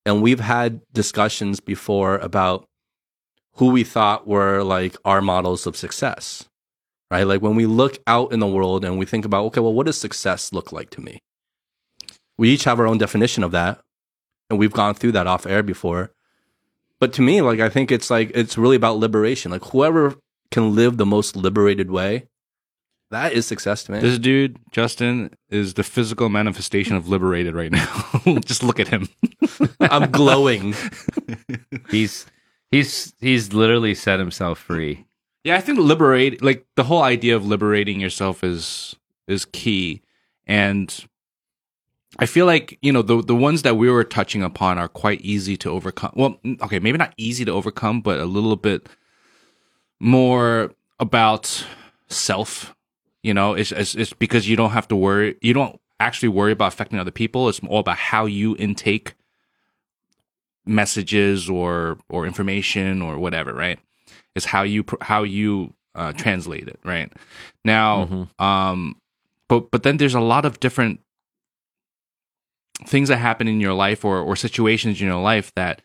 And 0.05 0.21
we've 0.21 0.39
had 0.39 0.81
discussions 0.91 1.59
before 1.59 2.17
about 2.17 2.67
who 3.55 3.69
we 3.69 3.83
thought 3.83 4.27
were 4.27 4.63
like 4.63 4.95
our 5.05 5.21
models 5.21 5.67
of 5.67 5.77
success, 5.77 6.49
right? 7.11 7.23
Like 7.23 7.41
when 7.41 7.55
we 7.55 7.65
look 7.65 7.99
out 8.07 8.33
in 8.33 8.39
the 8.39 8.47
world 8.47 8.83
and 8.83 8.97
we 8.97 9.05
think 9.05 9.25
about, 9.25 9.45
okay, 9.45 9.61
well, 9.61 9.73
what 9.73 9.85
does 9.85 9.97
success 9.97 10.51
look 10.51 10.71
like 10.71 10.89
to 10.91 11.01
me? 11.01 11.19
we 12.39 12.49
each 12.49 12.63
have 12.63 12.79
our 12.79 12.87
own 12.87 12.97
definition 12.97 13.43
of 13.43 13.51
that 13.51 13.81
and 14.49 14.57
we've 14.57 14.71
gone 14.71 14.95
through 14.95 15.11
that 15.11 15.27
off 15.27 15.45
air 15.45 15.61
before 15.61 16.11
but 16.99 17.13
to 17.13 17.21
me 17.21 17.41
like 17.41 17.59
i 17.59 17.69
think 17.69 17.91
it's 17.91 18.09
like 18.09 18.31
it's 18.33 18.57
really 18.57 18.77
about 18.77 18.97
liberation 18.97 19.51
like 19.51 19.65
whoever 19.65 20.15
can 20.51 20.75
live 20.75 20.97
the 20.97 21.05
most 21.05 21.35
liberated 21.35 21.91
way 21.91 22.27
that 23.11 23.33
is 23.33 23.45
success 23.47 23.83
to 23.83 23.91
me 23.91 23.99
This 23.99 24.19
dude, 24.19 24.59
Justin, 24.71 25.31
is 25.49 25.73
the 25.73 25.83
physical 25.83 26.29
manifestation 26.29 26.95
of 26.95 27.07
liberated 27.09 27.55
right 27.55 27.71
now. 27.71 27.87
Just 28.45 28.61
look 28.61 28.79
at 28.79 28.87
him. 28.87 29.09
i'm 29.79 30.11
glowing 30.11 30.75
He's 31.89 32.25
he's 32.71 33.13
he's 33.19 33.53
literally 33.53 33.95
set 33.95 34.19
himself 34.19 34.59
free. 34.59 35.05
Yeah, 35.43 35.55
I 35.55 35.61
think 35.61 35.79
liberate 35.79 36.41
like 36.41 36.65
the 36.75 36.83
whole 36.83 37.01
idea 37.01 37.35
of 37.35 37.45
liberating 37.45 37.99
yourself 37.99 38.43
is 38.43 38.95
is 39.27 39.45
key. 39.45 40.01
And 40.45 40.93
I 42.17 42.25
feel 42.25 42.45
like, 42.45 42.77
you 42.81 42.91
know, 42.91 43.01
the 43.01 43.21
the 43.21 43.35
ones 43.35 43.61
that 43.63 43.77
we 43.77 43.89
were 43.89 44.03
touching 44.03 44.43
upon 44.43 44.77
are 44.77 44.87
quite 44.87 45.21
easy 45.21 45.57
to 45.57 45.69
overcome. 45.69 46.11
Well, 46.15 46.39
okay, 46.61 46.79
maybe 46.79 46.97
not 46.97 47.13
easy 47.17 47.45
to 47.45 47.51
overcome, 47.51 48.01
but 48.01 48.19
a 48.19 48.25
little 48.25 48.55
bit 48.55 48.87
more 49.99 50.71
about 50.99 51.65
self. 52.07 52.75
You 53.23 53.33
know, 53.33 53.53
it's 53.53 53.71
it's, 53.71 53.95
it's 53.95 54.13
because 54.13 54.47
you 54.47 54.55
don't 54.55 54.71
have 54.71 54.87
to 54.89 54.95
worry 54.95 55.35
you 55.41 55.53
don't 55.53 55.79
actually 55.99 56.29
worry 56.29 56.53
about 56.53 56.69
affecting 56.73 56.97
other 56.99 57.11
people. 57.11 57.49
It's 57.49 57.59
all 57.67 57.79
about 57.79 57.97
how 57.97 58.25
you 58.25 58.55
intake 58.57 59.15
messages 60.65 61.49
or 61.49 61.97
or 62.09 62.25
information 62.25 63.01
or 63.01 63.17
whatever, 63.19 63.53
right? 63.53 63.79
It's 64.35 64.45
how 64.45 64.63
you 64.63 64.85
how 65.01 65.23
you 65.23 65.73
uh, 65.95 66.13
translate 66.13 66.67
it, 66.67 66.79
right? 66.85 67.11
Now, 67.65 68.05
Mhm. 68.05 68.41
um, 68.43 68.95
but 69.47 69.71
but 69.71 69.83
then 69.83 69.97
there's 69.97 70.15
a 70.15 70.19
lot 70.21 70.45
of 70.45 70.59
different 70.59 70.99
things 72.85 73.09
that 73.09 73.17
happen 73.17 73.47
in 73.47 73.59
your 73.59 73.73
life 73.73 74.05
or 74.05 74.19
or 74.19 74.35
situations 74.35 75.01
in 75.01 75.07
your 75.07 75.21
life 75.21 75.51
that 75.55 75.81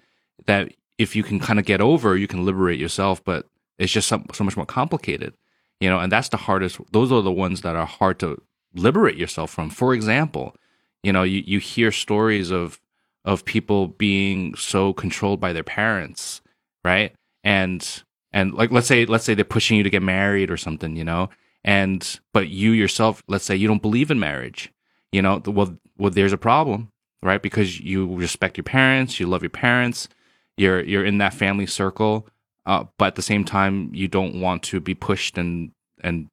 that 0.47 0.73
if 0.99 1.17
you 1.17 1.23
can 1.25 1.41
kind 1.41 1.59
of 1.59 1.65
get 1.65 1.81
over, 1.81 2.17
you 2.17 2.29
can 2.29 2.45
liberate 2.45 2.79
yourself. 2.79 3.25
But 3.25 3.47
it's 3.79 3.93
just 3.93 4.09
so, 4.09 4.23
so 4.33 4.45
much 4.45 4.57
more 4.57 4.67
complicated, 4.67 5.35
you 5.81 5.89
know. 5.89 5.99
And 5.99 6.11
that's 6.11 6.29
the 6.29 6.37
hardest. 6.37 6.79
Those 6.93 7.13
are 7.13 7.23
the 7.23 7.33
ones 7.33 7.63
that 7.63 7.77
are 7.77 7.87
hard 7.87 8.19
to 8.21 8.41
liberate 8.75 9.17
yourself 9.17 9.51
from. 9.51 9.71
For 9.71 9.95
example, 9.95 10.57
you 11.03 11.13
know, 11.13 11.23
you 11.23 11.43
you 11.47 11.59
hear 11.59 11.93
stories 11.93 12.51
of 12.51 12.81
of 13.25 13.45
people 13.45 13.89
being 13.89 14.55
so 14.55 14.93
controlled 14.93 15.41
by 15.41 15.53
their 15.53 15.65
parents, 15.65 16.41
right? 16.85 17.15
And 17.43 18.03
and 18.33 18.55
like 18.55 18.71
let's 18.71 18.87
say 18.87 19.07
let's 19.07 19.25
say 19.25 19.35
they're 19.35 19.45
pushing 19.45 19.77
you 19.77 19.83
to 19.83 19.91
get 19.91 20.03
married 20.03 20.51
or 20.51 20.57
something, 20.57 20.97
you 20.97 21.05
know, 21.05 21.31
and 21.65 22.21
but 22.33 22.49
you 22.49 22.73
yourself, 22.73 23.23
let's 23.29 23.45
say 23.45 23.57
you 23.57 23.69
don't 23.69 23.83
believe 23.83 24.11
in 24.11 24.19
marriage, 24.19 24.73
you 25.13 25.23
know, 25.23 25.41
well 25.47 25.77
well 25.97 26.11
there's 26.11 26.33
a 26.33 26.39
problem, 26.39 26.91
right? 27.23 27.43
Because 27.43 27.81
you 27.81 28.15
respect 28.15 28.57
your 28.57 28.65
parents, 28.65 29.19
you 29.19 29.27
love 29.27 29.43
your 29.43 29.51
parents, 29.51 30.09
you're 30.57 30.83
you're 30.83 31.05
in 31.05 31.19
that 31.19 31.35
family 31.35 31.67
circle, 31.67 32.29
uh, 32.67 32.85
but 32.99 33.07
at 33.07 33.15
the 33.15 33.23
same 33.23 33.45
time 33.45 33.91
you 33.95 34.09
don't 34.09 34.41
want 34.41 34.63
to 34.63 34.81
be 34.81 34.95
pushed 34.95 35.37
and 35.39 35.71
and 36.03 36.29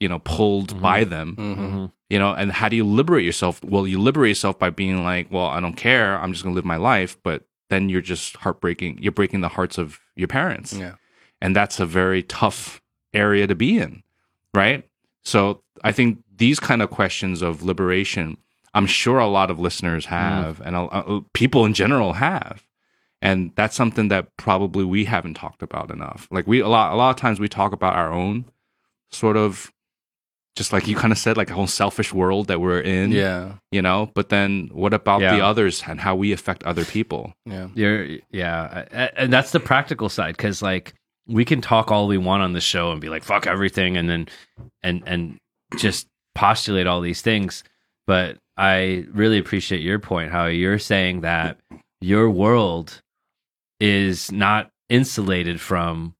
you 0.00 0.08
know 0.08 0.18
pulled 0.20 0.74
Mhm. 0.74 0.80
by 0.80 1.04
them 1.04 1.36
Mhm. 1.38 1.56
Mm-hmm. 1.56 1.84
you 2.10 2.18
know 2.18 2.32
and 2.34 2.52
how 2.52 2.68
do 2.68 2.76
you 2.76 2.84
liberate 2.84 3.24
yourself 3.24 3.62
well 3.64 3.86
you 3.86 3.98
liberate 4.00 4.30
yourself 4.30 4.58
by 4.58 4.70
being 4.70 5.02
like 5.04 5.30
well 5.30 5.46
i 5.46 5.60
don't 5.60 5.76
care 5.76 6.18
i'm 6.20 6.32
just 6.32 6.42
going 6.44 6.54
to 6.54 6.56
live 6.56 6.64
my 6.64 6.76
life 6.76 7.16
but 7.22 7.44
then 7.68 7.88
you're 7.88 8.00
just 8.00 8.36
heartbreaking. 8.36 8.96
You're 9.02 9.10
breaking 9.10 9.40
the 9.40 9.48
hearts 9.48 9.76
of 9.76 9.98
your 10.14 10.28
parents. 10.28 10.72
Yeah. 10.72 10.94
And 11.40 11.56
that's 11.56 11.80
a 11.80 11.84
very 11.86 12.22
tough 12.22 12.80
area 13.12 13.48
to 13.48 13.56
be 13.56 13.78
in, 13.78 14.04
right? 14.54 14.88
So 15.24 15.62
I 15.82 15.90
think 15.90 16.18
these 16.36 16.60
kind 16.60 16.80
of 16.80 16.90
questions 16.90 17.42
of 17.42 17.64
liberation, 17.64 18.36
I'm 18.72 18.86
sure 18.86 19.18
a 19.18 19.26
lot 19.26 19.50
of 19.50 19.58
listeners 19.58 20.06
have, 20.06 20.60
and 20.64 20.76
a, 20.76 20.82
a- 20.96 21.22
people 21.34 21.64
in 21.64 21.74
general 21.74 22.12
have, 22.12 22.62
and 23.26 23.50
that's 23.56 23.74
something 23.74 24.08
that 24.08 24.28
probably 24.36 24.84
we 24.84 25.04
haven't 25.04 25.34
talked 25.34 25.62
about 25.62 25.90
enough. 25.90 26.28
Like 26.30 26.46
we 26.46 26.60
a 26.60 26.68
lot, 26.68 26.92
a 26.92 26.96
lot 26.96 27.10
of 27.10 27.16
times 27.16 27.40
we 27.40 27.48
talk 27.48 27.72
about 27.72 27.94
our 27.96 28.12
own 28.12 28.44
sort 29.10 29.36
of, 29.36 29.72
just 30.54 30.72
like 30.72 30.86
you 30.86 30.94
kind 30.96 31.12
of 31.12 31.18
said, 31.18 31.36
like 31.36 31.50
a 31.50 31.54
whole 31.54 31.66
selfish 31.66 32.14
world 32.14 32.46
that 32.46 32.60
we're 32.60 32.80
in, 32.80 33.10
Yeah. 33.12 33.54
you 33.72 33.82
know. 33.82 34.10
But 34.14 34.28
then 34.28 34.70
what 34.72 34.94
about 34.94 35.20
the 35.20 35.40
others 35.44 35.82
and 35.86 36.00
how 36.00 36.14
we 36.14 36.32
affect 36.32 36.62
other 36.64 36.84
people? 36.84 37.34
Yeah. 37.44 37.68
You're 37.74 38.18
yeah, 38.30 39.10
and 39.16 39.32
that's 39.32 39.50
the 39.50 39.60
practical 39.60 40.08
side 40.08 40.36
because 40.36 40.62
like 40.62 40.94
we 41.26 41.44
can 41.44 41.60
talk 41.60 41.90
all 41.90 42.06
we 42.06 42.18
want 42.18 42.42
on 42.44 42.52
the 42.52 42.60
show 42.60 42.92
and 42.92 43.00
be 43.00 43.08
like 43.08 43.24
fuck 43.24 43.46
everything, 43.46 43.96
and 43.96 44.08
then 44.08 44.28
and 44.82 45.02
and 45.04 45.38
just 45.78 46.06
postulate 46.34 46.86
all 46.86 47.00
these 47.00 47.22
things. 47.22 47.64
But 48.06 48.38
I 48.56 49.04
really 49.12 49.38
appreciate 49.38 49.82
your 49.82 49.98
point 49.98 50.30
how 50.30 50.46
you're 50.46 50.78
saying 50.78 51.22
that 51.22 51.58
your 52.00 52.30
world 52.30 53.02
is 53.80 54.30
not 54.32 54.70
insulated 54.88 55.60
from 55.60 56.14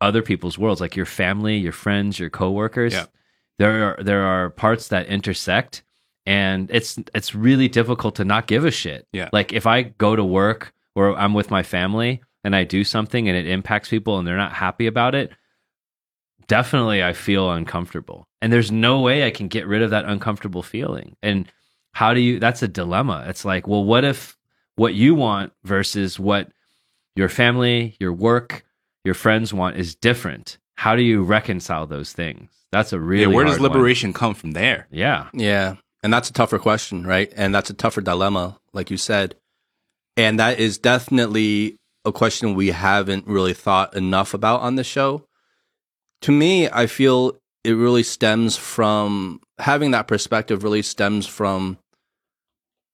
other 0.00 0.22
people's 0.22 0.58
worlds, 0.58 0.80
like 0.80 0.96
your 0.96 1.06
family, 1.06 1.56
your 1.56 1.72
friends, 1.72 2.18
your 2.18 2.30
coworkers. 2.30 2.92
Yeah. 2.92 3.06
There 3.58 3.84
are 3.84 4.02
there 4.02 4.22
are 4.22 4.50
parts 4.50 4.88
that 4.88 5.06
intersect, 5.06 5.82
and 6.26 6.70
it's 6.70 6.98
it's 7.14 7.34
really 7.34 7.68
difficult 7.68 8.16
to 8.16 8.24
not 8.24 8.46
give 8.46 8.64
a 8.64 8.70
shit. 8.70 9.06
Yeah. 9.12 9.28
Like 9.32 9.52
if 9.52 9.66
I 9.66 9.82
go 9.82 10.16
to 10.16 10.24
work 10.24 10.72
or 10.94 11.16
I'm 11.16 11.34
with 11.34 11.50
my 11.50 11.62
family 11.62 12.22
and 12.42 12.54
I 12.54 12.64
do 12.64 12.84
something 12.84 13.28
and 13.28 13.36
it 13.36 13.46
impacts 13.46 13.88
people 13.88 14.18
and 14.18 14.26
they're 14.26 14.36
not 14.36 14.52
happy 14.52 14.86
about 14.86 15.14
it, 15.14 15.32
definitely 16.48 17.02
I 17.02 17.12
feel 17.12 17.50
uncomfortable. 17.50 18.28
And 18.42 18.52
there's 18.52 18.72
no 18.72 19.00
way 19.00 19.24
I 19.26 19.30
can 19.30 19.48
get 19.48 19.66
rid 19.66 19.82
of 19.82 19.90
that 19.90 20.04
uncomfortable 20.04 20.62
feeling. 20.62 21.16
And 21.22 21.50
how 21.92 22.12
do 22.12 22.20
you 22.20 22.40
that's 22.40 22.62
a 22.62 22.68
dilemma. 22.68 23.24
It's 23.28 23.44
like, 23.44 23.66
well, 23.66 23.84
what 23.84 24.04
if 24.04 24.36
what 24.76 24.94
you 24.94 25.14
want 25.14 25.52
versus 25.62 26.18
what 26.18 26.50
your 27.16 27.28
family, 27.28 27.96
your 28.00 28.12
work, 28.12 28.64
your 29.04 29.14
friends 29.14 29.52
want 29.52 29.76
is 29.76 29.94
different? 29.94 30.58
How 30.76 30.96
do 30.96 31.02
you 31.02 31.22
reconcile 31.22 31.86
those 31.86 32.12
things? 32.12 32.50
That's 32.72 32.92
a 32.92 32.98
really 32.98 33.22
yeah, 33.22 33.28
where 33.28 33.44
does 33.44 33.58
hard 33.58 33.62
one. 33.62 33.70
liberation 33.70 34.12
come 34.12 34.34
from 34.34 34.52
there? 34.52 34.88
Yeah. 34.90 35.28
Yeah. 35.32 35.76
And 36.02 36.12
that's 36.12 36.28
a 36.28 36.32
tougher 36.32 36.58
question, 36.58 37.06
right? 37.06 37.32
And 37.36 37.54
that's 37.54 37.70
a 37.70 37.74
tougher 37.74 38.00
dilemma, 38.00 38.58
like 38.72 38.90
you 38.90 38.96
said. 38.96 39.36
And 40.16 40.38
that 40.38 40.58
is 40.58 40.78
definitely 40.78 41.76
a 42.04 42.12
question 42.12 42.54
we 42.54 42.68
haven't 42.68 43.26
really 43.26 43.54
thought 43.54 43.96
enough 43.96 44.34
about 44.34 44.60
on 44.60 44.76
the 44.76 44.84
show. 44.84 45.24
To 46.22 46.32
me, 46.32 46.68
I 46.68 46.86
feel 46.86 47.38
it 47.64 47.72
really 47.72 48.02
stems 48.02 48.56
from 48.56 49.40
having 49.58 49.92
that 49.92 50.06
perspective, 50.06 50.62
really 50.62 50.82
stems 50.82 51.26
from 51.26 51.78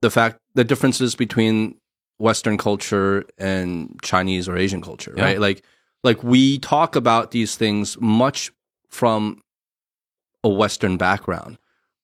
the 0.03 0.11
fact, 0.11 0.39
the 0.55 0.65
differences 0.65 1.15
between 1.15 1.77
Western 2.21 2.59
culture 2.59 3.25
and 3.39 3.99
Chinese 4.03 4.49
or 4.49 4.57
Asian 4.57 4.83
culture, 4.83 5.15
Yeah. 5.17 5.25
right? 5.25 5.41
Like, 5.41 5.65
like 6.05 6.23
we 6.23 6.59
talk 6.59 6.95
about 6.97 7.31
these 7.31 7.57
things 7.57 7.99
much 8.01 8.53
from 8.91 9.41
a 10.45 10.49
Western 10.49 10.97
background 10.97 11.59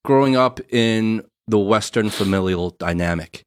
growing 0.05 0.37
up 0.37 0.61
in 0.73 1.23
the 1.47 1.59
Western 1.59 2.11
familial 2.11 2.71
dynamic. 2.71 3.45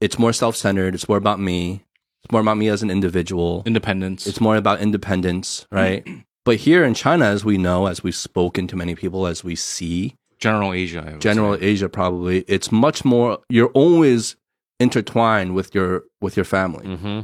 It's 0.00 0.18
more 0.18 0.32
self 0.32 0.56
centered. 0.56 0.94
It's 0.94 1.08
more 1.08 1.18
about 1.18 1.40
me. 1.40 1.84
It's 2.24 2.32
more 2.32 2.40
about 2.40 2.56
me 2.56 2.68
as 2.68 2.82
an 2.82 2.90
individual. 2.90 3.62
Independence. 3.66 4.26
It's 4.26 4.40
more 4.40 4.56
about 4.56 4.80
independence, 4.80 5.66
right? 5.70 6.06
but 6.44 6.56
here 6.56 6.84
in 6.84 6.94
China, 6.94 7.26
as 7.26 7.44
we 7.44 7.56
know, 7.58 7.86
as 7.86 8.02
we've 8.02 8.14
spoken 8.14 8.66
to 8.68 8.76
many 8.76 8.94
people, 8.94 9.26
as 9.26 9.44
we 9.44 9.54
see, 9.56 10.16
General 10.38 10.72
Asia. 10.72 11.04
I 11.06 11.12
would 11.12 11.20
general 11.20 11.56
say. 11.56 11.64
Asia 11.64 11.88
probably, 11.88 12.40
it's 12.48 12.72
much 12.72 13.04
more, 13.04 13.38
you're 13.48 13.68
always 13.68 14.36
intertwined 14.84 15.50
with 15.58 15.74
your, 15.76 15.90
with 16.20 16.34
your 16.38 16.44
family. 16.56 16.84
Mm-hmm. 16.86 17.20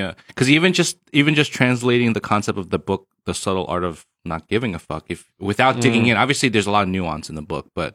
Yeah, 0.00 0.12
because 0.28 0.48
even 0.50 0.72
just 0.72 0.96
even 1.12 1.34
just 1.36 1.52
translating 1.52 2.14
the 2.14 2.20
concept 2.32 2.58
of 2.58 2.68
the 2.70 2.80
book, 2.88 3.06
the 3.26 3.34
subtle 3.34 3.66
art 3.68 3.84
of 3.84 4.04
not 4.24 4.48
giving 4.48 4.74
a 4.74 4.78
fuck, 4.80 5.04
if 5.08 5.20
without 5.38 5.80
digging 5.80 6.04
Mm. 6.04 6.08
in, 6.10 6.16
obviously 6.16 6.48
there's 6.50 6.66
a 6.66 6.70
lot 6.76 6.82
of 6.82 6.88
nuance 6.88 7.30
in 7.30 7.36
the 7.36 7.46
book, 7.54 7.66
but 7.74 7.90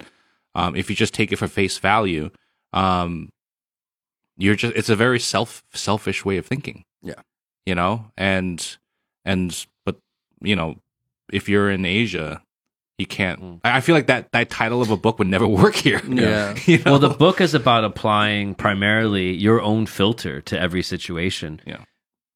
um, 0.55 0.75
if 0.79 0.89
you 0.89 0.95
just 0.95 1.13
take 1.13 1.33
it 1.33 1.39
for 1.39 1.47
face 1.49 1.77
value, 1.77 2.29
um, 2.71 3.29
you're 4.37 4.55
just 4.55 4.73
it's 4.79 4.89
a 4.89 4.95
very 4.95 5.19
self 5.19 5.61
selfish 5.73 6.23
way 6.23 6.37
of 6.37 6.45
thinking. 6.45 6.85
Yeah. 7.03 7.21
you 7.65 7.75
know, 7.75 8.05
and 8.15 8.77
and 9.25 9.65
but 9.85 9.95
you 10.41 10.55
know, 10.55 10.77
if 11.33 11.49
you're 11.49 11.69
in 11.69 11.83
Asia, 11.85 12.41
you 12.99 13.07
can't. 13.07 13.41
Mm. 13.41 13.61
I 13.63 13.77
I 13.77 13.81
feel 13.81 13.95
like 13.95 14.07
that 14.07 14.31
that 14.33 14.49
title 14.49 14.81
of 14.81 14.91
a 14.91 14.97
book 14.97 15.17
would 15.17 15.27
never 15.27 15.47
work 15.63 15.75
here. 15.75 16.01
Yeah. 16.05 16.55
You 16.65 16.77
know? 16.79 16.91
Well, 16.91 16.99
the 16.99 17.09
book 17.09 17.41
is 17.41 17.53
about 17.53 17.83
applying 17.83 18.53
primarily 18.53 19.33
your 19.33 19.61
own 19.61 19.85
filter 19.85 20.41
to 20.41 20.59
every 20.59 20.83
situation. 20.83 21.61
Yeah. 21.65 21.83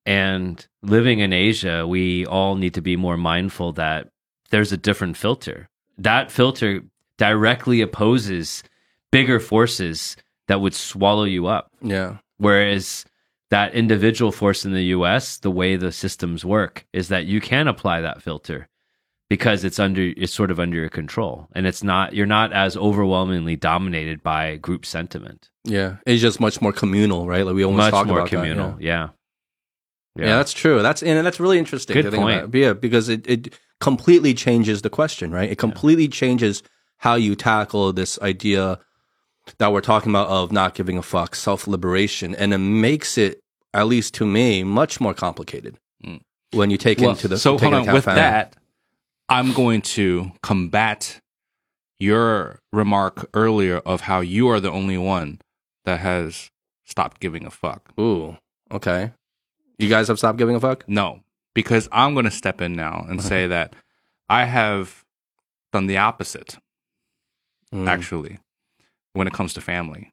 And 0.06 0.66
living 0.82 1.20
in 1.20 1.34
Asia, 1.34 1.86
we 1.86 2.26
all 2.26 2.56
need 2.56 2.74
to 2.74 2.82
be 2.82 2.96
more 2.96 3.18
mindful 3.18 3.74
that 3.74 4.10
there's 4.50 4.72
a 4.72 4.78
different 4.78 5.18
filter. 5.18 5.70
That 5.98 6.32
filter 6.32 6.82
directly 7.18 7.82
opposes 7.82 8.64
bigger 9.12 9.40
forces 9.40 10.18
that 10.48 10.62
would 10.62 10.74
swallow 10.74 11.26
you 11.26 11.48
up. 11.48 11.68
Yeah. 11.82 12.18
Whereas 12.38 13.06
that 13.50 13.76
individual 13.76 14.32
force 14.32 14.66
in 14.66 14.74
the 14.74 14.86
US, 14.86 15.38
the 15.38 15.52
way 15.52 15.76
the 15.76 15.92
systems 15.92 16.44
work 16.44 16.86
is 16.92 17.10
that 17.10 17.26
you 17.26 17.40
can 17.40 17.68
apply 17.68 18.02
that 18.02 18.22
filter 18.22 18.68
because 19.34 19.64
it's 19.64 19.80
under 19.80 20.04
it's 20.24 20.34
sort 20.34 20.52
of 20.52 20.60
under 20.60 20.78
your 20.78 20.90
control 20.90 21.48
and 21.56 21.66
it's 21.70 21.82
not 21.92 22.14
you're 22.14 22.34
not 22.40 22.50
as 22.54 22.78
overwhelmingly 22.78 23.56
dominated 23.56 24.22
by 24.22 24.58
group 24.68 24.86
sentiment. 24.86 25.50
Yeah. 25.64 25.92
it's 26.06 26.22
just 26.22 26.40
much 26.40 26.62
more 26.62 26.74
communal, 26.74 27.26
right? 27.34 27.44
Like 27.46 27.56
we 27.56 27.66
almost 27.66 27.86
Much 27.86 27.92
talk 27.98 28.08
more 28.08 28.20
about 28.20 28.30
that, 28.30 28.36
communal. 28.38 28.76
yeah. 28.80 29.10
yeah. 30.16 30.26
Yeah. 30.28 30.36
that's 30.38 30.54
true. 30.54 30.82
That's 30.84 31.02
and 31.02 31.26
that's 31.26 31.40
really 31.40 31.58
interesting. 31.58 31.96
Good 31.96 32.04
to 32.04 32.12
think 32.12 32.22
point. 32.24 32.44
about. 32.44 32.54
Yeah, 32.64 32.74
because 32.74 33.10
it, 33.10 33.26
it 33.28 33.42
completely 33.80 34.34
changes 34.36 34.82
the 34.84 34.90
question, 34.92 35.32
right? 35.32 35.50
It 35.50 35.58
completely 35.58 36.08
changes 36.08 36.62
how 36.98 37.16
you 37.16 37.36
tackle 37.36 37.92
this 37.94 38.20
idea 38.22 38.80
that 39.58 39.72
we're 39.74 39.82
talking 39.82 40.12
about 40.12 40.28
of 40.30 40.52
not 40.52 40.76
giving 40.76 40.98
a 40.98 41.02
fuck, 41.02 41.36
self 41.36 41.68
liberation, 41.68 42.36
and 42.36 42.54
it 42.54 42.60
makes 42.60 43.18
it, 43.18 43.40
at 43.74 43.88
least 43.88 44.14
to 44.16 44.26
me, 44.26 44.64
much 44.64 45.02
more 45.02 45.14
complicated 45.16 45.78
Mm. 46.06 46.20
when 46.52 46.70
you 46.70 46.78
take 46.78 47.00
Well, 47.00 47.10
into 47.12 47.28
the 47.28 47.38
so 47.40 47.58
hold 47.58 47.74
on 47.74 47.92
with 47.92 48.06
family. 48.06 48.22
that 48.22 48.56
i'm 49.34 49.52
going 49.54 49.82
to 49.82 50.32
combat 50.42 51.20
your 52.00 52.60
remark 52.72 53.30
earlier 53.34 53.78
of 53.80 54.02
how 54.02 54.20
you 54.20 54.48
are 54.48 54.60
the 54.60 54.70
only 54.72 54.98
one 54.98 55.40
that 55.86 56.00
has 56.00 56.50
stopped 56.86 57.20
giving 57.20 57.46
a 57.46 57.50
fuck 57.50 57.92
Ooh, 58.00 58.38
okay. 58.72 59.12
You 59.80 59.90
guys 59.90 60.08
have 60.08 60.18
stopped 60.20 60.38
giving 60.38 60.56
a 60.56 60.60
fuck. 60.60 60.88
no 60.88 61.22
because 61.56 61.88
i'm 61.92 62.14
going 62.14 62.26
to 62.26 62.32
step 62.32 62.62
in 62.62 62.74
now 62.76 63.06
and 63.10 63.22
say 63.22 63.48
that 63.48 63.76
i 64.30 64.46
have 64.46 65.04
done 65.72 65.88
the 65.88 65.98
opposite 65.98 66.58
Mm. 67.74 67.88
actually 67.88 68.38
when 69.14 69.26
it 69.26 69.34
comes 69.34 69.52
to 69.56 69.60
family 69.62 70.12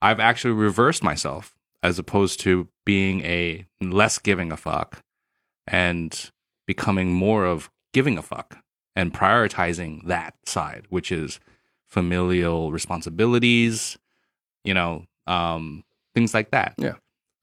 i've 0.00 0.18
actually 0.18 0.52
reversed 0.54 1.00
myself 1.04 1.54
as 1.80 1.96
opposed 1.96 2.40
to 2.40 2.66
being 2.84 3.20
a 3.20 3.64
less 3.80 4.18
giving 4.18 4.50
a 4.50 4.56
fuck 4.56 5.00
and 5.68 6.32
becoming 6.66 7.12
more 7.12 7.44
of 7.46 7.70
giving 7.92 8.18
a 8.18 8.22
fuck 8.22 8.58
and 8.96 9.12
prioritizing 9.12 10.06
that 10.06 10.34
side 10.46 10.86
which 10.90 11.10
is 11.12 11.40
familial 11.88 12.72
responsibilities 12.72 13.98
you 14.64 14.74
know 14.74 15.04
um 15.26 15.84
things 16.14 16.32
like 16.34 16.50
that 16.50 16.74
Yeah. 16.78 16.94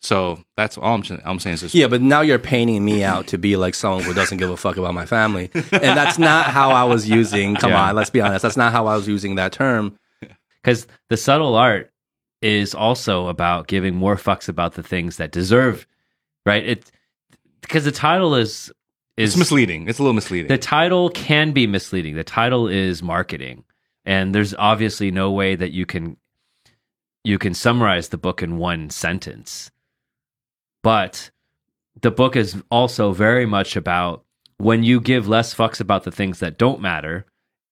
so 0.01 0.43
that's 0.57 0.77
all 0.77 0.95
i'm, 0.95 1.03
saying- 1.03 1.21
I'm 1.25 1.39
saying 1.39 1.55
is 1.55 1.61
just 1.61 1.75
Yeah, 1.75 1.87
but 1.87 2.01
now 2.01 2.21
you're 2.21 2.39
painting 2.39 2.83
me 2.83 3.03
out 3.03 3.27
to 3.27 3.37
be 3.37 3.55
like 3.57 3.75
someone 3.75 4.03
who 4.03 4.13
doesn't 4.13 4.37
give 4.37 4.49
a 4.49 4.57
fuck 4.57 4.77
about 4.77 4.93
my 4.93 5.05
family. 5.05 5.49
And 5.53 5.97
that's 5.97 6.17
not 6.17 6.45
how 6.45 6.71
I 6.71 6.83
was 6.83 7.07
using, 7.09 7.55
come 7.55 7.71
Yeah. 7.71 7.89
on, 7.89 7.95
let's 7.95 8.09
be 8.09 8.21
honest. 8.21 8.41
That's 8.43 8.57
not 8.57 8.71
how 8.71 8.87
I 8.87 8.95
was 8.95 9.07
using 9.07 9.35
that 9.35 9.51
term. 9.51 9.97
Because 10.61 10.87
the 11.09 11.15
subtle 11.15 11.55
art 11.55 11.89
is 12.41 12.75
also 12.75 13.27
about 13.27 13.67
giving 13.67 13.95
more 13.95 14.15
fucks 14.17 14.49
about 14.49 14.73
the 14.73 14.83
things 14.83 15.15
that 15.17 15.31
deserve, 15.31 15.87
right? 16.45 16.63
It 16.65 16.91
because 17.61 17.85
the 17.85 17.91
title 17.93 18.35
is 18.35 18.71
is 19.19 19.31
it's 19.31 19.37
misleading 19.37 19.87
it's 19.87 19.99
a 19.99 20.01
little 20.01 20.13
misleading 20.13 20.47
the 20.47 20.57
title 20.57 21.09
can 21.09 21.51
be 21.51 21.67
misleading. 21.67 22.15
The 22.15 22.23
title 22.23 22.67
is 22.67 23.03
marketing, 23.03 23.63
and 24.05 24.33
there's 24.33 24.55
obviously 24.55 25.11
no 25.11 25.31
way 25.31 25.55
that 25.55 25.71
you 25.71 25.85
can 25.85 26.17
you 27.23 27.37
can 27.37 27.53
summarize 27.53 28.09
the 28.09 28.17
book 28.17 28.41
in 28.41 28.57
one 28.57 28.89
sentence. 28.89 29.71
But 30.81 31.31
the 32.01 32.11
book 32.11 32.35
is 32.35 32.55
also 32.71 33.11
very 33.11 33.45
much 33.45 33.75
about 33.75 34.23
when 34.57 34.83
you 34.83 34.99
give 35.01 35.27
less 35.27 35.53
fucks 35.53 35.79
about 35.79 36.03
the 36.03 36.11
things 36.11 36.39
that 36.39 36.57
don't 36.57 36.81
matter, 36.81 37.25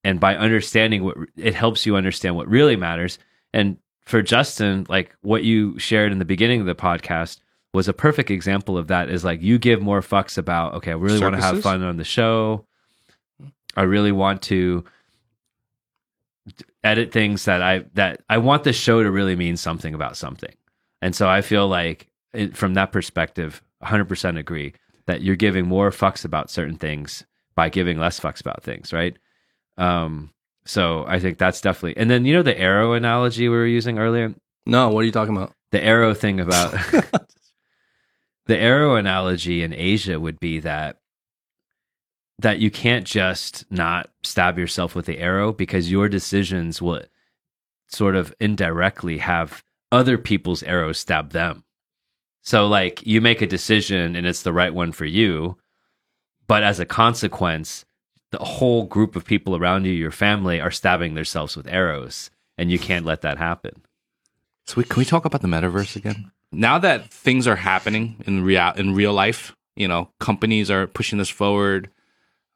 and 0.04 0.20
by 0.20 0.36
understanding 0.36 1.04
what 1.04 1.18
it 1.36 1.56
helps 1.56 1.86
you 1.86 1.96
understand 1.96 2.36
what 2.36 2.48
really 2.48 2.76
matters. 2.76 3.18
And 3.54 3.78
for 4.06 4.22
Justin, 4.22 4.86
like 4.90 5.16
what 5.22 5.44
you 5.44 5.80
shared 5.80 6.12
in 6.12 6.20
the 6.20 6.26
beginning 6.26 6.60
of 6.60 6.68
the 6.68 6.76
podcast, 6.76 7.40
was 7.78 7.88
a 7.88 7.94
perfect 7.94 8.32
example 8.32 8.78
of 8.78 8.88
that. 8.88 9.10
Is 9.10 9.24
like 9.24 9.42
you 9.42 9.58
give 9.60 9.82
more 9.82 10.02
fucks 10.02 10.38
about 10.38 10.74
okay, 10.76 10.92
I 10.92 10.96
really 10.96 11.20
want 11.22 11.36
to 11.36 11.42
have 11.42 11.62
fun 11.62 11.84
on 11.84 11.98
the 11.98 12.04
show. 12.04 12.66
I 13.76 13.84
really 13.84 14.12
want 14.12 14.42
to 14.44 14.84
edit 16.84 17.12
things 17.12 17.46
that 17.46 17.62
I 17.62 17.86
that 17.94 18.22
I 18.30 18.40
want 18.40 18.64
the 18.64 18.74
show 18.74 19.04
to 19.04 19.12
really 19.12 19.36
mean 19.36 19.58
something 19.58 19.94
about 19.94 20.18
something. 20.18 20.54
And 21.02 21.16
so 21.16 21.30
I 21.30 21.42
feel 21.42 21.68
like 21.68 22.08
it, 22.34 22.58
from 22.58 22.74
that 22.74 22.92
perspective, 22.92 23.62
100% 23.84 24.40
agree 24.40 24.74
that 25.06 25.22
you're 25.22 25.36
giving 25.36 25.68
more 25.68 25.92
fucks 25.92 26.26
about 26.26 26.50
certain 26.50 26.78
things 26.78 27.24
by 27.56 27.70
giving 27.70 28.00
less 28.00 28.20
fucks 28.20 28.42
about 28.42 28.64
things, 28.64 28.92
right? 28.92 29.16
Um 29.78 30.32
so 30.66 31.06
I 31.08 31.20
think 31.20 31.38
that's 31.38 31.62
definitely. 31.62 31.96
And 32.02 32.10
then 32.10 32.26
you 32.26 32.34
know 32.34 32.42
the 32.44 32.60
arrow 32.60 32.94
analogy 32.94 33.48
we 33.48 33.56
were 33.56 33.66
using 33.68 34.00
earlier, 34.00 34.34
No, 34.66 34.90
what 34.90 35.02
are 35.02 35.06
you 35.06 35.12
talking 35.12 35.38
about? 35.38 35.54
the 35.72 35.84
arrow 35.84 36.14
thing 36.14 36.40
about 36.40 36.74
the 38.48 38.58
arrow 38.58 38.96
analogy 38.96 39.64
in 39.64 39.74
Asia 39.74 40.20
would 40.20 40.40
be 40.40 40.60
that 40.60 40.98
that 42.40 42.60
you 42.60 42.70
can't 42.70 43.06
just 43.06 43.66
not 43.72 44.10
stab 44.24 44.60
yourself 44.60 44.94
with 44.94 45.08
the 45.08 45.18
arrow 45.18 45.52
because 45.52 45.92
your 45.92 46.08
decisions 46.08 46.82
will 46.82 47.02
sort 47.88 48.16
of 48.16 48.34
indirectly 48.40 49.18
have 49.18 49.64
other 49.92 50.18
people's 50.18 50.62
arrows 50.64 51.00
stab 51.00 51.32
them. 51.32 51.64
So 52.44 52.68
like 52.68 53.06
you 53.06 53.22
make 53.22 53.42
a 53.42 53.48
decision 53.48 54.16
and 54.16 54.28
it's 54.28 54.44
the 54.44 54.54
right 54.54 54.74
one 54.74 54.92
for 54.92 55.06
you, 55.06 55.58
but 56.48 56.64
as 56.64 56.80
a 56.80 56.86
consequence, 56.86 57.86
the 58.32 58.38
whole 58.38 58.86
group 58.86 59.16
of 59.16 59.26
people 59.26 59.56
around 59.56 59.86
you, 59.86 59.94
your 59.94 60.12
family, 60.12 60.62
are 60.62 60.72
stabbing 60.72 61.16
themselves 61.16 61.56
with 61.56 61.68
arrows, 61.68 62.30
and 62.58 62.70
you 62.70 62.78
can't 62.78 63.06
let 63.06 63.22
that 63.22 63.38
happen. 63.38 63.82
So 64.66 64.76
we, 64.78 64.84
can 64.84 65.00
we 65.00 65.06
talk 65.06 65.26
about 65.26 65.42
the 65.42 65.48
metaverse 65.48 65.96
again? 65.96 66.32
Now 66.52 66.80
that 66.80 67.12
things 67.12 67.48
are 67.48 67.56
happening 67.56 68.24
in 68.26 68.44
real 68.44 68.72
in 68.76 68.96
real 68.96 69.14
life, 69.14 69.56
you 69.76 69.88
know, 69.88 70.10
companies 70.20 70.72
are 70.72 70.88
pushing 70.88 71.18
this 71.18 71.30
forward. 71.30 71.90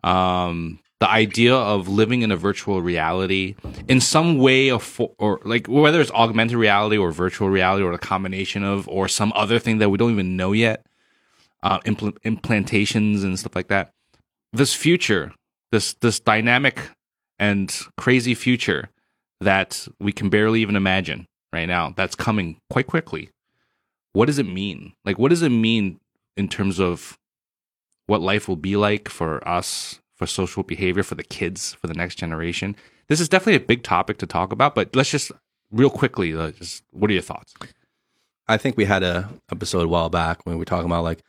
Um, 0.04 0.80
the 1.00 1.10
idea 1.10 1.56
of 1.56 1.88
living 1.88 2.22
in 2.22 2.32
a 2.32 2.36
virtual 2.36 2.82
reality 2.82 3.56
in 3.88 4.00
some 4.00 4.38
way 4.38 4.70
of 4.70 4.84
fo- 4.84 5.16
or 5.18 5.40
like 5.44 5.68
whether 5.68 6.00
it's 6.00 6.12
augmented 6.12 6.58
reality 6.58 6.98
or 6.98 7.12
virtual 7.12 7.50
reality 7.50 7.84
or 7.84 7.92
a 7.92 7.98
combination 7.98 8.64
of 8.64 8.88
or 8.88 9.08
some 9.08 9.34
other 9.36 9.58
thing 9.58 9.80
that 9.80 9.90
we 9.90 9.98
don't 9.98 10.12
even 10.12 10.38
know 10.38 10.52
yet, 10.52 10.86
uh, 11.64 11.80
impl- 11.80 12.18
implantations 12.24 13.24
and 13.24 13.40
stuff 13.40 13.56
like 13.56 13.68
that. 13.68 13.92
This 14.54 14.74
future, 14.76 15.34
this 15.72 15.94
this 15.96 16.20
dynamic 16.20 16.90
and 17.40 17.76
crazy 17.98 18.36
future 18.36 18.90
that 19.42 19.88
we 20.00 20.12
can 20.12 20.30
barely 20.30 20.62
even 20.62 20.76
imagine 20.76 21.26
right 21.52 21.66
now 21.66 21.94
that's 21.98 22.16
coming 22.16 22.58
quite 22.70 22.86
quickly 22.86 23.32
what 24.14 24.26
does 24.28 24.40
it 24.40 24.46
mean 24.46 24.94
like 25.06 25.18
what 25.18 25.30
does 25.30 25.42
it 25.42 25.50
mean 25.50 26.00
in 26.38 26.48
terms 26.48 26.80
of 26.80 27.18
what 28.08 28.22
life 28.22 28.48
will 28.48 28.56
be 28.56 28.76
like 28.76 29.08
for 29.10 29.46
us 29.48 30.00
for 30.16 30.26
social 30.28 30.64
behavior 30.64 31.04
for 31.04 31.16
the 31.16 31.24
kids 31.24 31.74
for 31.74 31.88
the 31.88 31.94
next 31.94 32.16
generation 32.16 32.76
this 33.08 33.20
is 33.20 33.30
definitely 33.30 33.56
a 33.56 33.66
big 33.68 33.84
topic 33.84 34.18
to 34.18 34.26
talk 34.26 34.52
about 34.52 34.76
but 34.76 34.96
let's 34.96 35.10
just 35.12 35.32
real 35.72 35.90
quickly 35.90 36.36
uh, 36.36 36.52
just 36.52 36.84
what 36.92 37.10
are 37.10 37.14
your 37.14 37.22
thoughts 37.22 37.54
I 38.48 38.58
think 38.58 38.76
we 38.76 38.84
had 38.84 39.02
a 39.02 39.30
episode 39.50 39.84
a 39.84 39.88
while 39.88 40.10
back 40.10 40.46
when 40.46 40.56
we 40.56 40.60
were 40.60 40.66
talking 40.66 40.88
about 40.88 41.06
like 41.06 41.22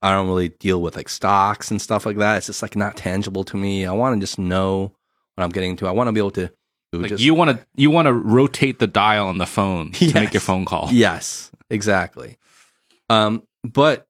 I 0.00 0.12
don't 0.12 0.28
really 0.28 0.50
deal 0.50 0.80
with 0.80 0.94
like 0.94 1.08
stocks 1.08 1.72
and 1.72 1.82
stuff 1.82 2.06
like 2.06 2.18
that. 2.18 2.36
It's 2.36 2.46
just 2.46 2.62
like 2.62 2.76
not 2.76 2.96
tangible 2.96 3.42
to 3.44 3.56
me. 3.56 3.84
I 3.84 3.90
want 3.90 4.14
to 4.14 4.20
just 4.20 4.38
know 4.38 4.92
what 5.34 5.42
I'm 5.42 5.50
getting 5.50 5.70
into. 5.70 5.88
I 5.88 5.90
want 5.90 6.06
to 6.06 6.12
be 6.12 6.20
able 6.20 6.30
to 6.32 6.50
like 6.92 7.08
just, 7.08 7.22
you 7.24 7.34
want 7.34 7.50
to 7.58 7.66
you 7.74 7.90
want 7.90 8.06
to 8.06 8.12
rotate 8.12 8.78
the 8.78 8.86
dial 8.86 9.26
on 9.26 9.38
the 9.38 9.46
phone 9.46 9.90
to 9.92 10.04
Yes. 10.04 10.14
make 10.14 10.32
your 10.34 10.40
phone 10.40 10.64
call 10.66 10.88
Yes, 10.92 11.50
exactly. 11.70 12.36
Um, 13.10 13.42
but 13.64 14.06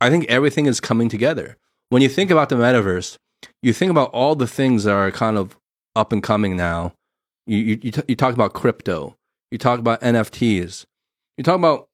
I 0.00 0.10
think 0.10 0.26
everything 0.26 0.66
is 0.66 0.80
coming 0.80 1.08
together. 1.08 1.56
When 1.90 2.02
you 2.02 2.08
think 2.08 2.30
about 2.30 2.48
the 2.48 2.56
metaverse, 2.56 3.16
you 3.62 3.72
think 3.72 3.90
about 3.90 4.10
all 4.10 4.34
the 4.34 4.46
things 4.46 4.84
that 4.84 4.92
are 4.92 5.10
kind 5.10 5.36
of 5.36 5.56
up 5.96 6.12
and 6.12 6.22
coming 6.22 6.56
now. 6.56 6.92
You 7.46 7.58
you 7.58 7.78
you, 7.82 7.90
t- 7.92 8.02
you 8.08 8.16
talk 8.16 8.34
about 8.34 8.52
crypto. 8.52 9.16
You 9.50 9.58
talk 9.58 9.78
about 9.78 10.00
NFTs. 10.02 10.84
You 11.36 11.44
talk 11.44 11.56
about 11.56 11.88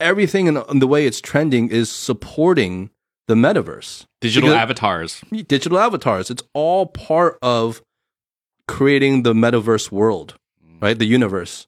everything 0.00 0.46
in, 0.46 0.56
in 0.70 0.78
the 0.78 0.86
way 0.86 1.06
it's 1.06 1.20
trending 1.20 1.68
is 1.68 1.90
supporting 1.90 2.90
the 3.26 3.34
metaverse. 3.34 4.04
digital 4.20 4.50
Because- 4.50 4.62
avatars 4.62 5.22
Digital 5.48 5.78
avatars. 5.78 6.30
It's 6.30 6.42
all 6.52 6.86
part 6.86 7.38
of 7.42 7.82
creating 8.68 9.22
the 9.22 9.32
metaverse 9.34 9.90
world, 9.90 10.36
right? 10.80 10.98
The 10.98 11.06
universe 11.06 11.66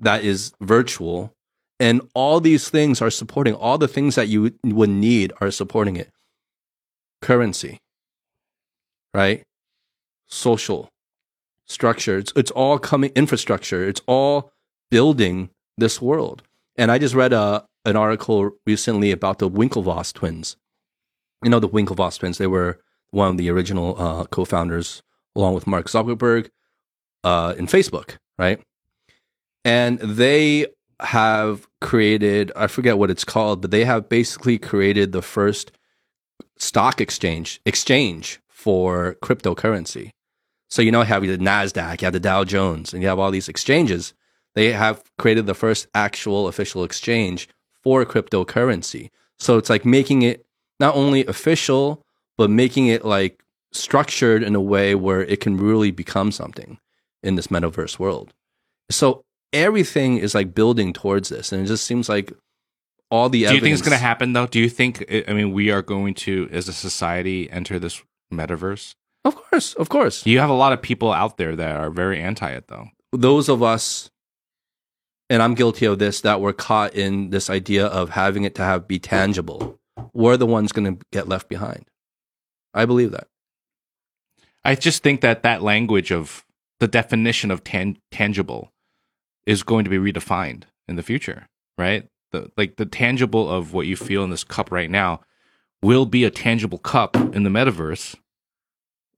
that 0.00 0.24
is 0.24 0.52
virtual. 0.60 1.32
And 1.80 2.02
all 2.14 2.40
these 2.40 2.68
things 2.68 3.00
are 3.00 3.10
supporting, 3.10 3.54
all 3.54 3.78
the 3.78 3.88
things 3.88 4.14
that 4.14 4.28
you 4.28 4.52
would 4.62 4.90
need 4.90 5.32
are 5.40 5.50
supporting 5.50 5.96
it. 5.96 6.10
Currency, 7.22 7.78
right? 9.14 9.42
Social 10.28 10.90
structure. 11.66 12.18
It's, 12.18 12.32
it's 12.36 12.50
all 12.50 12.78
coming, 12.78 13.12
infrastructure. 13.16 13.88
It's 13.88 14.02
all 14.06 14.52
building 14.90 15.48
this 15.78 16.02
world. 16.02 16.42
And 16.76 16.92
I 16.92 16.98
just 16.98 17.14
read 17.14 17.32
a, 17.32 17.64
an 17.86 17.96
article 17.96 18.50
recently 18.66 19.10
about 19.10 19.38
the 19.38 19.48
Winklevoss 19.48 20.12
twins. 20.12 20.56
You 21.42 21.50
know, 21.50 21.60
the 21.60 21.68
Winklevoss 21.68 22.18
twins, 22.18 22.36
they 22.36 22.46
were 22.46 22.78
one 23.10 23.30
of 23.30 23.36
the 23.38 23.50
original 23.50 24.00
uh, 24.00 24.24
co 24.26 24.44
founders, 24.44 25.02
along 25.34 25.54
with 25.54 25.66
Mark 25.66 25.86
Zuckerberg, 25.86 26.50
uh, 27.24 27.54
in 27.56 27.66
Facebook, 27.66 28.16
right? 28.38 28.60
And 29.64 29.98
they 29.98 30.66
have 31.04 31.66
created, 31.80 32.52
I 32.56 32.66
forget 32.66 32.98
what 32.98 33.10
it's 33.10 33.24
called, 33.24 33.62
but 33.62 33.70
they 33.70 33.84
have 33.84 34.08
basically 34.08 34.58
created 34.58 35.12
the 35.12 35.22
first 35.22 35.72
stock 36.56 37.00
exchange 37.00 37.60
exchange 37.64 38.40
for 38.48 39.16
cryptocurrency. 39.22 40.10
So 40.68 40.82
you 40.82 40.92
know, 40.92 41.00
you 41.00 41.06
have 41.06 41.22
the 41.22 41.38
Nasdaq, 41.38 42.00
you 42.00 42.06
have 42.06 42.12
the 42.12 42.20
Dow 42.20 42.44
Jones, 42.44 42.92
and 42.92 43.02
you 43.02 43.08
have 43.08 43.18
all 43.18 43.30
these 43.30 43.48
exchanges. 43.48 44.14
They 44.54 44.72
have 44.72 45.02
created 45.18 45.46
the 45.46 45.54
first 45.54 45.86
actual 45.94 46.48
official 46.48 46.84
exchange 46.84 47.48
for 47.82 48.04
cryptocurrency. 48.04 49.10
So 49.38 49.56
it's 49.56 49.70
like 49.70 49.84
making 49.84 50.22
it 50.22 50.44
not 50.78 50.94
only 50.94 51.26
official, 51.26 52.04
but 52.36 52.50
making 52.50 52.88
it 52.88 53.04
like 53.04 53.42
structured 53.72 54.42
in 54.42 54.54
a 54.54 54.60
way 54.60 54.94
where 54.94 55.22
it 55.22 55.40
can 55.40 55.56
really 55.56 55.90
become 55.90 56.32
something 56.32 56.78
in 57.22 57.36
this 57.36 57.48
metaverse 57.48 57.98
world. 57.98 58.32
So 58.90 59.24
everything 59.52 60.18
is 60.18 60.34
like 60.34 60.54
building 60.54 60.92
towards 60.92 61.28
this, 61.28 61.52
and 61.52 61.62
it 61.62 61.66
just 61.66 61.84
seems 61.84 62.08
like 62.08 62.32
all 63.10 63.28
the 63.28 63.46
do 63.46 63.54
you 63.54 63.60
think 63.60 63.72
it's 63.72 63.82
going 63.82 63.90
to 63.90 63.98
happen 63.98 64.34
though 64.34 64.46
do 64.46 64.60
you 64.60 64.68
think 64.68 65.04
i 65.28 65.32
mean 65.32 65.52
we 65.52 65.68
are 65.68 65.82
going 65.82 66.14
to 66.14 66.48
as 66.52 66.68
a 66.68 66.72
society 66.72 67.50
enter 67.50 67.76
this 67.76 68.00
metaverse 68.32 68.94
Of 69.24 69.34
course, 69.36 69.74
of 69.74 69.88
course. 69.88 70.24
You 70.24 70.38
have 70.38 70.48
a 70.48 70.54
lot 70.54 70.72
of 70.72 70.80
people 70.80 71.12
out 71.12 71.36
there 71.36 71.54
that 71.56 71.76
are 71.76 71.90
very 71.90 72.20
anti 72.20 72.50
it, 72.50 72.68
though. 72.68 72.88
those 73.12 73.48
of 73.48 73.62
us 73.62 74.10
and 75.28 75.42
I'm 75.42 75.54
guilty 75.54 75.86
of 75.86 75.98
this 75.98 76.22
that 76.22 76.40
were 76.40 76.52
caught 76.52 76.94
in 76.94 77.30
this 77.30 77.50
idea 77.50 77.86
of 77.86 78.10
having 78.10 78.44
it 78.44 78.54
to 78.56 78.62
have 78.62 78.88
be 78.88 78.98
tangible. 78.98 79.78
We're 80.12 80.36
the 80.36 80.46
ones 80.46 80.72
going 80.72 80.96
to 80.96 81.04
get 81.12 81.28
left 81.28 81.48
behind. 81.48 81.84
I 82.74 82.84
believe 82.84 83.12
that. 83.12 83.28
I 84.64 84.74
just 84.74 85.02
think 85.02 85.20
that 85.20 85.42
that 85.42 85.62
language 85.62 86.10
of 86.10 86.44
the 86.80 86.88
definition 86.88 87.50
of 87.50 87.62
tan- 87.62 87.98
tangible 88.10 88.72
is 89.46 89.62
going 89.62 89.84
to 89.84 89.90
be 89.90 89.98
redefined 89.98 90.64
in 90.88 90.96
the 90.96 91.02
future, 91.02 91.48
right? 91.78 92.08
The 92.32 92.50
like 92.56 92.76
the 92.76 92.86
tangible 92.86 93.50
of 93.50 93.72
what 93.72 93.86
you 93.86 93.96
feel 93.96 94.22
in 94.24 94.30
this 94.30 94.44
cup 94.44 94.70
right 94.70 94.90
now 94.90 95.20
will 95.82 96.06
be 96.06 96.24
a 96.24 96.30
tangible 96.30 96.78
cup 96.78 97.16
in 97.16 97.42
the 97.42 97.50
metaverse. 97.50 98.14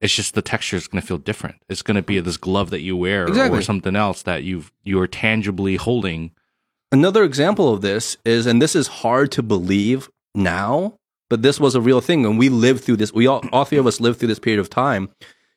It's 0.00 0.14
just 0.14 0.34
the 0.34 0.42
texture 0.42 0.76
is 0.76 0.88
going 0.88 1.00
to 1.00 1.06
feel 1.06 1.18
different. 1.18 1.56
It's 1.68 1.82
going 1.82 1.94
to 1.94 2.02
be 2.02 2.18
this 2.20 2.36
glove 2.36 2.70
that 2.70 2.80
you 2.80 2.96
wear 2.96 3.26
Exactly. 3.26 3.58
or 3.58 3.62
something 3.62 3.94
else 3.94 4.22
that 4.22 4.42
you 4.42 4.64
you 4.82 5.00
are 5.00 5.06
tangibly 5.06 5.76
holding. 5.76 6.32
Another 6.90 7.24
example 7.24 7.72
of 7.72 7.80
this 7.80 8.16
is, 8.24 8.44
and 8.46 8.60
this 8.60 8.74
is 8.76 8.86
hard 8.86 9.32
to 9.32 9.42
believe 9.42 10.10
now, 10.34 10.98
but 11.30 11.40
this 11.42 11.58
was 11.58 11.74
a 11.74 11.80
real 11.80 12.00
thing. 12.02 12.26
And 12.26 12.38
we 12.38 12.48
lived 12.50 12.84
through 12.84 12.96
this, 12.96 13.12
we 13.14 13.26
all, 13.26 13.42
all 13.52 13.64
three 13.64 13.78
of 13.78 13.86
us 13.86 13.98
lived 14.00 14.18
through 14.18 14.28
this 14.28 14.38
period 14.38 14.60
of 14.60 14.68
time, 14.68 15.08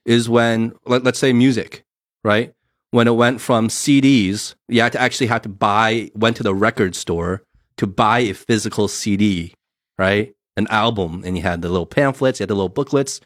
is 0.05 0.29
when, 0.29 0.73
let, 0.85 1.03
let's 1.03 1.19
say 1.19 1.33
music, 1.33 1.83
right? 2.23 2.53
When 2.95 3.09
it 3.09 3.15
went 3.17 3.41
from 3.41 3.67
CDs, 3.67 4.55
you 4.69 4.79
had 4.79 4.93
to 4.93 5.01
actually 5.01 5.27
have 5.27 5.41
to 5.41 5.49
buy, 5.49 6.11
went 6.15 6.37
to 6.37 6.43
the 6.43 6.55
record 6.55 6.95
store 6.95 7.43
to 7.75 7.85
buy 7.85 8.19
a 8.19 8.33
physical 8.33 8.87
CD, 8.87 9.53
right? 9.97 10.33
An 10.55 10.65
album, 10.69 11.21
and 11.25 11.35
you 11.35 11.43
had 11.43 11.61
the 11.61 11.67
little 11.67 11.85
pamphlets, 11.85 12.39
you 12.39 12.43
had 12.43 12.49
the 12.49 12.55
little 12.55 12.69
booklets. 12.69 13.19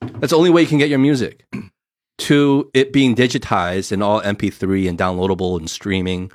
That's 0.00 0.32
the 0.32 0.36
only 0.36 0.50
way 0.50 0.62
you 0.62 0.66
can 0.66 0.78
get 0.78 0.88
your 0.90 0.98
music. 0.98 1.46
to 2.18 2.68
it 2.74 2.92
being 2.92 3.14
digitized 3.14 3.92
and 3.92 4.02
all 4.02 4.20
MP3 4.20 4.88
and 4.88 4.98
downloadable 4.98 5.60
and 5.60 5.70
streaming 5.70 6.32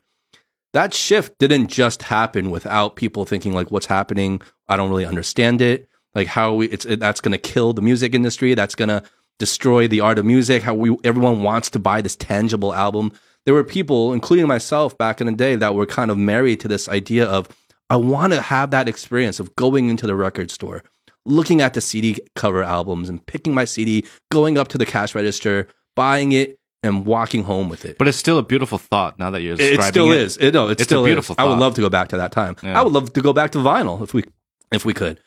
that 0.71 0.93
shift 0.93 1.37
didn't 1.37 1.67
just 1.67 2.03
happen 2.03 2.49
without 2.49 2.95
people 2.95 3.25
thinking 3.25 3.53
like 3.53 3.71
what's 3.71 3.85
happening 3.85 4.41
i 4.67 4.75
don't 4.75 4.89
really 4.89 5.05
understand 5.05 5.61
it 5.61 5.87
like 6.13 6.27
how 6.27 6.53
we 6.53 6.67
it's 6.67 6.85
it, 6.85 6.99
that's 6.99 7.21
going 7.21 7.31
to 7.31 7.37
kill 7.37 7.71
the 7.71 7.81
music 7.81 8.13
industry 8.13 8.53
that's 8.53 8.75
going 8.75 8.89
to 8.89 9.01
destroy 9.39 9.87
the 9.87 9.99
art 10.01 10.19
of 10.19 10.25
music 10.25 10.61
how 10.63 10.73
we 10.73 10.95
everyone 11.03 11.41
wants 11.41 11.69
to 11.69 11.79
buy 11.79 12.01
this 12.01 12.15
tangible 12.15 12.73
album 12.73 13.11
there 13.45 13.53
were 13.53 13.63
people 13.63 14.13
including 14.13 14.47
myself 14.47 14.97
back 14.97 15.19
in 15.21 15.27
the 15.27 15.33
day 15.33 15.55
that 15.55 15.73
were 15.73 15.85
kind 15.85 16.11
of 16.11 16.17
married 16.17 16.59
to 16.59 16.67
this 16.67 16.87
idea 16.89 17.25
of 17.25 17.47
I 17.89 17.95
want 17.95 18.33
to 18.33 18.41
have 18.41 18.69
that 18.71 18.87
experience 18.87 19.39
of 19.39 19.55
going 19.55 19.89
into 19.89 20.05
the 20.05 20.13
record 20.15 20.51
store, 20.51 20.83
looking 21.25 21.59
at 21.59 21.73
the 21.73 21.81
CD 21.81 22.19
cover 22.35 22.63
albums 22.63 23.09
and 23.09 23.25
picking 23.25 23.51
my 23.55 23.65
CD, 23.65 24.05
going 24.31 24.59
up 24.59 24.67
to 24.67 24.77
the 24.77 24.85
cash 24.85 25.15
register, 25.15 25.67
buying 25.95 26.31
it, 26.31 26.59
and 26.83 27.03
walking 27.05 27.43
home 27.45 27.67
with 27.67 27.85
it. 27.85 27.97
But 27.97 28.07
it's 28.07 28.17
still 28.17 28.37
a 28.37 28.43
beautiful 28.43 28.77
thought 28.77 29.17
now 29.17 29.31
that 29.31 29.41
you're 29.41 29.55
It 29.55 29.57
describing 29.57 29.91
still 29.91 30.11
it. 30.11 30.19
is. 30.19 30.37
It, 30.37 30.53
no, 30.53 30.67
it 30.67 30.73
It's 30.73 30.81
a 30.81 30.85
still 30.85 31.03
beautiful 31.03 31.33
is. 31.33 31.39
I 31.39 31.45
would 31.45 31.57
love 31.57 31.73
to 31.75 31.81
go 31.81 31.89
back 31.89 32.09
to 32.09 32.17
that 32.17 32.31
time. 32.31 32.55
Yeah. 32.61 32.79
I 32.79 32.83
would 32.83 32.93
love 32.93 33.11
to 33.13 33.21
go 33.23 33.33
back 33.33 33.51
to 33.53 33.57
vinyl 33.57 34.03
if 34.03 34.13
we 34.13 34.23
if 34.71 34.85
we 34.85 34.93
could. 34.93 35.19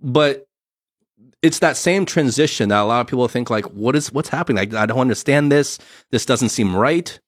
But 0.00 0.46
it's 1.42 1.58
that 1.60 1.76
same 1.76 2.06
transition 2.06 2.68
that 2.68 2.80
a 2.80 2.84
lot 2.84 3.00
of 3.00 3.06
people 3.08 3.26
think 3.28 3.50
like, 3.50 3.64
what 3.66 3.96
is 3.96 4.12
what's 4.12 4.28
happening? 4.28 4.56
Like, 4.58 4.74
I 4.74 4.86
don't 4.86 5.00
understand 5.00 5.50
this. 5.50 5.78
This 6.10 6.24
doesn't 6.24 6.50
seem 6.50 6.74
right. 6.74 7.18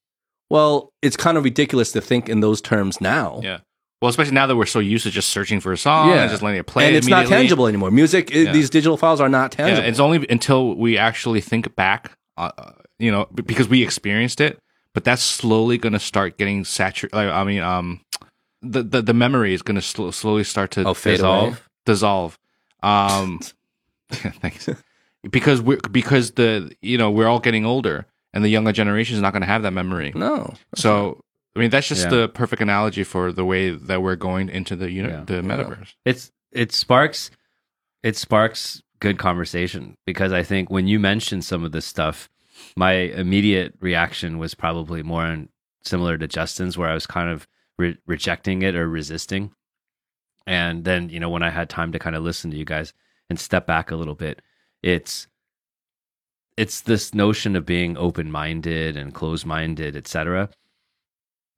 Well, 0.50 0.92
it's 1.02 1.16
kind 1.16 1.36
of 1.36 1.44
ridiculous 1.44 1.92
to 1.92 2.00
think 2.00 2.28
in 2.28 2.40
those 2.40 2.60
terms 2.60 3.00
now. 3.00 3.40
Yeah. 3.42 3.58
Well, 4.02 4.10
especially 4.10 4.34
now 4.34 4.46
that 4.46 4.56
we're 4.56 4.66
so 4.66 4.78
used 4.80 5.04
to 5.04 5.10
just 5.10 5.30
searching 5.30 5.60
for 5.60 5.72
a 5.72 5.78
song 5.78 6.10
Yeah. 6.10 6.22
and 6.22 6.30
just 6.30 6.42
letting 6.42 6.60
it 6.60 6.66
play. 6.66 6.86
and 6.88 6.96
it's 6.96 7.06
not 7.08 7.26
tangible 7.26 7.66
anymore. 7.66 7.90
Music, 7.90 8.30
Yeah. 8.30 8.52
these 8.52 8.68
digital 8.68 8.96
files 8.98 9.20
are 9.20 9.28
not 9.30 9.54
Yeah, 9.58 9.66
tangible. 9.66 9.88
it's 9.88 9.98
only 10.00 10.26
until 10.28 10.74
we 10.74 10.98
actually 10.98 11.40
think 11.40 11.74
back, 11.74 12.12
uh, 12.36 12.50
uh, 12.58 12.72
you 12.98 13.10
know, 13.10 13.26
because 13.34 13.66
we 13.68 13.82
experienced 13.82 14.40
it. 14.42 14.58
But 14.92 15.04
that's 15.04 15.22
slowly 15.22 15.78
going 15.78 15.94
to 15.94 15.98
start 15.98 16.36
getting 16.38 16.64
saturated. 16.64 17.16
Like, 17.16 17.28
I 17.28 17.42
mean, 17.44 17.62
um, 17.62 18.00
the, 18.62 18.82
the 18.82 19.02
the 19.02 19.14
memory 19.14 19.54
is 19.54 19.62
going 19.62 19.74
to 19.76 19.82
sl- 19.82 20.10
slowly 20.10 20.44
start 20.44 20.70
to 20.72 20.84
Oh, 20.86 20.94
dissolve. 20.94 21.48
away. 21.48 21.56
dissolve. 21.86 22.38
Um, 22.82 23.40
thanks. 24.10 24.68
Because 25.30 25.60
we're 25.62 25.78
because 25.90 26.32
the 26.32 26.74
you 26.82 26.98
know 26.98 27.10
we're 27.10 27.26
all 27.26 27.40
getting 27.40 27.64
older, 27.64 28.06
and 28.32 28.44
the 28.44 28.48
younger 28.48 28.72
generation 28.72 29.16
is 29.16 29.22
not 29.22 29.32
going 29.32 29.40
to 29.42 29.46
have 29.46 29.62
that 29.62 29.72
memory. 29.72 30.12
No. 30.14 30.54
So 30.74 31.22
I 31.56 31.60
mean, 31.60 31.70
that's 31.70 31.88
just 31.88 32.04
Yeah. 32.04 32.10
the 32.10 32.28
perfect 32.28 32.60
analogy 32.60 33.04
for 33.04 33.32
the 33.32 33.44
way 33.44 33.70
that 33.70 34.02
we're 34.02 34.16
going 34.16 34.48
into 34.48 34.76
the 34.76 34.90
uni- 34.90 35.08
Yeah. 35.08 35.24
the 35.24 35.34
metaverse. 35.42 35.94
it's 36.04 36.30
it 36.52 36.72
sparks 36.72 37.30
it 38.02 38.16
sparks 38.16 38.82
good 39.00 39.18
conversation 39.18 39.96
because 40.06 40.32
I 40.32 40.42
think 40.42 40.68
when 40.70 40.86
you 40.88 40.98
mentioned 41.00 41.44
some 41.44 41.64
of 41.64 41.72
this 41.72 41.86
stuff, 41.86 42.28
my 42.76 42.92
immediate 42.92 43.74
reaction 43.80 44.38
was 44.38 44.54
probably 44.54 45.02
more 45.02 45.26
in, 45.26 45.48
similar 45.82 46.16
to 46.18 46.26
Justin's, 46.28 46.76
where 46.78 46.88
I 46.88 46.94
was 46.94 47.06
kind 47.06 47.28
of 47.30 47.46
re- 47.78 47.96
rejecting 48.06 48.62
it 48.62 48.74
or 48.76 48.88
resisting. 48.88 49.52
And 50.46 50.84
then 50.84 51.08
you 51.08 51.18
know 51.20 51.30
when 51.30 51.42
I 51.42 51.50
had 51.50 51.70
time 51.70 51.92
to 51.92 51.98
kind 51.98 52.14
of 52.14 52.22
listen 52.22 52.50
to 52.50 52.56
you 52.58 52.64
guys 52.66 52.92
and 53.30 53.38
step 53.38 53.66
back 53.66 53.90
a 53.90 53.96
little 53.96 54.14
bit, 54.14 54.42
it's 54.82 55.26
it's 56.56 56.82
this 56.82 57.14
notion 57.14 57.56
of 57.56 57.66
being 57.66 57.96
open 57.96 58.30
minded 58.30 58.96
and 58.96 59.14
closed 59.14 59.46
minded, 59.46 59.96
etc. 59.96 60.50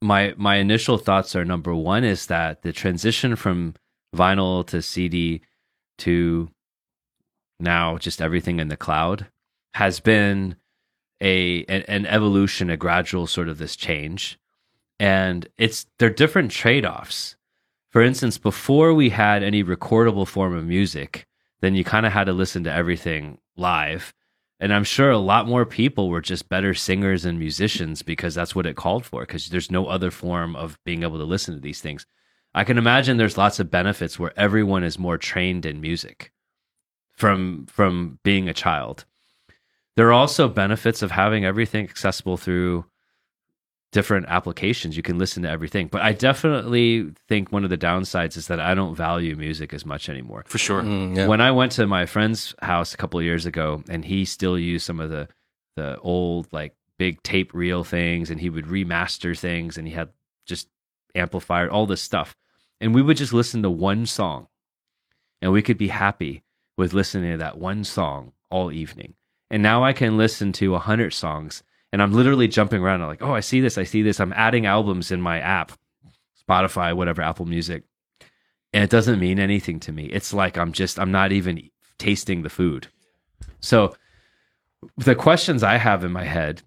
My 0.01 0.33
my 0.37 0.55
initial 0.55 0.97
thoughts 0.97 1.35
are 1.35 1.45
number 1.45 1.73
one 1.73 2.03
is 2.03 2.27
that 2.27 2.61
the 2.61 2.73
transition 2.73 3.35
from 3.35 3.75
vinyl 4.15 4.65
to 4.67 4.81
CD 4.81 5.41
to 5.99 6.49
now 7.59 7.97
just 7.97 8.21
everything 8.21 8.59
in 8.59 8.67
the 8.67 8.77
cloud 8.77 9.27
has 9.73 9.99
been 9.99 10.55
a 11.21 11.63
an, 11.65 11.83
an 11.87 12.05
evolution, 12.05 12.69
a 12.69 12.77
gradual 12.77 13.27
sort 13.27 13.49
of 13.49 13.57
this 13.57 13.75
change, 13.75 14.39
and 14.99 15.47
it's 15.57 15.85
they're 15.99 16.09
different 16.09 16.51
trade 16.51 16.85
offs. 16.85 17.35
For 17.89 18.01
instance, 18.01 18.37
before 18.37 18.93
we 18.93 19.09
had 19.09 19.43
any 19.43 19.63
recordable 19.63 20.27
form 20.27 20.55
of 20.55 20.65
music, 20.65 21.25
then 21.61 21.75
you 21.75 21.83
kind 21.83 22.05
of 22.05 22.13
had 22.13 22.25
to 22.25 22.33
listen 22.33 22.63
to 22.63 22.73
everything 22.73 23.39
live. 23.55 24.13
And 24.59 24.73
I'm 24.73 24.83
sure 24.83 25.11
a 25.11 25.17
lot 25.17 25.47
more 25.47 25.65
people 25.65 26.09
were 26.09 26.21
just 26.21 26.49
better 26.49 26.73
singers 26.73 27.25
and 27.25 27.37
musicians 27.37 28.01
because 28.01 28.33
that's 28.33 28.55
what 28.55 28.65
it 28.65 28.75
called 28.75 29.05
for, 29.05 29.21
because 29.21 29.49
there's 29.49 29.71
no 29.71 29.87
other 29.87 30.09
form 30.09 30.55
of 30.55 30.79
being 30.83 31.03
able 31.03 31.17
to 31.19 31.23
listen 31.23 31.53
to 31.53 31.61
these 31.61 31.81
things. 31.81 32.05
I 32.55 32.63
can 32.63 32.77
imagine 32.77 33.17
there's 33.17 33.37
lots 33.37 33.59
of 33.59 33.69
benefits 33.69 34.17
where 34.17 34.33
everyone 34.35 34.83
is 34.83 34.97
more 34.97 35.17
trained 35.17 35.65
in 35.65 35.79
music 35.79 36.31
from 37.11 37.67
from 37.67 38.19
being 38.23 38.49
a 38.49 38.53
child. 38.53 39.05
There 39.95 40.07
are 40.07 40.13
also 40.13 40.47
benefits 40.47 41.01
of 41.01 41.11
having 41.11 41.45
everything 41.45 41.85
accessible 41.85 42.37
through 42.37 42.85
different 43.91 44.25
applications. 44.27 44.97
You 44.97 45.03
can 45.03 45.17
listen 45.17 45.43
to 45.43 45.49
everything. 45.49 45.87
But 45.87 46.01
I 46.01 46.11
definitely 46.11 47.11
think 47.27 47.51
one 47.51 47.63
of 47.63 47.69
the 47.69 47.77
downsides 47.77 48.35
is 48.37 48.47
that 48.47 48.59
I 48.59 48.75
don't 48.75 48.95
value 48.95 49.35
music 49.35 49.73
as 49.73 49.85
much 49.85 50.09
anymore 50.09 50.43
For 50.47 50.57
sure. 50.57 50.83
Mm, 50.83 51.15
yeah. 51.15 51.27
when 51.27 51.41
I 51.41 51.51
went 51.51 51.71
to 51.73 51.87
my 51.87 52.05
friend's 52.05 52.53
house 52.61 52.93
a 52.93 52.97
couple 52.97 53.19
of 53.19 53.25
years 53.25 53.45
ago, 53.45 53.83
and 53.89 54.03
he 54.03 54.25
still 54.25 54.57
used 54.59 54.85
some 54.85 54.99
of 54.99 55.09
the 55.09 55.27
the 55.75 55.97
old 55.99 56.47
like 56.51 56.75
big 56.97 57.21
tape 57.23 57.53
reel 57.53 57.83
things, 57.83 58.29
and 58.29 58.41
he 58.41 58.49
would 58.49 58.65
remaster 58.65 59.37
things, 59.37 59.77
and 59.77 59.87
he 59.87 59.93
had 59.93 60.09
just 60.45 60.67
amplifier, 61.15 61.69
all 61.69 61.85
this 61.85 62.01
stuff, 62.01 62.35
and 62.81 62.93
we 62.93 63.01
would 63.01 63.17
just 63.17 63.33
listen 63.33 63.61
to 63.63 63.69
one 63.69 64.05
song, 64.05 64.47
and 65.41 65.51
we 65.51 65.61
could 65.61 65.77
be 65.77 65.89
happy 65.89 66.43
with 66.77 66.93
listening 66.93 67.31
to 67.31 67.37
that 67.37 67.57
one 67.57 67.83
song 67.83 68.33
all 68.49 68.71
evening. 68.71 69.13
And 69.49 69.63
now 69.63 69.83
I 69.83 69.93
can 69.93 70.17
listen 70.17 70.51
to 70.53 70.75
a 70.75 70.79
hundred 70.79 71.13
songs, 71.13 71.63
and 71.91 72.01
I'm 72.01 72.13
literally 72.13 72.47
jumping 72.47 72.81
around. 72.81 73.01
I'm 73.01 73.07
like, 73.07 73.23
oh, 73.23 73.33
I 73.33 73.39
see 73.39 73.61
this, 73.61 73.77
I 73.77 73.83
see 73.83 74.01
this. 74.01 74.19
I'm 74.19 74.33
adding 74.33 74.65
albums 74.65 75.11
in 75.11 75.21
my 75.21 75.39
app, 75.39 75.71
Spotify, 76.47 76.95
whatever, 76.95 77.21
Apple 77.21 77.45
Music 77.45 77.83
and 78.73 78.83
it 78.83 78.89
doesn't 78.89 79.19
mean 79.19 79.39
anything 79.39 79.79
to 79.81 79.91
me. 79.91 80.05
It's 80.05 80.33
like 80.33 80.57
I'm 80.57 80.71
just 80.71 80.99
I'm 80.99 81.11
not 81.11 81.31
even 81.31 81.69
tasting 81.97 82.43
the 82.43 82.49
food. 82.49 82.87
So 83.59 83.95
the 84.97 85.15
questions 85.15 85.63
I 85.63 85.77
have 85.77 86.03
in 86.03 86.11
my 86.11 86.25
head 86.25 86.61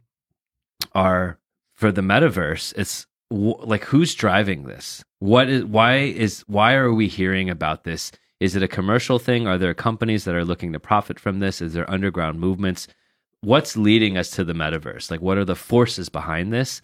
are 0.94 1.38
for 1.74 1.92
the 1.92 2.00
metaverse. 2.00 2.74
It's 2.76 3.06
like 3.30 3.84
who's 3.84 4.14
driving 4.14 4.64
this? 4.64 5.04
What 5.18 5.48
is 5.48 5.64
why 5.64 5.98
is 5.98 6.40
why 6.48 6.74
are 6.74 6.92
we 6.92 7.06
hearing 7.06 7.50
about 7.50 7.84
this? 7.84 8.10
Is 8.40 8.56
it 8.56 8.62
a 8.62 8.68
commercial 8.68 9.18
thing? 9.18 9.46
Are 9.46 9.58
there 9.58 9.74
companies 9.74 10.24
that 10.24 10.34
are 10.34 10.44
looking 10.44 10.72
to 10.72 10.80
profit 10.80 11.20
from 11.20 11.40
this? 11.40 11.60
Is 11.60 11.74
there 11.74 11.88
underground 11.90 12.40
movements? 12.40 12.88
What's 13.42 13.76
leading 13.76 14.16
us 14.16 14.30
to 14.32 14.44
the 14.44 14.52
metaverse? 14.52 15.10
Like 15.10 15.20
what 15.20 15.38
are 15.38 15.44
the 15.44 15.56
forces 15.56 16.08
behind 16.08 16.52
this? 16.52 16.82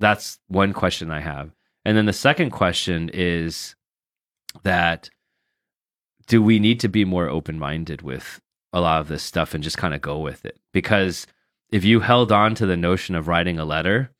That's 0.00 0.38
one 0.48 0.72
question 0.72 1.10
I 1.10 1.20
have. 1.20 1.52
And 1.84 1.96
then 1.96 2.06
the 2.06 2.12
second 2.12 2.50
question 2.50 3.10
is 3.12 3.74
that 4.62 5.10
do 6.26 6.42
we 6.42 6.58
need 6.58 6.80
to 6.80 6.88
be 6.88 7.04
more 7.04 7.28
open 7.28 7.58
minded 7.58 8.02
with 8.02 8.40
a 8.72 8.80
lot 8.80 9.00
of 9.00 9.08
this 9.08 9.22
stuff 9.22 9.54
and 9.54 9.64
just 9.64 9.78
kind 9.78 9.94
of 9.94 10.00
go 10.00 10.18
with 10.18 10.44
it? 10.44 10.58
Because 10.72 11.26
if 11.70 11.84
you 11.84 12.00
held 12.00 12.32
on 12.32 12.54
to 12.56 12.66
the 12.66 12.76
notion 12.76 13.14
of 13.14 13.28
writing 13.28 13.58
a 13.58 13.64
letter, 13.64 14.10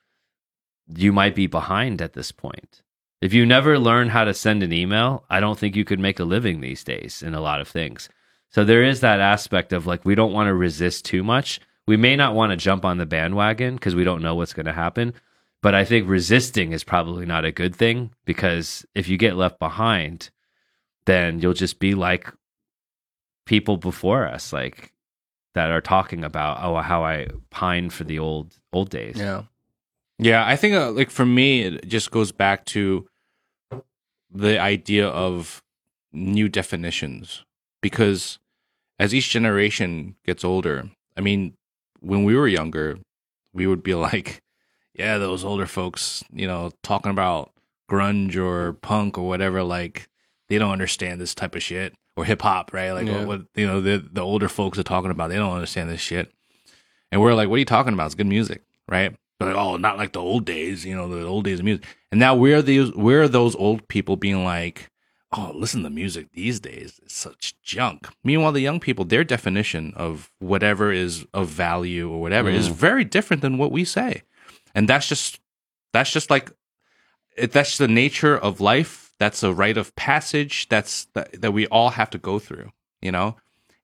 you 0.89 1.13
might 1.13 1.35
be 1.35 1.47
behind 1.47 2.03
at 2.03 2.15
this 2.15 2.33
point. 2.33 2.83
If 3.21 3.35
you 3.35 3.45
never 3.45 3.79
learn 3.79 4.09
how 4.09 4.25
to 4.25 4.35
send 4.35 4.63
an 4.63 4.73
email, 4.73 5.25
I 5.29 5.41
don't 5.41 5.59
think 5.59 5.77
you 5.77 5.85
could 5.85 6.01
make 6.01 6.19
a 6.19 6.25
living 6.25 6.61
these 6.61 6.83
days 6.83 7.23
in 7.23 7.35
a 7.35 7.41
lot 7.41 7.61
of 7.61 7.69
things. 7.69 8.09
So 8.51 8.65
there 8.65 8.83
is 8.83 9.01
that 9.01 9.21
aspect 9.21 9.73
of 9.73 9.87
like, 9.87 10.05
we 10.05 10.15
don't 10.15 10.33
want 10.33 10.49
to 10.49 10.55
resist 10.55 11.05
too 11.05 11.23
much. 11.23 11.61
We 11.87 11.97
may 11.97 12.17
not 12.17 12.35
want 12.35 12.51
to 12.51 12.57
jump 12.57 12.85
on 12.85 12.99
the 12.99 13.07
bandwagon 13.07 13.75
because 13.75 13.95
we 13.95 14.05
don't 14.05 14.23
know 14.23 14.35
what's 14.35 14.53
going 14.53 14.67
to 14.67 14.73
happen. 14.73 15.15
But 15.63 15.75
I 15.75 15.85
think 15.85 16.09
resisting 16.09 16.73
is 16.73 16.85
probably 16.85 17.27
not 17.27 17.45
a 17.45 17.53
good 17.53 17.75
thing 17.77 18.11
because 18.25 18.85
if 18.95 19.09
you 19.09 19.17
get 19.17 19.37
left 19.37 19.59
behind, 19.59 20.31
then 21.05 21.41
you'll 21.41 21.53
just 21.53 21.79
be 21.79 21.95
like 21.95 22.33
people 23.47 23.77
before 23.77 24.27
us, 24.27 24.53
like 24.53 24.93
that 25.55 25.71
are 25.71 25.81
talking 25.81 26.25
about 26.25 26.59
oh 26.63 26.81
how 26.81 27.05
I 27.05 27.27
pine 27.51 27.91
for 27.91 28.05
the 28.05 28.19
old 28.19 28.57
old 28.73 28.91
days. 28.91 29.17
yeah. 29.17 29.43
Yeah, 30.23 30.47
I 30.47 30.55
think 30.57 30.75
uh, 30.75 30.91
like 30.91 31.11
for 31.11 31.25
me, 31.25 31.63
it 31.63 31.89
just 31.89 32.11
goes 32.11 32.31
back 32.31 32.67
to 32.67 33.09
the 34.31 34.59
idea 34.59 35.09
of 35.09 35.63
new 36.13 36.47
definitions 36.49 37.43
because 37.81 38.39
as 38.99 39.15
each 39.15 39.31
generation 39.31 40.17
gets 40.27 40.45
older, 40.45 40.91
I 41.17 41.21
mean, 41.21 41.55
when 42.01 42.25
we 42.25 42.35
were 42.37 42.49
younger, 42.49 42.99
we 43.53 43.67
would 43.67 43.83
be 43.83 43.95
like, 44.09 44.41
yeah, 44.95 45.19
those 45.19 45.45
older 45.45 45.67
folks, 45.67 46.23
you 46.33 46.47
know, 46.47 46.71
talking 46.83 47.11
about 47.11 47.53
grunge 47.91 48.37
or 48.37 48.75
punk 48.75 49.19
or 49.19 49.27
whatever, 49.27 49.63
like 49.63 50.09
they 50.49 50.59
don't 50.59 50.73
understand 50.73 51.21
this 51.21 51.35
type 51.35 51.55
of 51.55 51.63
shit 51.63 51.95
or 52.17 52.25
hip 52.25 52.43
hop, 52.43 52.73
right? 52.73 52.93
Like 52.93 53.07
Yeah. 53.07 53.25
what, 53.25 53.43
you 53.55 53.67
know, 53.67 53.81
the 53.81 53.99
the 54.13 54.21
older 54.21 54.49
folks 54.49 54.79
are 54.79 54.83
talking 54.85 55.11
about, 55.11 55.31
they 55.31 55.37
don't 55.37 55.55
understand 55.55 55.89
this 55.91 56.01
shit. 56.01 56.31
And 57.13 57.21
we're 57.21 57.35
like, 57.35 57.49
what 57.49 57.57
are 57.57 57.61
you 57.61 57.65
talking 57.65 57.93
about? 57.93 58.07
It's 58.07 58.15
good 58.15 58.27
music, 58.27 58.63
right? 58.89 59.15
But 59.39 59.47
like, 59.49 59.57
oh, 59.57 59.77
not 59.77 59.97
like 59.97 60.13
the 60.13 60.21
old 60.21 60.45
days, 60.45 60.85
you 60.85 60.95
know, 60.95 61.09
the 61.09 61.27
old 61.27 61.45
days 61.45 61.59
of 61.61 61.65
music. 61.65 61.85
And 62.13 62.21
now 62.21 62.35
we're 62.37 62.63
these, 62.63 62.93
we're 62.93 63.27
those 63.27 63.57
old 63.57 63.89
people 63.89 64.17
being 64.17 64.45
like, 64.45 64.91
oh, 65.33 65.53
listen 65.55 65.83
to 65.83 65.91
music 65.91 66.33
these 66.33 66.61
days. 66.61 67.01
It's 67.03 67.15
such 67.15 67.55
junk. 67.63 68.09
Meanwhile, 68.25 68.53
the 68.53 68.61
young 68.61 68.81
people, 68.81 69.05
their 69.05 69.25
definition 69.25 69.93
of 69.97 70.31
whatever 70.39 70.93
is 70.93 71.25
of 71.33 71.49
value 71.49 72.11
or 72.11 72.21
whatever 72.21 72.51
is 72.51 72.69
mm. 72.69 72.73
very 72.73 73.05
different 73.05 73.43
than 73.43 73.59
what 73.59 73.73
we 73.73 73.85
say. 73.85 74.23
And 74.75 74.89
that's 74.89 75.09
just, 75.09 75.41
that's 75.93 76.11
just 76.11 76.31
like, 76.31 76.51
it, 77.37 77.53
that's 77.53 77.79
the 77.79 77.89
nature 77.89 78.37
of 78.37 78.61
life. 78.61 79.13
That's 79.19 79.43
a 79.43 79.53
rite 79.53 79.77
of 79.77 79.95
passage. 79.97 80.69
That's 80.69 81.05
that, 81.15 81.41
that 81.41 81.53
we 81.53 81.67
all 81.69 81.91
have 81.91 82.11
to 82.11 82.19
go 82.19 82.39
through, 82.39 82.73
you 83.01 83.13
know? 83.13 83.37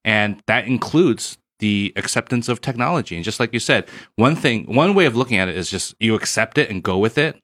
And 0.04 0.42
that 0.46 0.66
includes 0.66 1.38
the 1.58 1.92
acceptance 1.96 2.48
of 2.48 2.60
technology. 2.60 3.16
And 3.16 3.24
just 3.24 3.40
like 3.40 3.52
you 3.52 3.60
said, 3.60 3.88
one 4.16 4.36
thing, 4.36 4.64
one 4.74 4.94
way 4.94 5.06
of 5.06 5.16
looking 5.16 5.38
at 5.38 5.48
it 5.48 5.56
is 5.56 5.70
just 5.70 5.94
you 6.00 6.14
accept 6.14 6.58
it 6.58 6.70
and 6.70 6.82
go 6.82 6.98
with 6.98 7.18
it, 7.18 7.40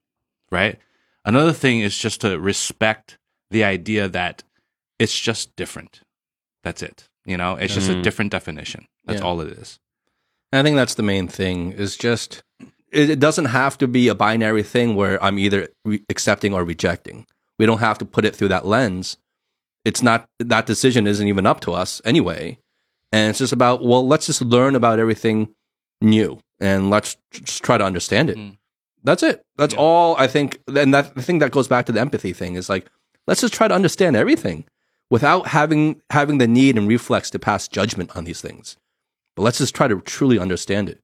right? 0.51 0.79
Another 1.25 1.53
thing 1.53 1.81
is 1.81 1.97
just 1.97 2.21
to 2.23 2.39
respect 2.39 3.19
the 3.53 3.65
idea 3.65 4.09
that 4.09 4.43
it's 4.99 5.19
just 5.19 5.55
different. 5.57 6.01
That's 6.65 6.83
it. 6.83 7.09
You 7.25 7.37
know, 7.37 7.55
it's 7.57 7.75
just 7.75 7.89
a 7.91 7.95
Mhm. 7.95 8.03
different 8.03 8.31
definition. 8.33 8.87
That's 9.05 9.21
Yeah. 9.21 9.27
all 9.27 9.41
it 9.41 9.49
is. 9.49 9.79
And 10.53 10.61
I 10.61 10.63
think 10.63 10.77
that's 10.77 10.95
the 10.95 11.03
main 11.03 11.29
thing 11.29 11.73
is 11.73 11.97
just 11.97 12.43
it, 12.91 13.09
it 13.09 13.19
doesn't 13.21 13.47
have 13.47 13.79
to 13.79 13.89
be 13.89 14.09
a 14.09 14.15
binary 14.15 14.63
thing 14.63 14.95
where 14.95 15.17
I'm 15.25 15.39
either 15.39 15.69
re- 15.85 16.05
accepting 16.11 16.53
or 16.53 16.63
rejecting. 16.63 17.27
We 17.59 17.65
don't 17.65 17.79
have 17.79 17.97
to 17.99 18.05
put 18.05 18.27
it 18.27 18.37
through 18.37 18.49
that 18.49 18.67
lens. 18.67 19.17
It's 19.85 20.03
not 20.03 20.27
that 20.39 20.67
decision 20.67 21.07
isn't 21.07 21.27
even 21.27 21.47
up 21.47 21.61
to 21.61 21.73
us 21.73 22.03
anyway. 22.05 22.59
And 23.11 23.31
it's 23.31 23.39
just 23.39 23.53
about 23.55 23.83
well, 23.83 24.07
let's 24.07 24.27
just 24.27 24.43
learn 24.43 24.75
about 24.75 24.99
everything 24.99 25.55
new 26.03 26.41
and 26.61 26.91
let's 26.91 27.17
just 27.31 27.63
try 27.65 27.79
to 27.79 27.85
understand 27.85 28.29
it. 28.29 28.37
Mm. 28.37 28.59
That's 29.05 29.23
it. 29.23 29.43
That's 29.57 29.73
Yeah. 29.75 29.81
all 29.81 30.15
I 30.19 30.27
think. 30.27 30.59
And 30.69 30.93
that 30.93 31.15
the 31.15 31.23
thing 31.23 31.39
that 31.39 31.51
goes 31.51 31.69
back 31.69 31.87
to 31.87 31.93
the 31.93 32.01
empathy 32.01 32.33
thing 32.35 32.57
is 32.57 32.69
like 32.69 32.91
let's 33.27 33.41
just 33.41 33.55
try 33.55 33.69
to 33.69 33.75
understand 33.75 34.17
everything 34.17 34.65
without 35.11 35.49
having 35.49 36.01
having 36.11 36.39
the 36.39 36.49
need 36.49 36.77
and 36.77 36.89
reflex 36.89 37.31
to 37.31 37.39
pass 37.39 37.69
judgment 37.69 38.15
on 38.17 38.25
these 38.25 38.41
things 38.41 38.77
but 39.37 39.43
let's 39.43 39.59
just 39.59 39.75
try 39.75 39.89
to 39.89 40.01
truly 40.01 40.39
understand 40.39 40.89
it. 40.89 41.01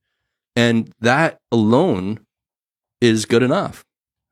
And 0.56 0.92
that 1.00 1.38
alone 1.52 2.20
is 3.00 3.24
good 3.24 3.42
enough. 3.42 3.84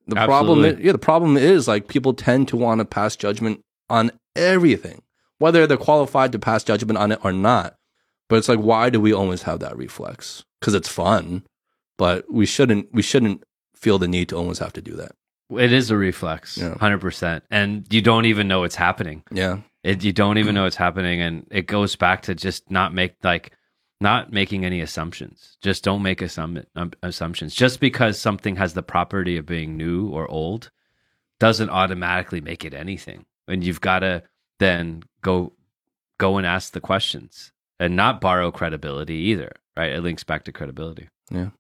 The 0.07 0.16
problem, 0.16 0.61
Absolutely. 0.61 0.84
yeah, 0.87 0.93
the 0.93 0.99
problem 0.99 1.37
is 1.37 1.66
like 1.66 1.89
people 1.89 2.14
tend 2.14 2.49
to 2.49 2.57
want 2.57 2.80
to 2.80 2.84
pass 2.84 3.16
judgment 3.16 3.62
on 3.89 4.12
everything, 4.37 5.03
whether 5.39 5.66
they're 5.66 5.76
qualified 5.76 6.32
to 6.32 6.39
pass 6.39 6.62
judgment 6.62 6.99
on 6.99 7.12
it 7.12 7.20
or 7.24 7.32
not. 7.32 7.74
But 8.28 8.37
it's 8.37 8.49
like, 8.49 8.59
why 8.59 8.91
do 8.91 9.01
we 9.01 9.12
always 9.12 9.43
have 9.43 9.61
that 9.61 9.76
reflex? 9.76 10.45
Because 10.61 10.74
it's 10.74 10.89
fun, 10.89 11.45
but 11.97 12.24
we 12.30 12.45
shouldn't. 12.45 12.89
We 12.93 13.03
shouldn't 13.03 13.45
feel 13.74 13.99
the 13.99 14.09
need 14.09 14.28
to 14.30 14.37
always 14.37 14.59
have 14.59 14.72
to 14.74 14.82
do 14.82 14.95
that. 14.95 15.12
It 15.51 15.72
is 15.72 15.90
a 15.90 15.97
reflex, 15.97 16.59
Yeah. 16.59 16.76
hundred 16.78 17.01
percent, 17.01 17.44
and 17.51 17.86
you 17.90 18.03
don't 18.03 18.24
even 18.26 18.49
know 18.49 18.64
it's 18.64 18.74
happening. 18.74 19.22
Yeah, 19.30 19.59
It, 19.84 20.03
you 20.03 20.12
don't 20.12 20.38
even 20.38 20.55
know 20.57 20.66
it's 20.66 20.76
happening, 20.76 21.20
and 21.20 21.47
it 21.51 21.66
goes 21.66 21.94
back 21.97 22.22
to 22.22 22.34
just 22.34 22.70
not 22.70 22.92
make 22.92 23.14
like 23.22 23.53
not 24.01 24.32
making 24.32 24.64
any 24.64 24.80
assumptions. 24.80 25.57
Just 25.62 25.82
don't 25.84 26.03
make 26.03 26.20
assum- 26.20 26.66
um, 26.74 26.92
assumptions. 27.03 27.55
Just 27.55 27.80
because 27.80 28.18
something 28.18 28.57
has 28.57 28.74
the 28.74 28.82
property 28.82 29.36
of 29.38 29.47
being 29.47 29.76
new 29.76 30.09
or 30.09 30.28
old 30.30 30.70
doesn't 31.38 31.70
automatically 31.70 32.40
make 32.40 32.64
it 32.64 32.74
anything. 32.74 33.24
And 33.49 33.62
you've 33.64 33.80
got 33.80 34.01
to 34.01 34.22
then 34.59 35.03
go 35.22 35.53
go 36.18 36.36
and 36.38 36.47
ask 36.47 36.72
the 36.72 36.80
questions 36.80 37.53
and 37.78 37.94
not 37.94 38.20
borrow 38.20 38.51
credibility 38.51 39.14
either. 39.14 39.53
Right? 39.76 39.92
It 39.92 40.03
links 40.03 40.24
back 40.24 40.44
to 40.44 40.53
credibility. 40.53 41.09
Yeah. 41.30 41.51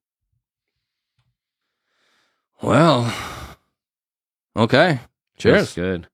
Well, 2.62 3.12
okay. 4.56 5.00
That's 5.42 5.74
Cheers. 5.74 5.74
good. 5.74 6.08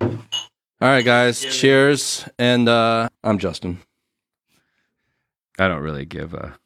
All 0.00 0.88
right, 0.88 1.04
guys. 1.04 1.40
Cheers. 1.40 2.28
And 2.38 2.68
uh, 2.68 3.08
I'm 3.24 3.38
Justin. 3.38 3.78
I 5.58 5.68
don't 5.68 5.82
really 5.82 6.04
give 6.04 6.34
a, 6.34 6.58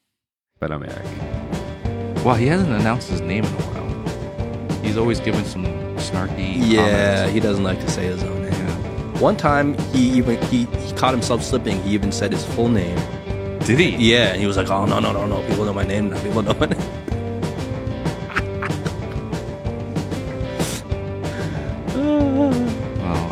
but 0.59 0.73
I'm 0.73 0.83
Eric. 0.83 2.25
Well, 2.25 2.35
he 2.35 2.47
hasn't 2.47 2.71
announced 2.71 3.09
his 3.09 3.21
name 3.21 3.45
in 3.45 3.53
a 3.53 3.57
while. 3.57 4.83
He's 4.83 4.97
always 4.97 5.21
given 5.21 5.45
some 5.45 5.65
snarky. 5.97 6.55
Yeah, 6.57 7.15
comments. 7.17 7.33
he 7.35 7.41
doesn't 7.41 7.63
like 7.63 7.79
to 7.81 7.89
say 7.89 8.07
his 8.07 8.23
own 8.25 8.43
name. 8.43 8.53
Yeah. 8.53 9.21
One 9.21 9.37
time, 9.37 9.79
he 9.93 10.11
even 10.19 10.43
he, 10.47 10.65
he 10.65 10.93
caught 10.95 11.13
himself 11.15 11.45
slipping. 11.45 11.81
He 11.85 11.91
even 11.91 12.11
said 12.11 12.33
his 12.33 12.45
full 12.45 12.69
name. 12.69 12.97
Did 13.61 13.79
he? 13.79 13.91
Yeah, 13.97 14.33
and 14.33 14.41
he 14.41 14.47
was 14.49 14.57
like, 14.57 14.69
"Oh 14.71 14.87
no, 14.87 14.99
no, 14.99 15.13
no, 15.13 15.27
no! 15.27 15.47
People 15.47 15.67
know 15.67 15.73
my 15.73 15.85
name 15.85 16.11
now. 16.11 16.21
People 16.23 16.43
know 16.43 16.55
my 16.55 16.67
name." 16.67 16.81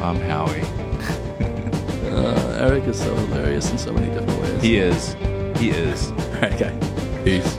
Tom 0.09 0.21
Howie. 0.23 0.63
uh, 2.11 2.57
Eric 2.61 2.85
is 2.85 2.99
so 2.99 3.15
hilarious 3.15 3.71
in 3.71 3.77
so 3.77 3.93
many 3.93 4.07
different 4.07 4.41
ways. 4.41 4.63
He 4.63 4.79
is. 4.79 5.13
He 5.61 5.69
is. 5.69 6.13
All 6.13 6.17
right, 6.41 6.53
okay. 6.63 6.73
Peace. 7.25 7.59